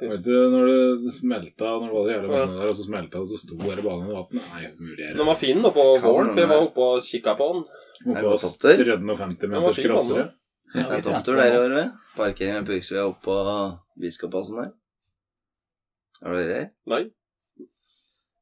[0.00, 0.72] Var det ikke når
[1.04, 3.38] det smelta Når det var det hele vannet der, og så smelta det, og så
[3.40, 6.42] sto hele banen under vannet Nei, mulig er Den var fin da på våren, for
[6.42, 7.62] jeg var oppe og kikka på den.
[8.04, 8.76] Må på topptur?
[8.84, 10.24] 350 Den var meters fin, grassere.
[10.74, 11.90] Det er topptur der i år, ved.
[12.16, 13.36] Parkering med Purksved oppå
[14.00, 14.72] Biskoppassen der.
[16.22, 16.66] Har du vært her?
[16.92, 17.02] Nei,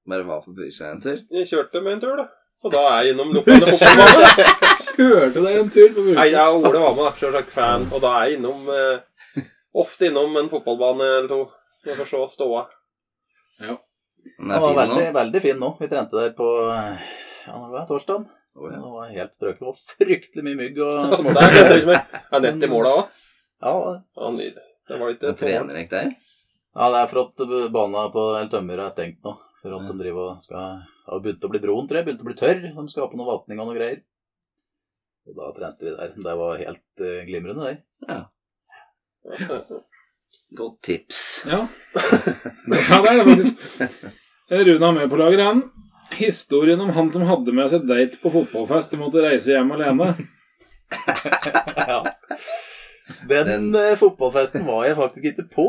[0.08, 1.18] Bare var på Purksved en tur?
[1.30, 2.28] jeg kjørte med en tur, da.
[2.62, 4.44] Så da er jeg innom lokale fotballbane.
[4.96, 8.12] Kjørte deg en tur på Nei, jeg og Ole var med, selvsagt fan, og da
[8.18, 9.46] er jeg innom eh,
[9.82, 11.40] Ofte innom en fotballbane eller to.
[11.86, 12.66] For å se ståa.
[13.58, 14.76] Den er fin nå.
[14.78, 15.72] veldig, veldig fin nå.
[15.80, 17.08] Vi trente der på eh,
[17.48, 18.28] ja, det var torsdag.
[18.52, 18.80] Det ja.
[18.84, 19.60] var helt strøket.
[19.60, 22.00] Det var fryktelig mye mygg og Der jeg ikke
[22.36, 23.22] er nett i måla òg.
[23.62, 23.72] Ja,
[24.12, 26.12] Det var litt Det trener ikke der?
[26.72, 29.36] Ja, det er for at bana på El Tømmer er stengt nå.
[29.62, 32.06] For at de driver og skal Har begynt å bli broen, tror jeg.
[32.08, 32.60] Begynt å bli tørr.
[32.64, 34.02] De skal ha på noe vatning og noe greier.
[35.28, 36.14] Og da trente vi der.
[36.26, 37.76] Det var helt uh, glimrende, det.
[38.08, 38.20] Ja.
[40.58, 41.22] Godt tips.
[41.50, 41.60] Ja.
[42.90, 43.62] ja, det er det faktisk.
[44.68, 45.62] Rune har med på lager, han.
[46.18, 50.12] Historien om han som hadde med seg date på fotballfest og måtte reise hjem alene.
[51.76, 52.00] ja.
[53.28, 55.66] Den, Den- eh, fotballfesten var jeg faktisk ikke på.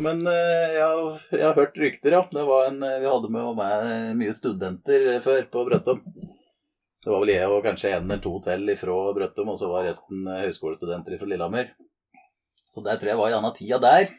[0.00, 2.22] Men uh, jeg, har, jeg har hørt rykter, ja.
[2.32, 6.02] Det var en, eh, vi hadde med, meg mye studenter før på Brøttum.
[7.06, 9.86] Det var vel jeg og kanskje en eller to til ifra Brøttum, og så var
[9.86, 11.68] resten høyskolestudenter fra Lillehammer.
[12.66, 14.10] Så der tror jeg var i anna tida der.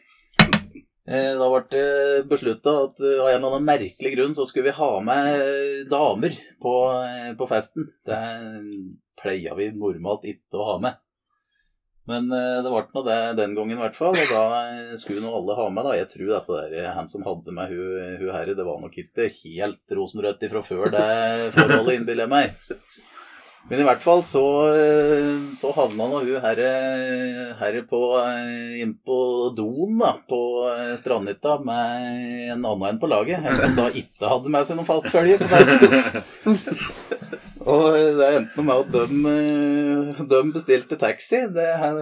[1.08, 4.68] Eh, Da ble det beslutta at eh, av en eller annen merkelig grunn så skulle
[4.68, 6.72] vi ha med eh, damer på,
[7.38, 7.88] på festen.
[8.04, 8.18] Det
[9.18, 10.98] pleier vi normalt ikke å ha med.
[12.08, 14.14] Men det ble nå det den gangen, i hvert fall.
[14.16, 15.84] Og da skulle nå alle ha med.
[15.84, 15.96] da.
[15.98, 19.26] Jeg tror dette der, han som hadde med hun, hun herre, det var nok ikke
[19.42, 21.04] helt rosenrødt ifra før det
[21.52, 22.72] forholdet, innbiller jeg meg.
[23.68, 24.42] Men i hvert fall så,
[24.72, 26.68] eh, så havna nå hun herre
[27.58, 29.18] her på, eh, inn på
[29.56, 30.40] doen da, på
[30.72, 33.44] eh, Strandhytta med en annen enn på laget.
[33.44, 36.78] En som da ikke hadde med seg noen fast følge på festen.
[37.68, 41.42] Og eh, det endte med at de, eh, de bestilte taxi.
[41.52, 42.00] Det her,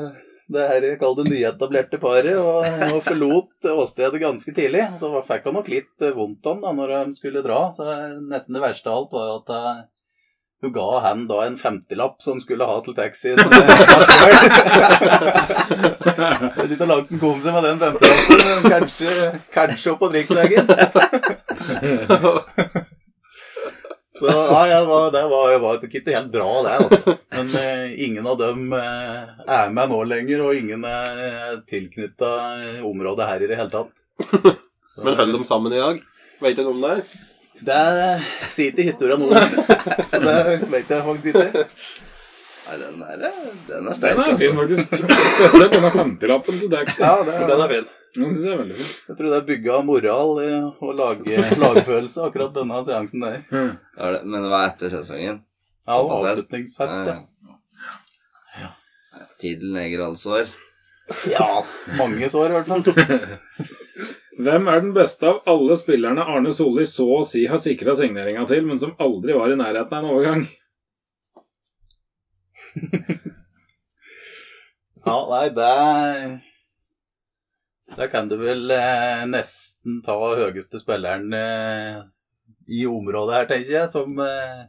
[0.53, 2.63] det her kall det nyetablerte paret, og,
[2.93, 4.87] og forlot åstedet ganske tidlig.
[5.03, 7.67] Så fikk han nok litt eh, vondt han da når de skulle dra.
[7.75, 7.91] Så
[8.31, 9.85] nesten det verste av alt var jo at eh,
[10.63, 13.39] hun ga han da en femtilapp som skulle ha til taxien.
[16.65, 19.11] Ikke hvor langt en kom seg med den femtilappen, kanskje,
[19.53, 20.67] kanskje opp på Driksvegen.
[24.17, 26.77] Så ja, jeg var, det var, jeg var ikke helt bra, det.
[26.87, 27.15] Altså.
[27.37, 29.25] Men eh, ingen av dem eh,
[29.59, 32.31] er med nå lenger, og ingen er tilknytta
[32.81, 33.93] området her i det hele tatt.
[34.95, 36.01] Så, Men holder de sammen i dag?
[36.41, 36.97] Vet du noe om det?
[37.61, 37.83] Det
[38.53, 39.29] sier i historien nå.
[40.11, 40.35] Så det
[40.71, 41.65] vet jeg faktisk ikke.
[42.67, 43.21] Nei, den er,
[43.69, 44.83] den er sterk, Den er fin, altså.
[44.91, 45.21] faktisk.
[45.37, 47.07] Spesielt denne femtilappen til Daxter.
[47.07, 47.87] Ja, det, Den er fin.
[48.17, 48.91] Den synes jeg er veldig fin.
[49.09, 53.39] jeg tror det er bygga moral å lage lagfølelse, akkurat denne seansen der.
[53.53, 55.43] Ja, Men hva er etter sesongen?
[55.87, 57.17] Ja, og avslutningsfest, ja.
[58.59, 58.71] Ja.
[59.39, 60.51] Tiden leger alle sår.
[61.31, 61.63] Ja,
[62.01, 62.83] mange sår i hvert fall.
[64.37, 68.45] Hvem er den beste av alle spillerne Arne Solli så å si har sikra signeringa
[68.51, 70.45] til, men som aldri var i nærheten av en overgang?
[75.07, 76.41] Ja, nei, det
[77.95, 82.01] Da kan du vel eh, nesten ta høyeste spilleren eh,
[82.67, 84.67] i området her, tenker jeg, som eh,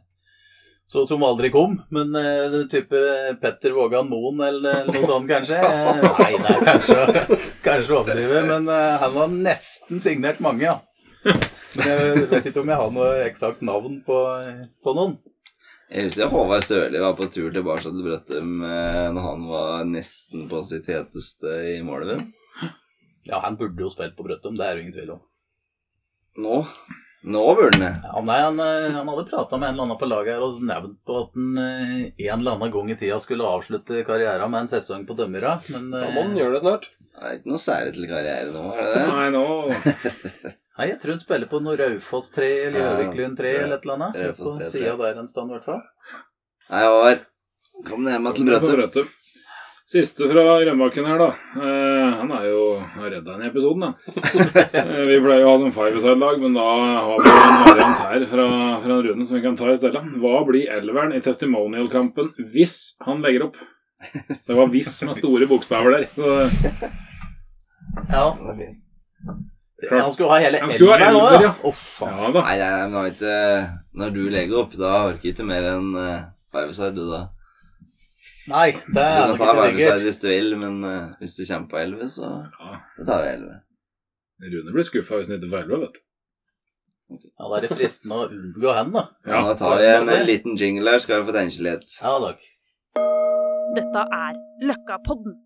[0.88, 1.76] så som aldri kom.
[1.94, 3.02] Men uh, type
[3.42, 5.60] Petter Vågan Moen eller noe sånt, kanskje?
[6.20, 7.24] nei, nei, det kanskje,
[7.66, 10.78] kanskje overdrive, men uh, han har nesten signert mange, ja.
[11.76, 14.16] Men jeg vet ikke om jeg har noe eksakt navn på,
[14.84, 15.18] på noen.
[15.88, 20.44] Jeg husker Håvard Sørli var på tur tilbake til Brøttum eh, når han var nesten
[20.50, 22.26] på sitt heteste i Målven.
[23.24, 25.22] Ja, han burde jo spilt på Brøttum, det er jo ingen tvil om.
[26.44, 26.58] Nå
[27.22, 27.90] Nå burde han det.
[28.06, 30.60] Ja, nei, han, eh, han hadde prata med en eller annen på laget her og
[30.62, 34.64] nevnt på at han eh, en eller annen gang i tida skulle avslutte karrieren med
[34.66, 36.86] en sesong på Dømmera, men Da eh, må han gjøre det snart.
[37.02, 39.04] Det er ikke noe særlig til karriere nå, er det det?
[39.10, 39.44] Nei, nå
[40.78, 43.86] Nei, jeg tror han spiller på noe Raufoss 3 eller Ja, Gjøviklund 3 eller et
[43.88, 44.18] eller annet.
[44.22, 44.98] Raufoss På 3, tror sida jeg.
[45.02, 45.80] der en stand, i hvert fall.
[46.68, 47.24] Nei, Håvard.
[47.88, 49.10] Kom deg hjem til Brøttum.
[49.88, 51.28] Siste fra Rønbakken her, da.
[51.56, 52.64] Eh, han er jo
[53.00, 53.94] redda den i episoden, da.
[54.78, 56.64] Eh, vi pleier jo å ha sånn five-side-lag, men da
[57.06, 58.44] har vi en variant her fra,
[58.84, 60.02] fra Rune som vi kan ta i stedet.
[60.20, 63.56] Hva blir elveren i testimonial-kampen hvis han legger opp?
[64.28, 66.04] Det var 'hvis' med store bokstaver der.
[66.14, 66.36] Så,
[68.12, 68.26] Ja.
[69.88, 70.04] Klart.
[70.04, 71.54] Han skulle ha hele Han skulle ha elveren nå, ja.
[71.64, 72.44] Oh, ja da.
[72.44, 73.40] Nei, nei, men det
[73.94, 77.24] Når du legger opp, da orker jeg ikke mer enn uh, five-side, du, da.
[78.48, 79.70] Nei, det er nok ikke sikkert.
[79.78, 83.24] five-side hvis du vil, men eh, hvis du kommer på elleve, så Ja, da tar
[83.24, 83.56] vi elleve.
[84.52, 86.04] Rune blir skuffa hvis han ikke får elleve, vet du.
[87.08, 89.02] Ja, da er det fristende å unngå hen, da.
[89.26, 91.88] Ja, da tar vi en, en liten jingle her, skal du få tenke litt.
[92.02, 92.42] Ja takk.
[93.78, 95.36] Dette er Løkkapodden.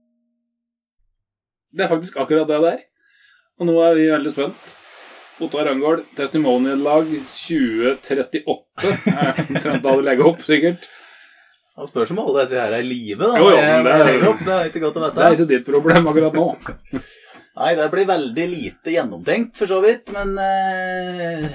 [1.73, 2.83] Det er faktisk akkurat det det er.
[3.61, 4.75] Og nå er vi veldig spent.
[5.43, 8.91] Ottar Rangård, testimonial-lag 2038.
[9.13, 10.85] Er Omtrent da du legger opp, sikkert.
[11.79, 13.39] Han spørs om alle disse her er i live, da.
[13.41, 14.41] Jo, jo, men det er- opp.
[14.45, 16.47] det er ikke godt å Det er ikke ditt problem akkurat nå.
[17.53, 20.09] Nei, det blir veldig lite gjennomtenkt, for så vidt.
[20.13, 21.49] Men eh,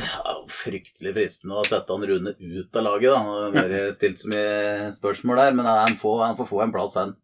[0.54, 3.22] fryktelig fristende å sette han Rune ut av laget, da.
[3.22, 6.98] Han har stilt så mye spørsmål der, men han får, han får få en plass,
[7.02, 7.16] han,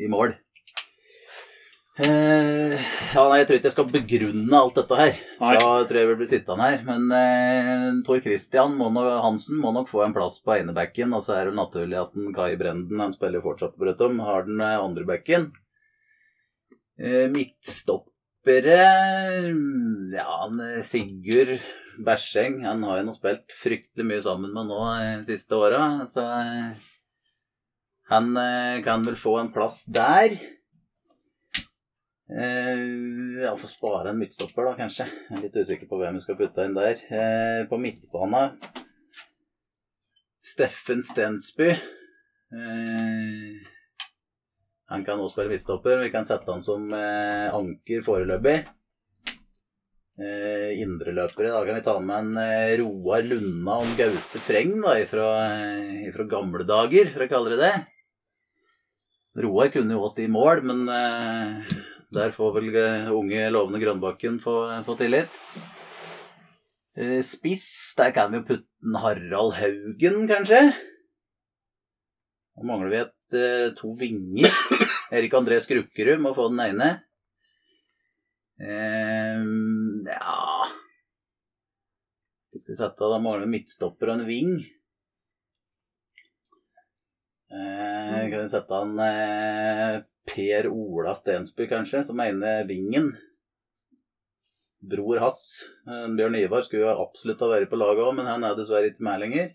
[0.00, 0.34] i mål.
[2.00, 2.80] Eh,
[3.12, 5.16] ja, nei, Jeg tror ikke jeg skal begrunne alt dette her.
[5.40, 5.54] Nei.
[5.58, 6.84] Da tror jeg vi blir sittende her.
[6.86, 11.12] Men uh, Tor Christian må nok, Hansen må nok få en plass på enebekken.
[11.16, 14.46] Og så er det naturlig at den Kai Brenden, han spiller fortsatt på Brøttum, har
[14.48, 15.50] den eh, andre bekken.
[17.00, 18.78] Uh, midtstoppere
[20.12, 21.58] Ja, han, eh, Sigurd
[22.00, 24.80] Bæsjeng han har jo nå spilt fryktelig mye sammen med nå
[25.20, 26.06] de siste åra.
[26.08, 26.24] Så
[28.10, 28.32] han
[28.84, 30.38] kan vel få en plass der.
[32.30, 35.08] Eh, ja, får spare en midtstopper, da, kanskje.
[35.10, 37.02] Jeg er litt usikker på hvem vi skal putte inn der.
[37.10, 38.44] Eh, på midtbane
[40.46, 41.72] Steffen Stensby.
[42.54, 43.56] Eh,
[44.90, 46.04] han kan også spille midtstopper.
[46.04, 48.60] Vi kan sette han som eh, anker foreløpig.
[50.20, 51.50] Eh, Indreløpere.
[51.50, 55.28] Da kan vi ta med en eh, Roar Lunna en Gaute Freng da, ifra,
[56.06, 57.76] ifra, gamle dager, for å kalle det det.
[59.42, 61.79] Roar kunne jo også i mål, men eh,
[62.14, 64.56] der får vel eh, unge, lovende Grønbakken få,
[64.86, 65.40] få tillit.
[66.98, 67.68] Eh, Spiss,
[67.98, 70.64] der kan vi jo putte Harald Haugen, kanskje.
[72.58, 74.50] Nå mangler vi et, eh, to vinger.
[75.16, 76.92] Erik André Skrukkerud må få den ene.
[78.60, 80.68] Um, ja
[82.60, 83.14] skal vi sette av?
[83.14, 84.52] Da mangler vi midtstopper og en ving.
[87.50, 89.96] Uh, kan vi sette han eh,
[90.30, 93.10] Per Ola Stensby, kanskje, som ene vingen.
[94.80, 95.40] Bror hans.
[95.86, 98.92] Eh, Bjørn Ivar skulle jo absolutt ha vært på laget òg, men han er dessverre
[98.92, 99.50] ikke med lenger.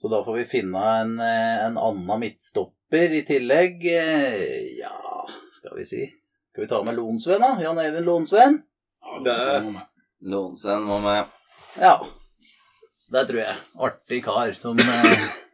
[0.00, 3.84] Så da får vi finne en, eh, en annen midtstopper i tillegg.
[3.84, 6.06] Eh, Ja, skal vi si
[6.52, 7.60] Skal vi ta med Lonsven, da?
[7.62, 8.62] Jan Eivind Lonsven?
[9.02, 9.60] Ja, Det er-
[10.54, 11.26] sånn må med.
[11.78, 12.04] Ja.
[13.12, 13.56] Det tror jeg.
[13.78, 14.76] Artig kar som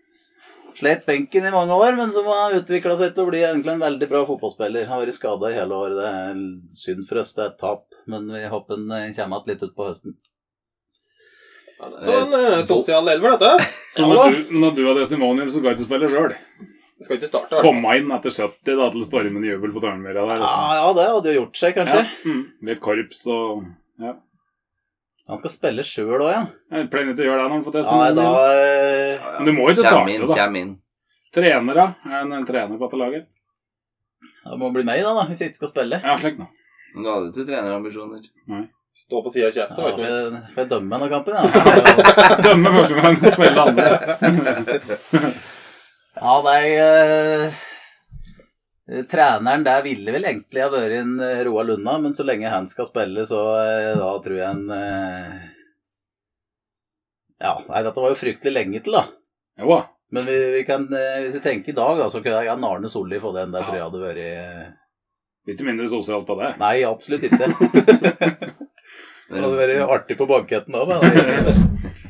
[0.76, 3.82] slet benken i mange år, men som har utvikla seg til å bli egentlig en
[3.84, 4.86] veldig bra fotballspiller.
[4.90, 5.96] Har vært skada i hele år.
[5.96, 6.40] Det er
[6.84, 7.84] synd for oss, det er et tap.
[8.06, 10.16] Men vi håper han eh, kommer igjen litt utpå høsten.
[11.76, 13.68] Ja, det var en eh, sosial elver, dette.
[13.96, 16.36] Så når du, når du har testimonial, så skal du ikke spille sjøl.
[17.04, 17.58] Skal ikke starte.
[17.60, 20.38] Komme inn etter 70 da, til stormende jubel på Tørnmyra der.
[20.38, 20.70] Ja, Liksom.
[20.78, 22.04] ja, det hadde jo gjort seg, kanskje.
[22.06, 23.66] Ja, mm, Litt korps og
[24.00, 24.14] ja.
[25.26, 26.42] Han skal spille sjøl òg, ja.
[26.76, 29.52] Jeg pleier ikke å gjøre det når han får Nei, Ja, da eh, Men du
[29.56, 30.34] må ikke starte, inn, da.
[30.38, 30.72] kjem inn.
[31.34, 31.86] Trener, da?
[32.06, 33.24] Er han en trener på dette laget?
[34.46, 35.98] Det må bli meg, da, da, hvis jeg ikke skal spille.
[36.04, 36.46] Ja, slik da.
[36.94, 38.22] Men Du hadde ikke trenerambisjoner.
[38.96, 39.76] Stå på sida av kjeften.
[39.76, 40.02] Ja, vet du.
[40.02, 41.42] får jeg- får jeg dømme denne kampen, ja?
[42.46, 43.88] Dømme første gang, spille andre.
[46.16, 47.52] Ja, nei eh,
[48.86, 52.68] Treneren der ville vel egentlig ha vært en eh, Roar Lunda, men så lenge han
[52.70, 55.32] skal spille, så eh, da tror jeg en eh,
[57.42, 59.08] Ja, nei, dette var jo fryktelig lenge til, da.
[59.58, 59.80] Jo da.
[60.14, 62.92] Men vi, vi kan, eh, hvis vi tenker i dag, da, så kunne jeg Arne
[62.92, 63.50] Solli få den.
[63.56, 64.22] Der tror jeg hadde vært
[65.46, 66.52] Litt Ikke mindre sosialt av det.
[66.58, 67.50] Nei, absolutt ikke.
[69.26, 71.00] Det hadde vært artig på banketten òg, men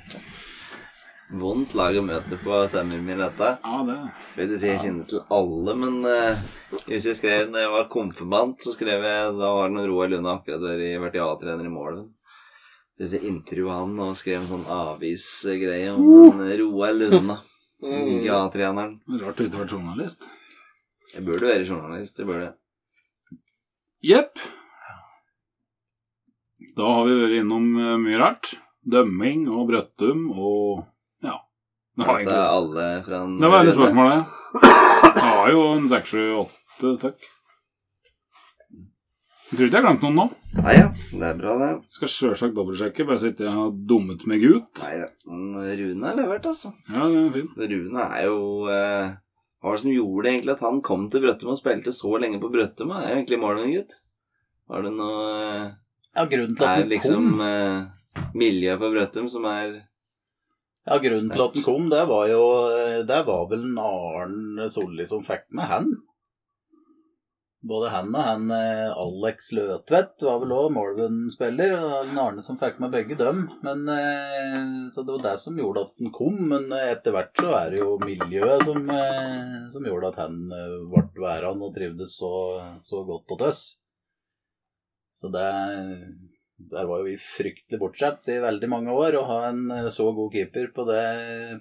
[1.27, 3.48] Vondt lag å møte på Tømmermyr, dette.
[3.59, 3.97] Ja, det
[4.36, 6.44] Vil si jeg kjenner til alle, men uh,
[6.86, 10.12] hvis jeg skrev når jeg var konfirmant, så skrev jeg Da var det noen Roar
[10.12, 10.62] Lunde akkurat
[11.03, 12.07] vært A-trener i Målen.
[12.97, 16.55] Hvis jeg intervjua han og skrev en sånn avisgreie om uh.
[16.62, 17.40] Roar Lunde.
[18.15, 18.94] ikke A-treneren.
[19.19, 20.31] Rart du ikke har vært journalist.
[21.11, 22.23] Jeg burde være journalist.
[22.23, 22.53] Jeg burde.
[24.07, 24.39] Jepp.
[26.77, 28.55] Da har vi vært innom eh, mye rart.
[28.86, 30.85] Dømming og Brøttum og
[31.97, 34.35] Det er alle fra en det var hele spørsmålet.
[35.16, 37.32] Det var jo en seks, sju, åtte stykk.
[39.47, 40.24] Jeg tror ikke jeg har glemt noen nå.
[40.56, 41.68] Nei ja, det er bra, det.
[41.94, 44.82] Skal sjølsagt dobbeltsjekke, bare så ikke jeg har dummet meg ut.
[44.82, 45.06] Nei ja.
[45.31, 46.73] Men Rune har levert, altså.
[46.90, 47.60] Ja, det er fint.
[47.73, 48.40] Rune er jo
[48.73, 49.14] eh,
[49.62, 52.40] Hva var det som gjorde egentlig at han kom til Brøttum og spilte så lenge
[52.43, 52.93] på Brøttum?
[52.93, 53.98] Han Er jo egentlig målet, gutt.
[54.66, 55.66] Var det noe eh,
[56.16, 59.78] ja, grunnen til at er liksom kom eh, miljøet på Brøttum som er
[60.86, 62.42] Ja, grunnen til at den kom, det var jo
[63.08, 65.90] Det var vel en Arne Solli som fikk med han.
[67.66, 71.72] Både han og han eh, Alex Løtvedt var vel òg Molven-spiller.
[71.74, 73.46] og Arne som fikk med begge dem.
[73.66, 74.60] Men, eh,
[74.94, 76.36] så det var det som gjorde at den kom.
[76.52, 80.38] Men eh, etter hvert så er det jo miljøet som, eh, som gjorde at han
[80.52, 82.32] eh, ble værende og trivdes så,
[82.84, 83.64] så godt hos oss.
[85.16, 85.48] Så det
[86.57, 89.19] der var jo vi fryktelig bortsett i veldig mange år.
[89.19, 91.03] Å ha en eh, så god keeper på det,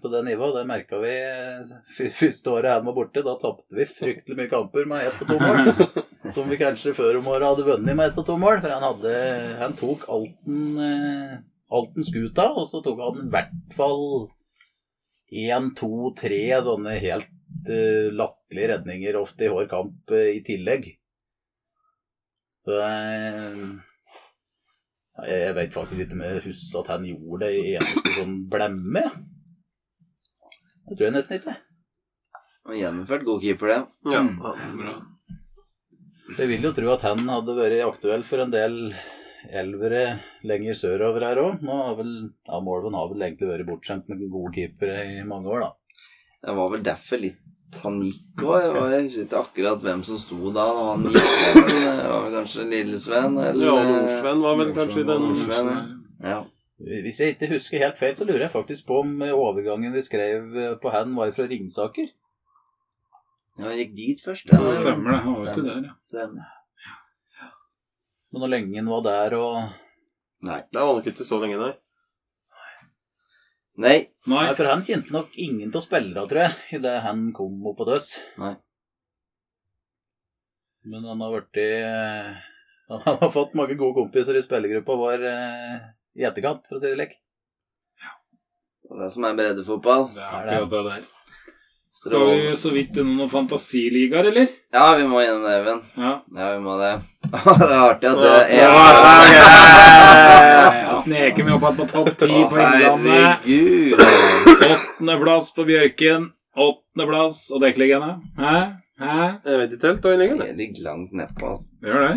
[0.02, 3.24] på det nivået, det merka vi eh, første året han var borte.
[3.26, 5.74] Da tapte vi fryktelig mye kamper med ett og to mål.
[6.36, 8.62] Som vi kanskje før om året hadde vunnet med ett og to mål.
[8.64, 9.18] For han, hadde,
[9.60, 11.44] han tok Alten, han
[11.76, 14.06] Alten skuta, og så tok han i hvert fall
[15.36, 17.32] én, to, tre sånne helt
[17.68, 20.88] uh, latterlige redninger ofte i hver kamp uh, i tillegg.
[22.66, 23.74] Så uh,
[25.24, 29.04] Jeg vet faktisk ikke om jeg husker at han gjorde det i eneste sånn blemme.
[30.86, 31.56] Det tror jeg nesten ikke.
[32.76, 33.82] gjennomført god keeper, det.
[34.12, 34.24] Ja.
[34.26, 34.96] Mm, Bra.
[36.34, 38.78] Så jeg vil jo tro at han hadde vært aktuell for en del
[39.54, 40.04] elvere
[40.44, 41.64] lenger sørover her òg.
[41.64, 45.52] Nå har vel ja, Molven har vel egentlig vært bortskjemt med gode keepere i mange
[45.54, 46.00] år, da.
[46.46, 47.42] Det var vel derfor litt
[47.84, 48.78] han gikk òg.
[48.94, 51.32] Jeg husker ikke akkurat hvem som sto da han gikk.
[51.56, 52.05] men vel
[52.46, 55.72] kanskje Lillesven eller Ja, Nordsven var vel kanskje den Nordsven,
[56.24, 56.44] ja.
[56.86, 60.78] Hvis jeg ikke husker helt feil, så lurer jeg faktisk på om overgangen vi skrev
[60.84, 62.10] på hand, var fra Ringsaker.
[63.58, 64.50] ja, han gikk dit først.
[64.52, 65.22] Ja, det stemmer det.
[65.24, 65.94] Han var ikke der, ja.
[66.12, 66.52] Stemmer.
[68.32, 69.58] Men hvor lenge han var der og
[70.46, 70.60] Nei.
[70.70, 71.72] Det var nok ikke så lenge, nei.
[72.52, 72.74] Nei.
[73.86, 73.96] Nei.
[74.30, 77.56] Nei, for han kjente nok ingen til å spille da, tror jeg, idet han kom
[77.72, 78.12] opp på døds.
[78.38, 78.52] Nei.
[80.86, 81.68] Men han har vært i
[82.94, 85.76] Han har fått mange gode kompiser i spillergruppa vår eh,
[86.16, 87.14] i etterkant, for å si det lek.
[88.86, 90.03] Det er det som er breddefotball.
[90.14, 91.03] Det er akkurat det der.
[91.95, 94.48] Skal vi så vidt innom noen fantasiligaer, eller?
[94.76, 95.78] Ja, vi må gjennom det, Even.
[95.95, 96.12] Ja.
[96.36, 96.90] Ja, vi må det.
[97.32, 98.72] det er artig at det Ja.
[100.86, 103.36] Jeg sneker meg opp igjen på topp ti på Innlandet.
[104.70, 106.22] Åttendeplass på Bjørken.
[106.56, 108.12] Åttendeplass og dekkliggende.
[109.02, 109.26] Hæ?
[109.46, 110.46] Jeg vet ikke helt hva jeg ligger.
[110.46, 111.76] Jeg ligger langt nedpå, altså.
[111.82, 112.16] Det gjør det.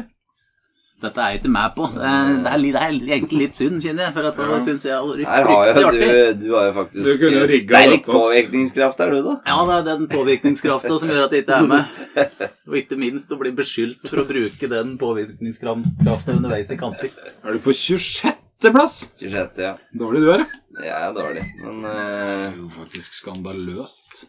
[0.99, 1.89] Dette er jeg ikke med på.
[1.95, 4.15] Det er, det er, det er egentlig litt synd, kjenner jeg.
[4.17, 6.25] For at det syns jeg har vært Her har fryktelig artig.
[6.41, 9.37] du, du har jo faktisk sterk påvirkningskraft er du, da.
[9.47, 12.43] Ja, det er den påvirkningskrafta som gjør at jeg ikke er med.
[12.67, 17.15] Og ikke minst å bli beskyldt for å bruke den påvirkningskrafta underveis i kamper.
[17.47, 18.35] Er du på 26.
[18.59, 19.11] 26.-plass.
[19.21, 19.77] 26, ja.
[19.95, 20.83] Dårlig du er, ja.
[20.83, 24.25] Jeg er dårlig, men Det eh, er jo faktisk skandaløst.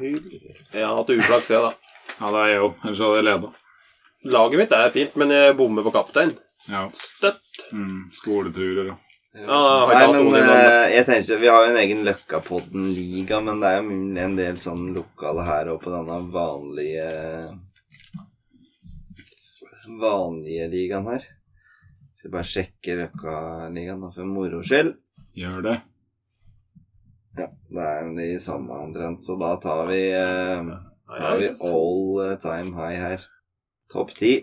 [0.00, 1.72] Jeg har hatt uflaks, jeg, da.
[2.20, 2.74] Ja, det er jeg òg.
[2.84, 3.50] Ellers hadde jeg leda.
[4.30, 6.34] Laget mitt er fint, men jeg bommer på kaptein.
[6.68, 6.82] Ja.
[6.92, 7.62] Støtt.
[7.72, 11.48] Mm, skoleturer og Ja, jeg har ikke Nei, hatt men i eh, jeg tenker, Vi
[11.48, 15.78] har jo en egen Løkkapodden-liga, men det er jo en del sånn lokale her og
[15.84, 17.06] på denne vanlige
[20.00, 21.24] Vanlige ligaen her.
[22.18, 24.92] Skal bare sjekke Løkkaligaen da, for moro skyld.
[25.38, 25.76] gjør det.
[27.40, 30.72] Ja, det er de samme omtrent, så da tar vi eh,
[31.08, 33.22] tar vi all eh, time high her.
[33.92, 34.34] Topp ti.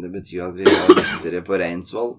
[0.00, 2.18] Det betyr at vi har lettere på Reinsvoll.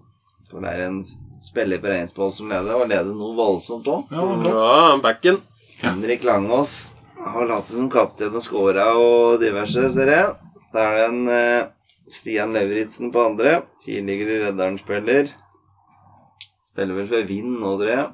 [0.49, 1.03] For det er en
[1.41, 4.09] spiller på Reinsvoll som leder, og leder noe voldsomt òg.
[4.11, 5.39] Ja, det backen.
[5.81, 10.33] Henrik Langås har latt som kaptein og scora og diverse, ser jeg.
[10.73, 11.69] Da er det en eh,
[12.11, 13.61] Stian Lauritzen på andre.
[13.85, 15.31] Tidligere Redderen-spiller.
[16.73, 18.09] Spiller vel for Vind nå, tror jeg.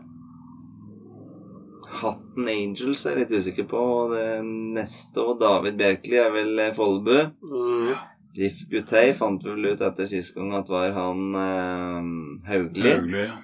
[1.97, 3.79] Hatten Angels er jeg litt usikker på.
[3.79, 7.17] og Det neste og David Bjerkeli er vel eh, Follebu.
[7.41, 7.91] Mm.
[8.37, 12.11] Riff Gutei fant vi vel ut etter sist gang at var han eh,
[12.51, 12.91] Haugli.
[12.91, 13.25] Haugli.
[13.27, 13.37] ja.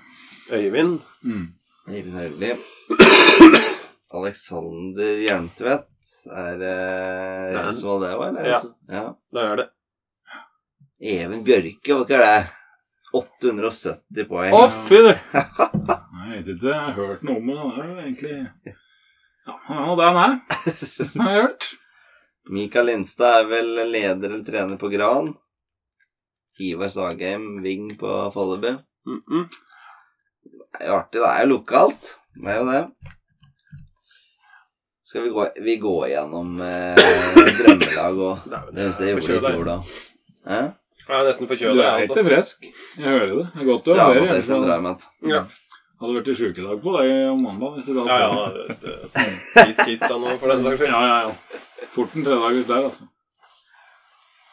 [0.54, 1.00] Øyvind.
[1.24, 1.48] Mm.
[1.90, 2.52] Øyvind Haugli.
[4.14, 7.62] Alexander Hjelmtvedt er eh, Den.
[7.64, 8.52] Reinsvoll, det òg, eller?
[8.52, 8.60] Ja.
[8.92, 9.06] ja.
[9.34, 9.70] Det er det.
[11.04, 12.44] Even Bjørke, var ikke det?
[13.14, 14.54] 870 poeng.
[14.56, 15.02] Å, fy
[16.34, 16.68] jeg vet ikke.
[16.74, 17.56] Jeg har hørt noe om det.
[17.56, 18.36] Det er jo egentlig
[19.44, 19.56] Ja,
[19.98, 20.36] det er han han er.
[21.22, 21.70] Har jeg hørt.
[22.50, 25.34] Mikael Lindstad er vel leder eller trener på Gran.
[26.60, 28.78] Ivar Sagheim, wing på Follebu.
[29.06, 29.46] Mm -mm.
[30.44, 31.22] Det er jo artig.
[31.22, 32.16] Det er jo lokalt.
[32.36, 32.86] Det er jo det.
[35.04, 36.96] Skal vi gå, vi gå gjennom eh,
[37.58, 38.40] drømmelag og
[38.74, 39.76] det husker jeg gjorde i fjor, da.
[40.50, 40.70] Eh?
[41.08, 42.24] Jeg er nesten Du forkjøla, er jeg, ikke altså.
[42.30, 42.66] frisk.
[42.98, 43.48] Jeg hører det.
[43.54, 44.94] Det er godt å høre.
[45.28, 45.42] Ja.
[46.04, 47.78] Hadde vært i sjukedag på deg om mandag.
[47.78, 48.76] Hvis du Ja, hadde- ja.
[48.76, 50.90] det- det- Tirsdag nå, for den saks skyld.
[50.92, 51.34] ja, ja, ja.
[51.94, 53.08] Fort en tredagers der, altså.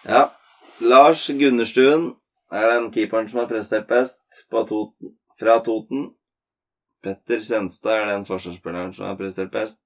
[0.06, 0.30] Ja.
[0.80, 2.14] Lars Gunnerstuen
[2.52, 4.20] er den keeperen som har prestert best
[4.50, 6.12] på Toten, fra Toten.
[7.02, 9.80] Petter Senstad er den forsvarsspilleren som har prestert best.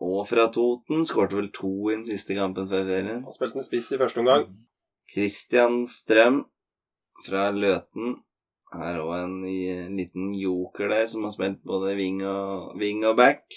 [0.00, 3.22] Og fra Toten skårte vel to i den siste kampen før ferien.
[3.24, 4.46] Han spilte en spiss i første omgang.
[5.10, 6.44] Christian Strøm
[7.26, 8.22] fra Løten
[8.70, 13.16] er òg en, en liten joker der, som har spilt både wing og, wing og
[13.18, 13.56] back.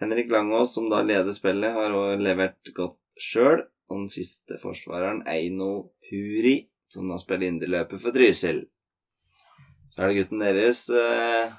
[0.00, 3.64] Henrik Langås, som da leder spillet, har òg levert godt sjøl.
[3.86, 6.56] Og den siste forsvareren, Eino Puri,
[6.90, 8.64] som da spiller indreløper for Trysil.
[9.92, 11.54] Så er det gutten deres, eh,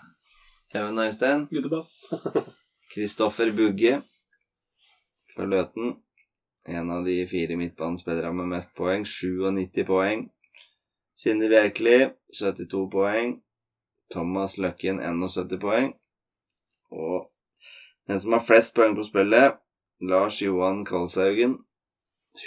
[0.76, 1.48] Even Øystein.
[1.48, 2.14] Guttebass.
[2.94, 4.02] Kristoffer Bugge
[5.36, 5.96] fra Løten.
[6.68, 9.06] En av de fire midtbanespillerne med mest poeng.
[9.08, 10.28] 97 poeng.
[11.18, 13.38] Sindre Bjerkeli, 72 poeng.
[14.14, 15.94] Thomas Løkken, 71 poeng.
[16.94, 17.28] Og
[18.08, 19.58] den som har flest poeng på spillet,
[20.06, 21.58] Lars Johan Kolshaugen,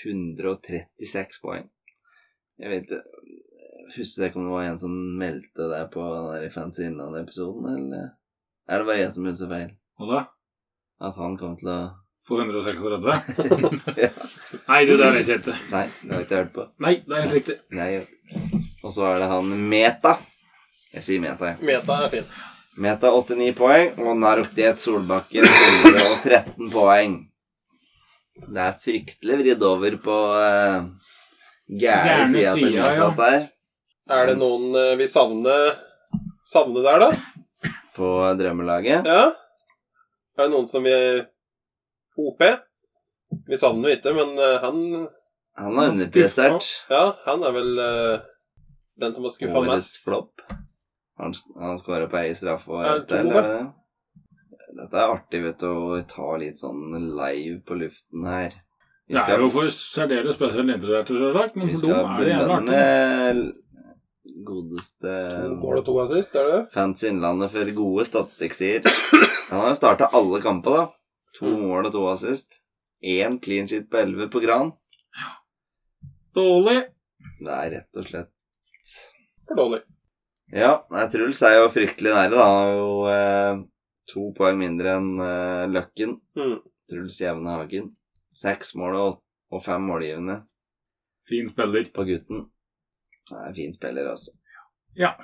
[0.04, 1.66] 136 poeng.
[2.60, 3.02] Jeg vet ikke
[3.90, 8.04] Husker ikke om det var en som meldte deg på den Fancy Innlandet-episoden, eller
[8.70, 9.72] er det bare jeg som husker feil?
[9.98, 10.20] Hva da?
[11.08, 11.80] At han kom til å
[12.28, 13.00] Få 136?
[14.04, 14.10] ja.
[14.68, 15.54] Nei, du, det vet jeg ikke.
[15.72, 16.66] Nei, det har jeg ikke hørt på.
[16.84, 17.56] Nei, det er helt riktig.
[17.74, 17.88] Nei.
[18.80, 20.14] Og så er det han Meta.
[20.94, 21.60] Jeg sier Meta, jeg.
[21.68, 22.30] Meta er fin.
[22.80, 27.18] Meta 89 poeng, og Narokdet Solbakken 113 poeng.
[28.40, 30.86] Det er fryktelig vridd over på uh,
[31.68, 33.38] gærne sida til motsatt der.
[34.10, 35.74] Er det noen uh, vi savner
[36.46, 37.70] savner der, da?
[37.94, 38.08] På
[38.38, 39.06] drømmelaget.
[39.06, 39.28] Ja?
[40.38, 40.94] Er det noen som vi
[42.16, 42.42] OP?
[43.46, 44.80] Vi savner jo ikke, men uh, han
[45.60, 46.70] Han har underprestert.
[46.90, 48.22] Ja, han er vel eh,
[49.00, 50.00] den som har skuffa mest.
[50.04, 50.42] flopp.
[51.20, 53.60] Han, han skåra på ei straffe og ett er det det?
[54.80, 58.54] Dette er artig, vet du, å ta litt sånn live på luften her.
[59.10, 62.54] Vi Det er jo for særdeles spesielt interesserte, selvsagt, men for dem er det gjerne
[62.54, 62.70] artig.
[62.70, 63.52] belønne
[64.46, 66.60] godeste To mål og to assist, er det?
[66.72, 68.94] Fans Innlandet for gode statistikksider.
[69.50, 70.86] Han har jo starta alle kamper, da.
[71.40, 71.60] To Mm.
[71.66, 72.60] mål og to assist.
[73.02, 74.72] Én clean sheet på elleve på Gran.
[76.34, 76.84] Dårlig.
[77.40, 78.30] Det er rett og slett
[79.48, 79.80] For dårlig.
[80.50, 80.72] Ja,
[81.12, 82.44] Truls er jo fryktelig nære, da.
[82.46, 83.60] Han har jo eh,
[84.10, 86.16] to poeng mindre enn eh, Løkken.
[86.38, 86.56] Mm.
[86.90, 87.92] Truls Jevne Hagen.
[88.34, 90.40] Seks mål og, og fem målgivende
[91.28, 91.86] Fin spiller.
[91.94, 92.48] på gutten.
[93.30, 94.34] Det er fin spiller, altså.
[94.98, 95.14] Ja.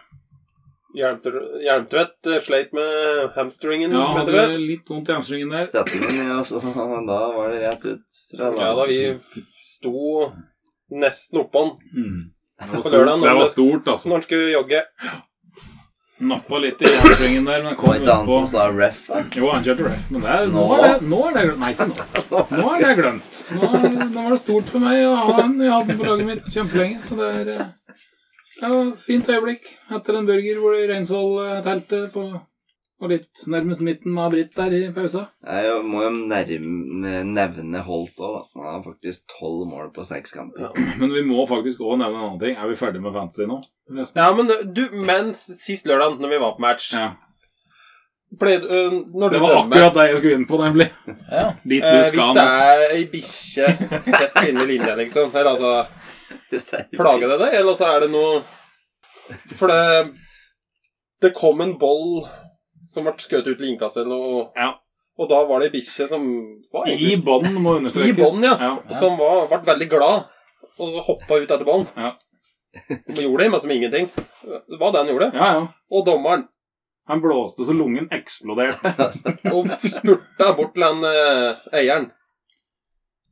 [0.96, 5.66] Jerntvedt eh, sleit med hamstringen, Ja, han hadde litt vondt i hamstringen der.
[5.68, 9.00] Settingen, ja, så da var det rett ut fra Ja da, vi
[9.58, 10.30] sto
[10.94, 12.06] nesten oppå den.
[12.06, 12.22] Mm.
[12.56, 14.08] Det var stort, det var stort altså.
[14.08, 14.82] Når han skulle jogge.
[16.26, 19.02] Nappa litt i hamstringen der, men kom var ikke han som sa ref.
[19.36, 20.76] Jo, han kjørte ref, men det er, nå, Nå?
[20.78, 21.60] er det, nå er det glemt.
[21.60, 22.44] Nei, ikke nå.
[22.56, 23.40] Nå er det glemt.
[23.52, 23.68] Nå,
[24.14, 25.58] nå var det stort for meg å ha den.
[25.60, 27.66] Jeg hadde den på laget mitt kjempelenge, så det er eh,
[28.70, 29.68] et fint øyeblikk
[29.98, 32.24] etter en burger hvor det i Reinsvoll-teltet på
[32.96, 35.26] og litt nærmest midten med Britt der i pausa.
[35.44, 38.42] Jeg må jo nærme, nevne Holt òg, da.
[38.56, 40.70] Han har faktisk tolv mål på seks kamper.
[41.00, 42.56] Men vi må faktisk òg nevne en annen ting.
[42.56, 43.58] Er vi ferdige med fantasy nå?
[43.92, 44.18] Nesten.
[44.22, 47.10] Ja, men du, men sist lørdag, når vi var på match Ja.
[48.40, 50.88] Played, uh, Når du Det var dømmer akkurat det jeg skulle inn på, nemlig.
[51.30, 51.44] Ja.
[51.70, 53.68] Dit eh, du Hvis skal det er ei bikkje
[54.16, 57.92] rett inne i linja, liksom Eller altså Hvis det er- Plager det deg, eller så
[57.92, 58.40] er det noe
[59.54, 60.10] For det
[61.22, 62.26] Det kom en boll
[62.90, 64.74] som ble skutt ut til innkast eller noe, Ja.
[65.18, 66.26] og da var det ei bikkje som
[66.72, 68.12] var I bånn, må understrekes.
[68.12, 68.56] I bånn, ja.
[68.60, 68.98] ja.
[69.00, 70.26] Som var, ble veldig glad,
[70.76, 71.88] og så hoppa ut etter bånd.
[71.96, 72.14] Ja.
[73.08, 74.10] Og gjorde det, men som ingenting.
[74.44, 75.30] Det var det han gjorde.
[75.32, 75.64] Ja, ja.
[75.90, 76.48] Og dommeren
[77.06, 78.90] Han blåste så lungen eksploderte.
[79.54, 82.08] og spurta bort til han eh, eieren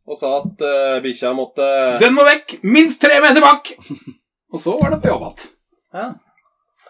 [0.04, 1.64] og sa at uh, bikkja måtte
[2.02, 2.58] Den må vekk!
[2.68, 3.70] Minst tre meter bak!
[4.52, 5.46] Og så var det på jobb igjen.
[5.94, 6.10] Ja.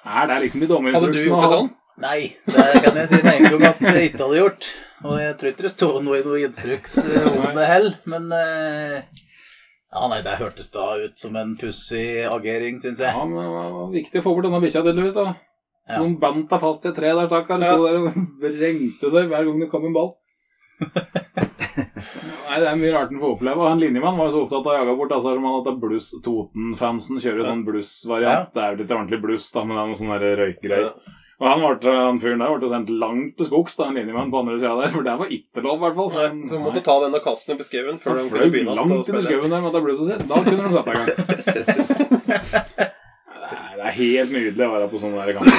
[0.04, 1.70] Er det liksom i Hadde du gjort det sånn?
[2.02, 4.66] Nei, det kan jeg si med en gang at jeg ikke hadde gjort.
[5.04, 8.26] Og jeg tror ikke det står noe i noe instruks eh, om det heller, men
[8.34, 8.96] eh,
[9.94, 13.12] Ja, nei, det hørtes da ut som en pussig agering, syns jeg.
[13.14, 15.14] Ja, men det var viktig å få bort denne bikkja, tydeligvis.
[15.14, 15.36] da.
[15.84, 16.00] Ja.
[16.00, 17.62] Noen bandt deg fast i et tre der, stakkar.
[17.62, 20.14] Sto der og vrengte seg hver gang det kom en ball.
[22.44, 23.60] Nei, Det er mye rart en får oppleve.
[23.60, 25.12] Og han linjemann var jo så opptatt av å jage bort.
[25.16, 28.50] altså man at det bluss, Toten-fansen kjører sånn bluss-variant.
[28.54, 30.40] Det er jo litt ordentlig bluss, da, men det er noe sånn røykgreier.
[30.42, 31.22] røykgreier.
[31.42, 34.38] Og han, ble, han fyren der ble sendt langt til skogs, da, en linjemann på
[34.44, 34.92] andre sida der.
[34.94, 36.10] For det var ikke lov, i hvert fall.
[36.14, 39.00] Nei, så måtte ta denne opp i skauen før Han de kunne begynne langt å
[39.00, 39.24] inn i spille.
[39.26, 40.22] skauen der med det blusset sitt.
[40.30, 41.08] Da kunne de sette i gang.
[43.44, 45.58] Nei, Det er helt nydelig å være på sånne der kamper.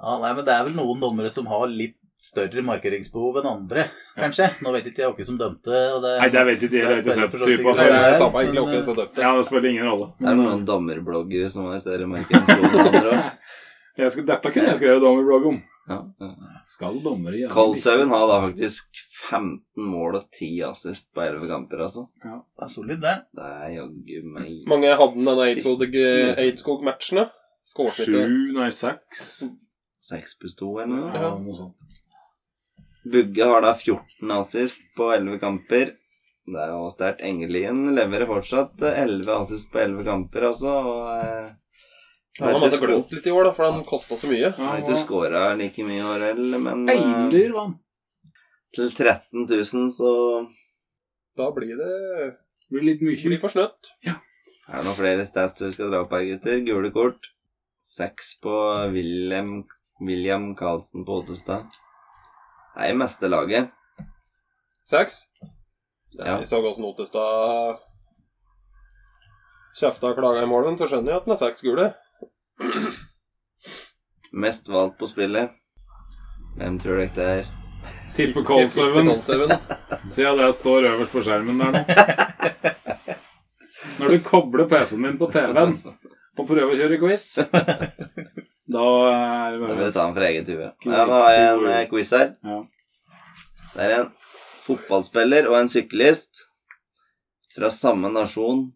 [0.00, 3.86] Ja, nei, men det er vel noen dommere som har litt større markeringsbehov enn andre,
[4.16, 4.46] kanskje.
[4.64, 5.72] Nå vet ikke jeg hvem som dømte.
[5.96, 7.02] Og det, Nei, det vet ikke jeg.
[7.04, 9.24] Det har ikke typa Nei, det er samme egentlig oppe som dømte.
[9.24, 10.10] Ja, det spiller ingen rolle.
[10.20, 13.24] Det er noen dommerbloggere som har større markeringsbehov enn andre òg.
[14.00, 15.60] Jeg skal, dette kunne jeg skrevet dommerblogg om.
[15.90, 16.28] Ja, ja.
[16.62, 19.00] Skal dommere gjøre Kolshaugen har da faktisk
[19.30, 22.04] 15 mål og 10 assist på 11 kamper, altså.
[22.24, 22.36] Ja.
[22.58, 23.14] Det er solid, det.
[23.34, 25.86] Det er jaggu meg Mange hadde den denne Eidskog-
[26.44, 27.26] Eidskog-matchen, da.
[27.70, 29.24] Skåret Sju, nei, seks.
[30.10, 31.10] Seks pluss to, eller.
[31.14, 31.98] Ja, noe sånt.
[33.10, 35.94] Bugge har da 14 assist på 11 kamper.
[36.50, 37.22] Det er jo sterkt.
[37.24, 40.72] Engelien leverer fortsatt eh, 11 assist på 11 kamper, altså.
[40.90, 41.50] Og, eh,
[42.40, 44.40] Han har måttet glemt litt i år, da, for han kosta så mye.
[44.48, 47.74] Jeg har ikke skåra like mye i år heller, men eh, Eindyr vann.
[48.74, 50.12] til 13 000 så
[51.36, 52.36] Da blir det
[52.70, 53.18] blir litt mye.
[53.18, 53.92] blir for snøtt.
[54.06, 54.16] er
[54.76, 56.60] det noen flere stats vi skal dra opp her, gutter.
[56.66, 57.30] Gule kort.
[57.82, 58.54] Seks på
[58.94, 59.64] William,
[60.00, 61.66] William Carlsen på Ottestad.
[62.76, 63.70] Det er i meste laget.
[64.86, 65.24] Seks.
[66.14, 66.38] Ja.
[66.38, 67.80] Jeg så hvordan Ottestad
[69.80, 71.90] kjefta og klaga i målen, så skjønner jeg at den er seks gule.
[74.42, 75.50] Mest valgt på spillet.
[76.58, 77.50] Hvem tror dere det er?
[78.14, 79.22] Tipper Kolshaugen.
[79.22, 81.80] siden det står øverst på skjermen der nå.
[84.00, 85.76] Når du kobler PC-en din på TV-en
[86.40, 87.24] og prøver å kjøre quiz,
[88.70, 90.68] da er Da vil du ta den fra eget hue.
[90.86, 92.30] Ja, nå har jeg en eh, quiz her.
[92.46, 92.60] Ja.
[93.74, 94.12] Det er en
[94.64, 96.46] fotballspiller og en syklist
[97.56, 98.70] fra samme nasjon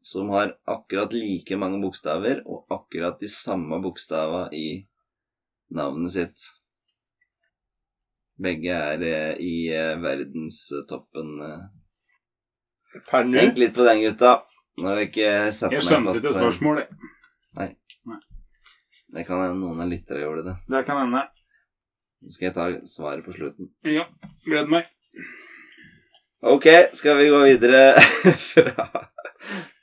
[0.00, 4.86] som har akkurat like mange bokstaver og akkurat de samme bokstava i
[5.76, 6.46] navnet sitt.
[8.40, 11.34] Begge er eh, i eh, verdenstoppen.
[11.44, 11.66] eh.
[13.10, 13.36] Per nå.
[13.36, 14.38] Tenk litt på den, gutta.
[14.80, 16.86] Når jeg ikke setter Jeg meg fast ikke skjønte en- spørsmålet.
[19.10, 20.52] Det kan hende noen av lytterne gjorde det.
[20.70, 21.24] Det kan hende.
[22.22, 23.70] Så skal jeg ta svaret på slutten.
[23.84, 24.04] Ja,
[24.46, 24.86] gleder meg.
[26.46, 26.66] Ok,
[26.96, 27.80] skal vi gå videre
[28.50, 28.86] fra,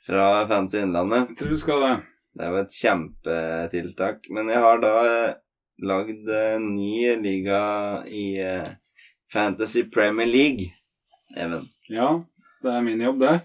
[0.08, 1.28] fra Fancy Innlandet?
[1.34, 1.92] Jeg tror du skal det.
[2.38, 4.28] Det er jo et kjempetiltak.
[4.32, 5.36] Men jeg har da eh,
[5.84, 7.60] lagd en ny liga
[8.08, 8.68] i eh,
[9.32, 10.70] Fantasy Premier League,
[11.36, 11.66] Even.
[11.92, 12.22] Ja,
[12.64, 13.40] det er min jobb, det.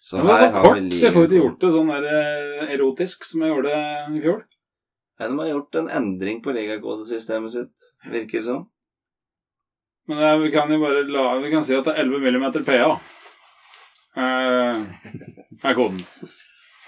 [0.00, 3.26] Så Det var så kort, så jeg får ikke gjort det sånn der eh, erotisk
[3.26, 3.76] som jeg gjorde
[4.14, 4.42] i fjor.
[5.18, 8.66] Ja, De har gjort en endring på ligakodesystemet sitt, virker det som.
[10.10, 12.64] Men eh, vi kan jo bare la, vi kan si at det er 11 mm
[12.66, 12.92] PA.
[14.18, 14.82] Eh,
[15.64, 16.02] er koden.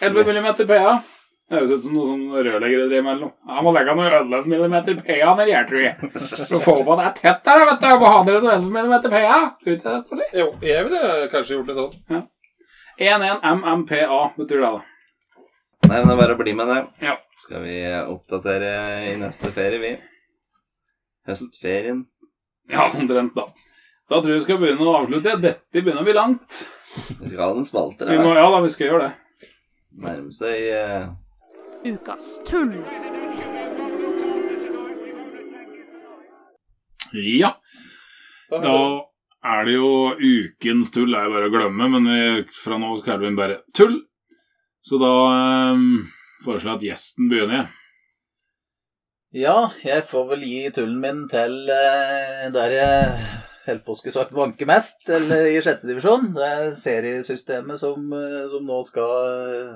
[0.01, 0.93] 11 mm PA.
[1.51, 3.13] Det høres ut som noe som rørleggere driver med.
[3.17, 3.55] eller noe.
[3.57, 6.11] Jeg må legge noe 11 mm PA nedi her, tror jeg.
[6.37, 7.89] For å få på det er tett der, vet du.
[7.91, 9.41] Jeg må ha dere 11 mm PA.
[9.59, 10.29] Tror ikke det, Ståle?
[10.39, 11.99] Jo, jeg ville kanskje gjort det sånn.
[12.15, 12.23] Ja.
[13.01, 14.87] 11 MMPA betyr det, da.
[15.89, 16.81] Nei, men det er bare å bli med det.
[17.09, 17.17] Ja.
[17.41, 18.73] Skal vi oppdatere
[19.11, 19.93] i neste ferie, vi?
[21.27, 22.05] Høstferien.
[22.71, 23.49] Ja, omtrent, da.
[24.11, 25.35] Da tror jeg vi skal begynne å avslutte.
[25.43, 26.61] Dette begynner å bli langt.
[27.21, 29.51] Vi skal ha noen spalter Vi må, ja da, vi skal gjøre det.
[30.01, 31.11] Nærme seg uh...
[31.87, 32.75] Ukas tull.
[37.17, 37.55] Ja.
[38.51, 38.75] Da
[39.41, 42.21] er det jo ukens tull Det er jo bare å glemme, men vi,
[42.53, 44.01] fra nå så kaller vi den bare tull.
[44.85, 45.13] Så da
[45.75, 46.09] um,
[46.45, 47.63] foreslår jeg at gjesten begynner.
[47.63, 47.77] jeg.
[49.45, 54.35] Ja, jeg får vel gi tullen min til uh, der jeg holdt på å sagt
[54.37, 56.33] vanke mest, eller i sjette divisjon.
[56.37, 59.73] Det er seriesystemet som, eh, som nå skal eh,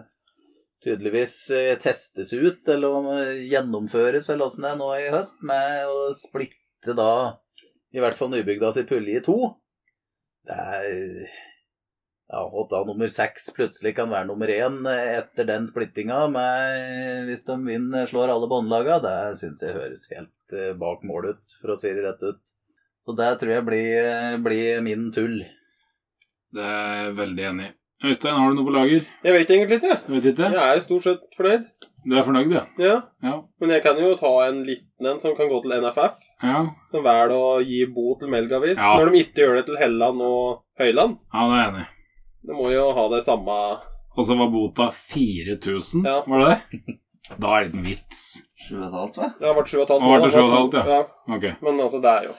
[0.84, 6.12] tydeligvis eh, testes ut, eller gjennomføres, eller åssen det er nå i høst, med å
[6.18, 7.40] splitte da
[7.94, 9.38] i hvert fall nybygda sitt pulje i to.
[10.44, 10.88] Det er
[12.34, 17.44] ja, og da nummer seks plutselig kan være nummer én etter den splittinga, med, hvis
[17.46, 21.78] de vinner, slår alle båndlaga, det syns jeg høres helt bak mål ut, for å
[21.78, 22.54] si det rett ut.
[23.04, 25.40] Så det tror jeg blir, blir min tull.
[26.54, 27.72] Det er jeg veldig enig i.
[28.04, 29.04] Øystein, har du noe på lager?
[29.24, 29.94] Jeg vet egentlig ikke.
[29.96, 30.48] Jeg vet ikke.
[30.52, 31.66] Jeg er stort sett fornøyd.
[32.04, 32.62] Du er fornøyd, ja?
[32.80, 32.96] Ja.
[33.24, 33.34] Ja.
[33.62, 36.18] Men jeg kan jo ta en liten en som kan gå til NFF.
[36.44, 36.58] Ja,
[36.90, 38.90] Som velger å gi bot til Melgavis Ja.
[38.98, 41.16] når de ikke gjør det til Helland og Høyland.
[41.32, 41.84] ja det er jeg enig.
[41.86, 42.48] i.
[42.48, 43.56] De må jo ha det samme
[44.16, 46.20] Og så var bota 4000, Ja.
[46.26, 46.50] var det
[46.84, 46.98] det?
[47.40, 48.20] Da er det ikke en vits.
[48.68, 49.22] 7,5, hva?
[49.24, 49.30] Ja.
[49.40, 50.84] Det har vært 7,5 Har vært 7,5, ja.
[50.92, 51.36] ja.
[51.38, 51.46] Ok.
[51.62, 52.34] Men altså, det er jo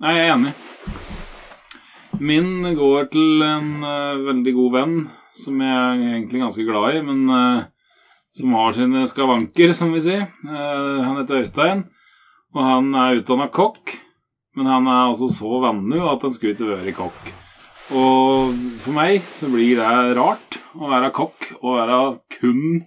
[0.00, 0.50] Nei, jeg er enig.
[2.24, 4.94] Min går til en uh, veldig god venn
[5.36, 7.66] som jeg er egentlig ganske glad i, men uh,
[8.32, 10.24] som har sine skavanker, som vi sier.
[10.46, 11.82] Uh, han heter Øystein,
[12.56, 13.92] og han er utdanna kokk.
[14.56, 17.34] Men han er altså så vannu at han skulle ikke vært kokk.
[17.92, 22.00] Og for meg så blir det rart å være kokk og være
[22.38, 22.86] kun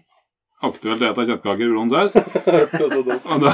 [0.68, 2.16] aktuelt spise kjøttkaker i brun saus.
[2.18, 3.54] Og da,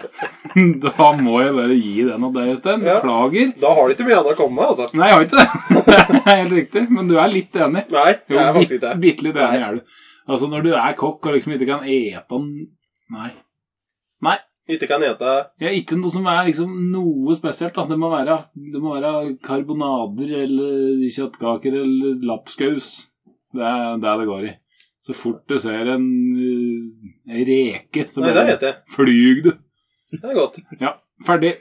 [0.84, 2.84] da må jeg bare gi den til deg, Øystein.
[2.86, 2.98] Ja.
[3.00, 3.54] Beklager.
[3.62, 4.88] Da har du ikke mye annet å komme med, altså.
[4.96, 5.48] Nei, jeg har ikke det.
[6.10, 6.84] Det er helt riktig.
[6.92, 7.86] Men du er litt enig.
[7.90, 8.94] Nei, Jo, jeg er faktisk ikke det.
[9.04, 9.98] Bitte litt enig er du.
[10.30, 12.40] Altså, når du er kokk og liksom ikke kan ete
[13.10, 13.30] Nei.
[14.22, 14.36] Nei.
[14.70, 15.30] Ikke kan ete
[15.66, 17.74] er ikke noe som er liksom noe spesielt.
[17.74, 17.88] Da.
[17.90, 22.90] Det, må være, det må være karbonader eller kjøttkaker eller lapskaus.
[23.50, 24.52] Det er det det går i.
[25.00, 26.06] Så fort du ser en,
[26.36, 29.52] eh, en reke, så Nei, det bare flyg du.
[30.12, 30.58] Det er godt.
[30.80, 31.54] Ja, ferdig.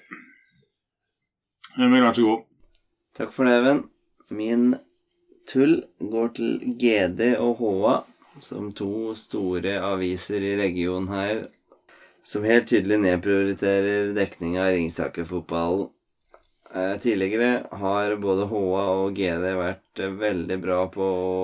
[1.80, 2.46] Emil, vær så god.
[3.16, 3.84] Takk for det, Even.
[4.30, 4.66] Min
[5.50, 7.94] tull går til GD og HA,
[8.46, 11.46] som to store aviser i regionen her,
[12.28, 15.90] som helt tydelig nedprioriterer dekning av Ringsaker-fotballen.
[16.76, 21.38] Eh, Tidligere har både HA og GD vært eh, veldig bra på å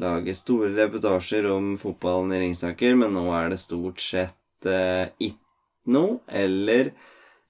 [0.00, 5.90] lage store reportasjer om fotballen i Ringsaker, men nå er det stort sett eh, ikke
[5.90, 6.92] noe, eller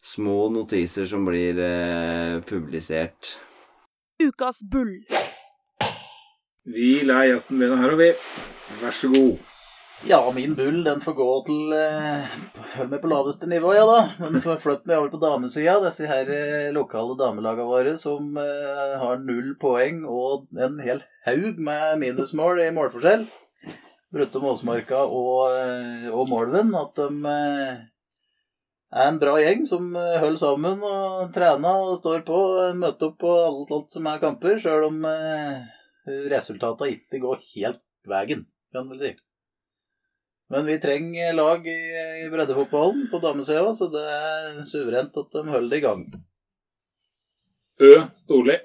[0.01, 3.37] små notiser som blir eh, publisert.
[4.21, 4.97] Ukas bull.
[6.71, 8.11] Vi lar gjesten begynne her, og vi.
[8.81, 9.50] Vær så god.
[10.09, 12.29] Ja, min bull den får gå til eh,
[12.79, 13.99] Hold meg på laveste nivå, ja da.
[14.23, 15.75] Men får flytte meg over på damesida.
[15.85, 21.61] Disse her eh, lokale damelagene våre som eh, har null poeng og en hel haug
[21.61, 23.29] med minusmål i målforskjell.
[24.11, 26.73] Bruttom Måsmarka og, eh, og Målven.
[26.81, 27.37] At de
[28.97, 32.45] er en bra gjeng som holder sammen og trener og står på.
[32.81, 35.05] Møter opp på alt, alt som er kamper, sjøl om
[36.33, 39.19] resultatene ikke går helt veien, kan man vel si.
[40.51, 41.81] Men vi trenger lag i,
[42.25, 46.01] i breddefotballen på damesida, så det er suverent at de holder det i gang.
[47.81, 47.93] Ø.
[48.15, 48.57] Storli.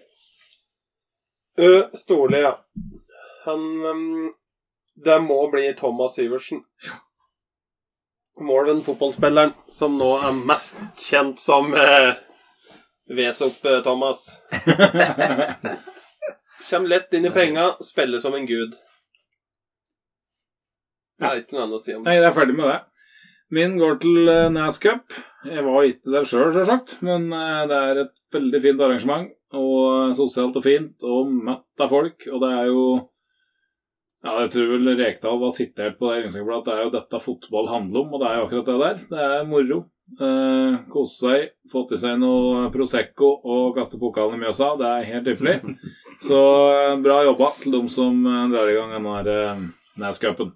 [1.57, 1.83] Ø.
[1.93, 2.55] Storli, ja.
[3.45, 4.33] Han um,
[5.05, 6.63] Det må bli Thomas Syversen.
[8.41, 12.17] Morven fotballspilleren, som nå er mest kjent som eh,
[13.13, 14.25] Vesop-Thomas.
[16.65, 18.73] Kjem lett inn i penga, spiller som en gud.
[21.19, 22.09] Det er ikke noe annet å si om det.
[22.09, 22.79] Nei, jeg er ferdig med det.
[23.55, 25.15] Min går til uh, NAS Cup.
[25.45, 29.27] Jeg var ikke der sjøl, sjølsagt, men eh, det er et veldig fint arrangement.
[29.55, 32.25] Og eh, sosialt og fint, og mett av folk.
[32.31, 32.85] Og det er jo
[34.25, 37.69] Ja, jeg tror vel Rekdal var sitert på det Ringsakerbladet det er jo dette fotball
[37.69, 39.03] handler om, og det er jo akkurat det der.
[39.11, 39.83] Det er moro.
[40.17, 44.73] Uh, kose seg, fått i seg noe Prosecco og kaste pokalen i Mjøsa.
[44.81, 45.77] Det er helt ypperlig.
[46.27, 46.41] Så
[47.05, 49.65] bra jobba til dem som drar i gang denne uh,
[50.01, 50.55] NAS-cupen.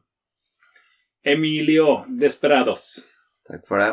[1.24, 3.00] Emilio Desperados.
[3.48, 3.90] Takk for det.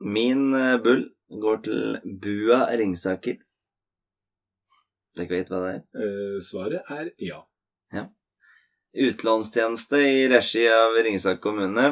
[0.00, 1.06] Min eh, bull
[1.40, 3.38] går til Bua Ringsaker.
[5.16, 5.80] Dere vet hva det er?
[6.04, 7.40] Eh, svaret er ja.
[7.94, 8.06] ja.
[8.94, 11.88] Utlånstjeneste i regi av Ringsaker kommune.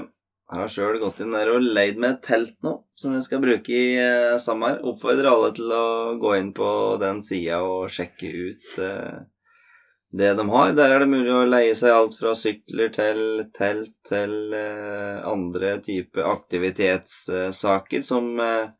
[0.48, 3.42] Jeg har sjøl gått inn der og leid med et telt nå, som vi skal
[3.42, 4.78] bruke i eh, sommer.
[4.80, 5.88] Oppfordrer alle til å
[6.20, 6.70] gå inn på
[7.02, 9.18] den sida og sjekke ut eh,
[10.10, 10.72] det de har.
[10.72, 13.22] Der er det mulig å leie seg alt fra sykler til
[13.56, 18.70] telt til eh, andre type aktivitetssaker som eh,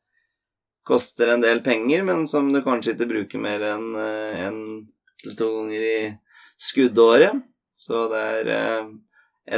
[0.89, 4.63] koster en del penger, men som du kanskje ikke bruker mer enn eh, en
[5.23, 6.01] til to ganger i
[6.59, 7.45] skuddåret.
[7.79, 8.91] Så det er eh,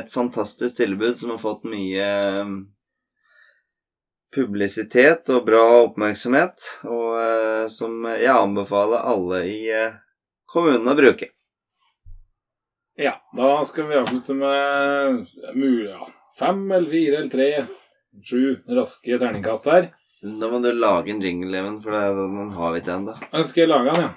[0.00, 2.54] et fantastisk tilbud som har fått mye eh,
[4.34, 9.60] publisitet og bra oppmerksomhet, og eh, som jeg anbefaler alle i
[10.50, 11.30] kommunen å bruke.
[13.00, 15.22] Ja, da skal vi avslutte med
[15.56, 16.04] mulig, ja,
[16.38, 17.46] fem eller fire eller tre,
[18.26, 18.42] sju
[18.76, 19.86] raske terningkast her.
[20.20, 23.14] Da må du lage en jingle, Even, for den har vi ikke ennå.
[23.32, 24.10] Da skal jeg lage den, ja.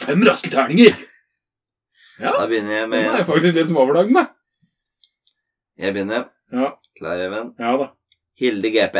[0.00, 0.96] Fem raske terninger!
[2.20, 4.32] Ja, Da begynner jeg med den er faktisk litt småfornøyd med.
[5.80, 6.26] Jeg begynner.
[6.52, 7.52] Ja, Klar, Even?
[7.60, 7.86] ja da.
[8.40, 8.96] Hilde GP.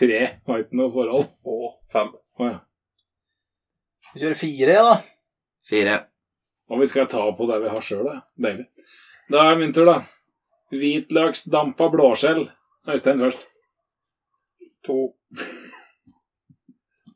[0.00, 0.18] Tre
[0.48, 1.28] var ikke noe forhold.
[1.48, 2.10] Og fem.
[2.40, 2.58] Å ja.
[4.14, 4.94] Vi kjører fire, da.
[5.70, 5.98] Fire.
[6.70, 8.20] Og vi skal ta på det vi har sjøl, da.
[8.38, 8.66] Deilig.
[9.30, 10.00] Da er det min tur, da.
[10.74, 12.44] Hvitløksdampa blåskjell.
[12.90, 13.46] Øystein først.
[14.86, 14.98] To.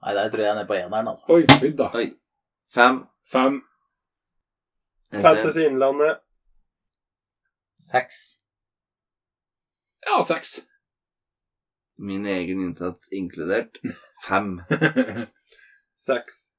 [0.05, 1.27] Nei, der tror jeg jeg er nede på eneren, altså.
[1.33, 1.89] Oi, fy da.
[1.97, 2.11] Oi.
[2.75, 3.03] Fem.
[3.33, 3.63] Fem.
[5.11, 6.21] Fettes Fantasy Innlandet.
[7.91, 8.23] Seks.
[10.07, 10.61] Ja, seks.
[11.99, 13.79] Min egen innsats inkludert.
[14.29, 14.61] Fem.
[16.07, 16.54] Seks.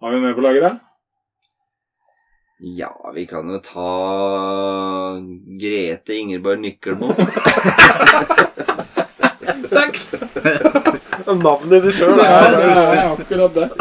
[0.00, 0.80] Har vi med på lageret?
[2.58, 3.90] Ja, vi kan jo ta
[5.60, 7.14] Grete Ingeborg Nykkelmo.
[9.68, 10.14] Seks!
[11.44, 13.68] Navnet i seg sjøl Det er, det er er akkurat det.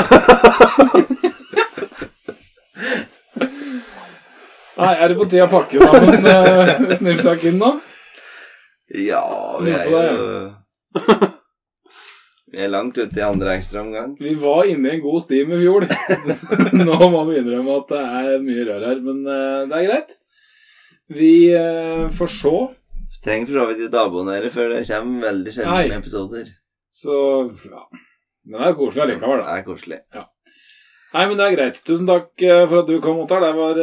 [4.74, 7.70] Nei, er det på tide å pakke sammen uh, snipsaken nå?
[9.04, 9.24] Ja,
[9.64, 9.98] vi er jo
[12.54, 14.12] Vi er langt ute i andre ekstraomgang.
[14.22, 15.88] Vi var inne i en god stim i fjor.
[16.86, 20.14] Nå må vi innrømme at det er mye rør her, men eh, det er greit.
[21.18, 22.52] Vi eh, får se.
[23.26, 26.52] Trenger for så vidt ikke abonnere før det kommer veldig sjeldne episoder.
[26.94, 27.16] Så
[27.72, 27.88] ja.
[28.46, 30.00] Men det er koselig allikevel, Det er koselig.
[30.14, 31.82] Nei, men det er greit.
[31.90, 33.48] Tusen takk eh, for at du kom, Ottar.
[33.48, 33.82] Det var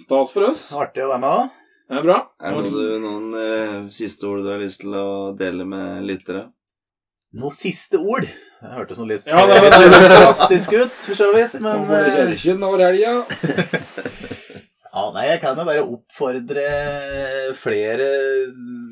[0.00, 0.66] stas for oss.
[0.74, 1.46] Artig å være med Da.
[1.86, 2.18] Det er bra.
[2.42, 5.06] Er det noen, noen siste ord du har lyst til å
[5.38, 6.48] dele med lyttere?
[7.36, 8.24] Noen siste ord.
[8.56, 10.06] Det hørtes sånn litt Ja, det var det.
[10.08, 13.16] drastisk ut, for så vidt, men Kjerken eh, kirken over helga.
[14.96, 16.62] Ja, nei, jeg kan jo bare oppfordre
[17.60, 18.06] flere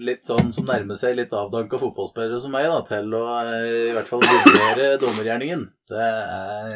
[0.05, 3.95] litt sånn som nærmer seg litt avdanka fotballspillere som meg, da, til å eh, i
[3.97, 5.63] hvert fall vurdere dommergjerningen.
[5.89, 6.75] Det er,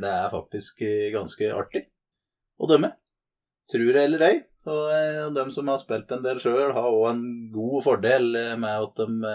[0.00, 0.80] det er faktisk
[1.12, 1.84] ganske artig
[2.56, 2.94] å dømme.
[3.68, 4.34] Tror det eller ei.
[4.64, 7.22] Så eh, de som har spilt en del sjøl, har òg en
[7.52, 8.32] god fordel
[8.64, 9.34] med at de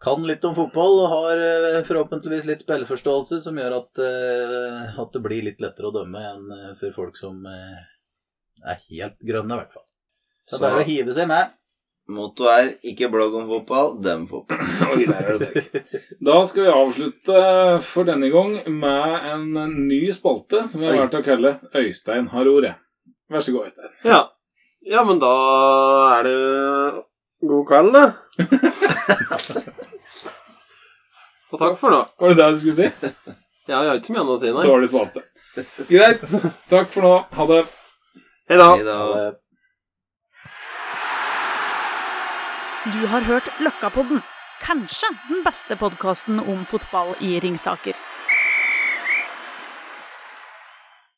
[0.00, 5.12] kan litt om fotball og har eh, forhåpentligvis litt spilleforståelse som gjør at, eh, at
[5.12, 9.60] det blir litt lettere å dømme enn eh, for folk som er helt grønne, i
[9.60, 9.88] hvert fall.
[10.48, 11.56] Så det er bare å hive seg med.
[12.10, 14.58] Motto er 'ikke blogg om fotball, døm fotball'.
[15.20, 15.36] Er.
[16.26, 17.42] Da skal vi avslutte
[17.86, 19.44] for denne gang med en
[19.86, 22.74] ny spalte som vi har valgt å kalle Øystein har ordet.
[23.30, 23.92] Vær så god, Øystein.
[24.08, 24.24] Ja.
[24.88, 25.34] ja, men da
[26.16, 26.38] er det
[27.52, 29.70] god kveld, da.
[31.50, 32.00] Og takk for nå.
[32.20, 32.88] Var det det du skulle si?
[33.70, 34.62] Ja, jeg har ikke så mye annet å si, nei.
[34.66, 35.20] Dårlig spalte.
[35.86, 36.22] Greit.
[36.72, 37.12] Takk for nå.
[37.36, 37.58] Ha det.
[38.50, 38.66] Hei da.
[38.72, 38.96] Hei da.
[42.90, 44.24] Du har hørt Løkkapodden,
[44.64, 47.94] kanskje den beste podkasten om fotball i Ringsaker.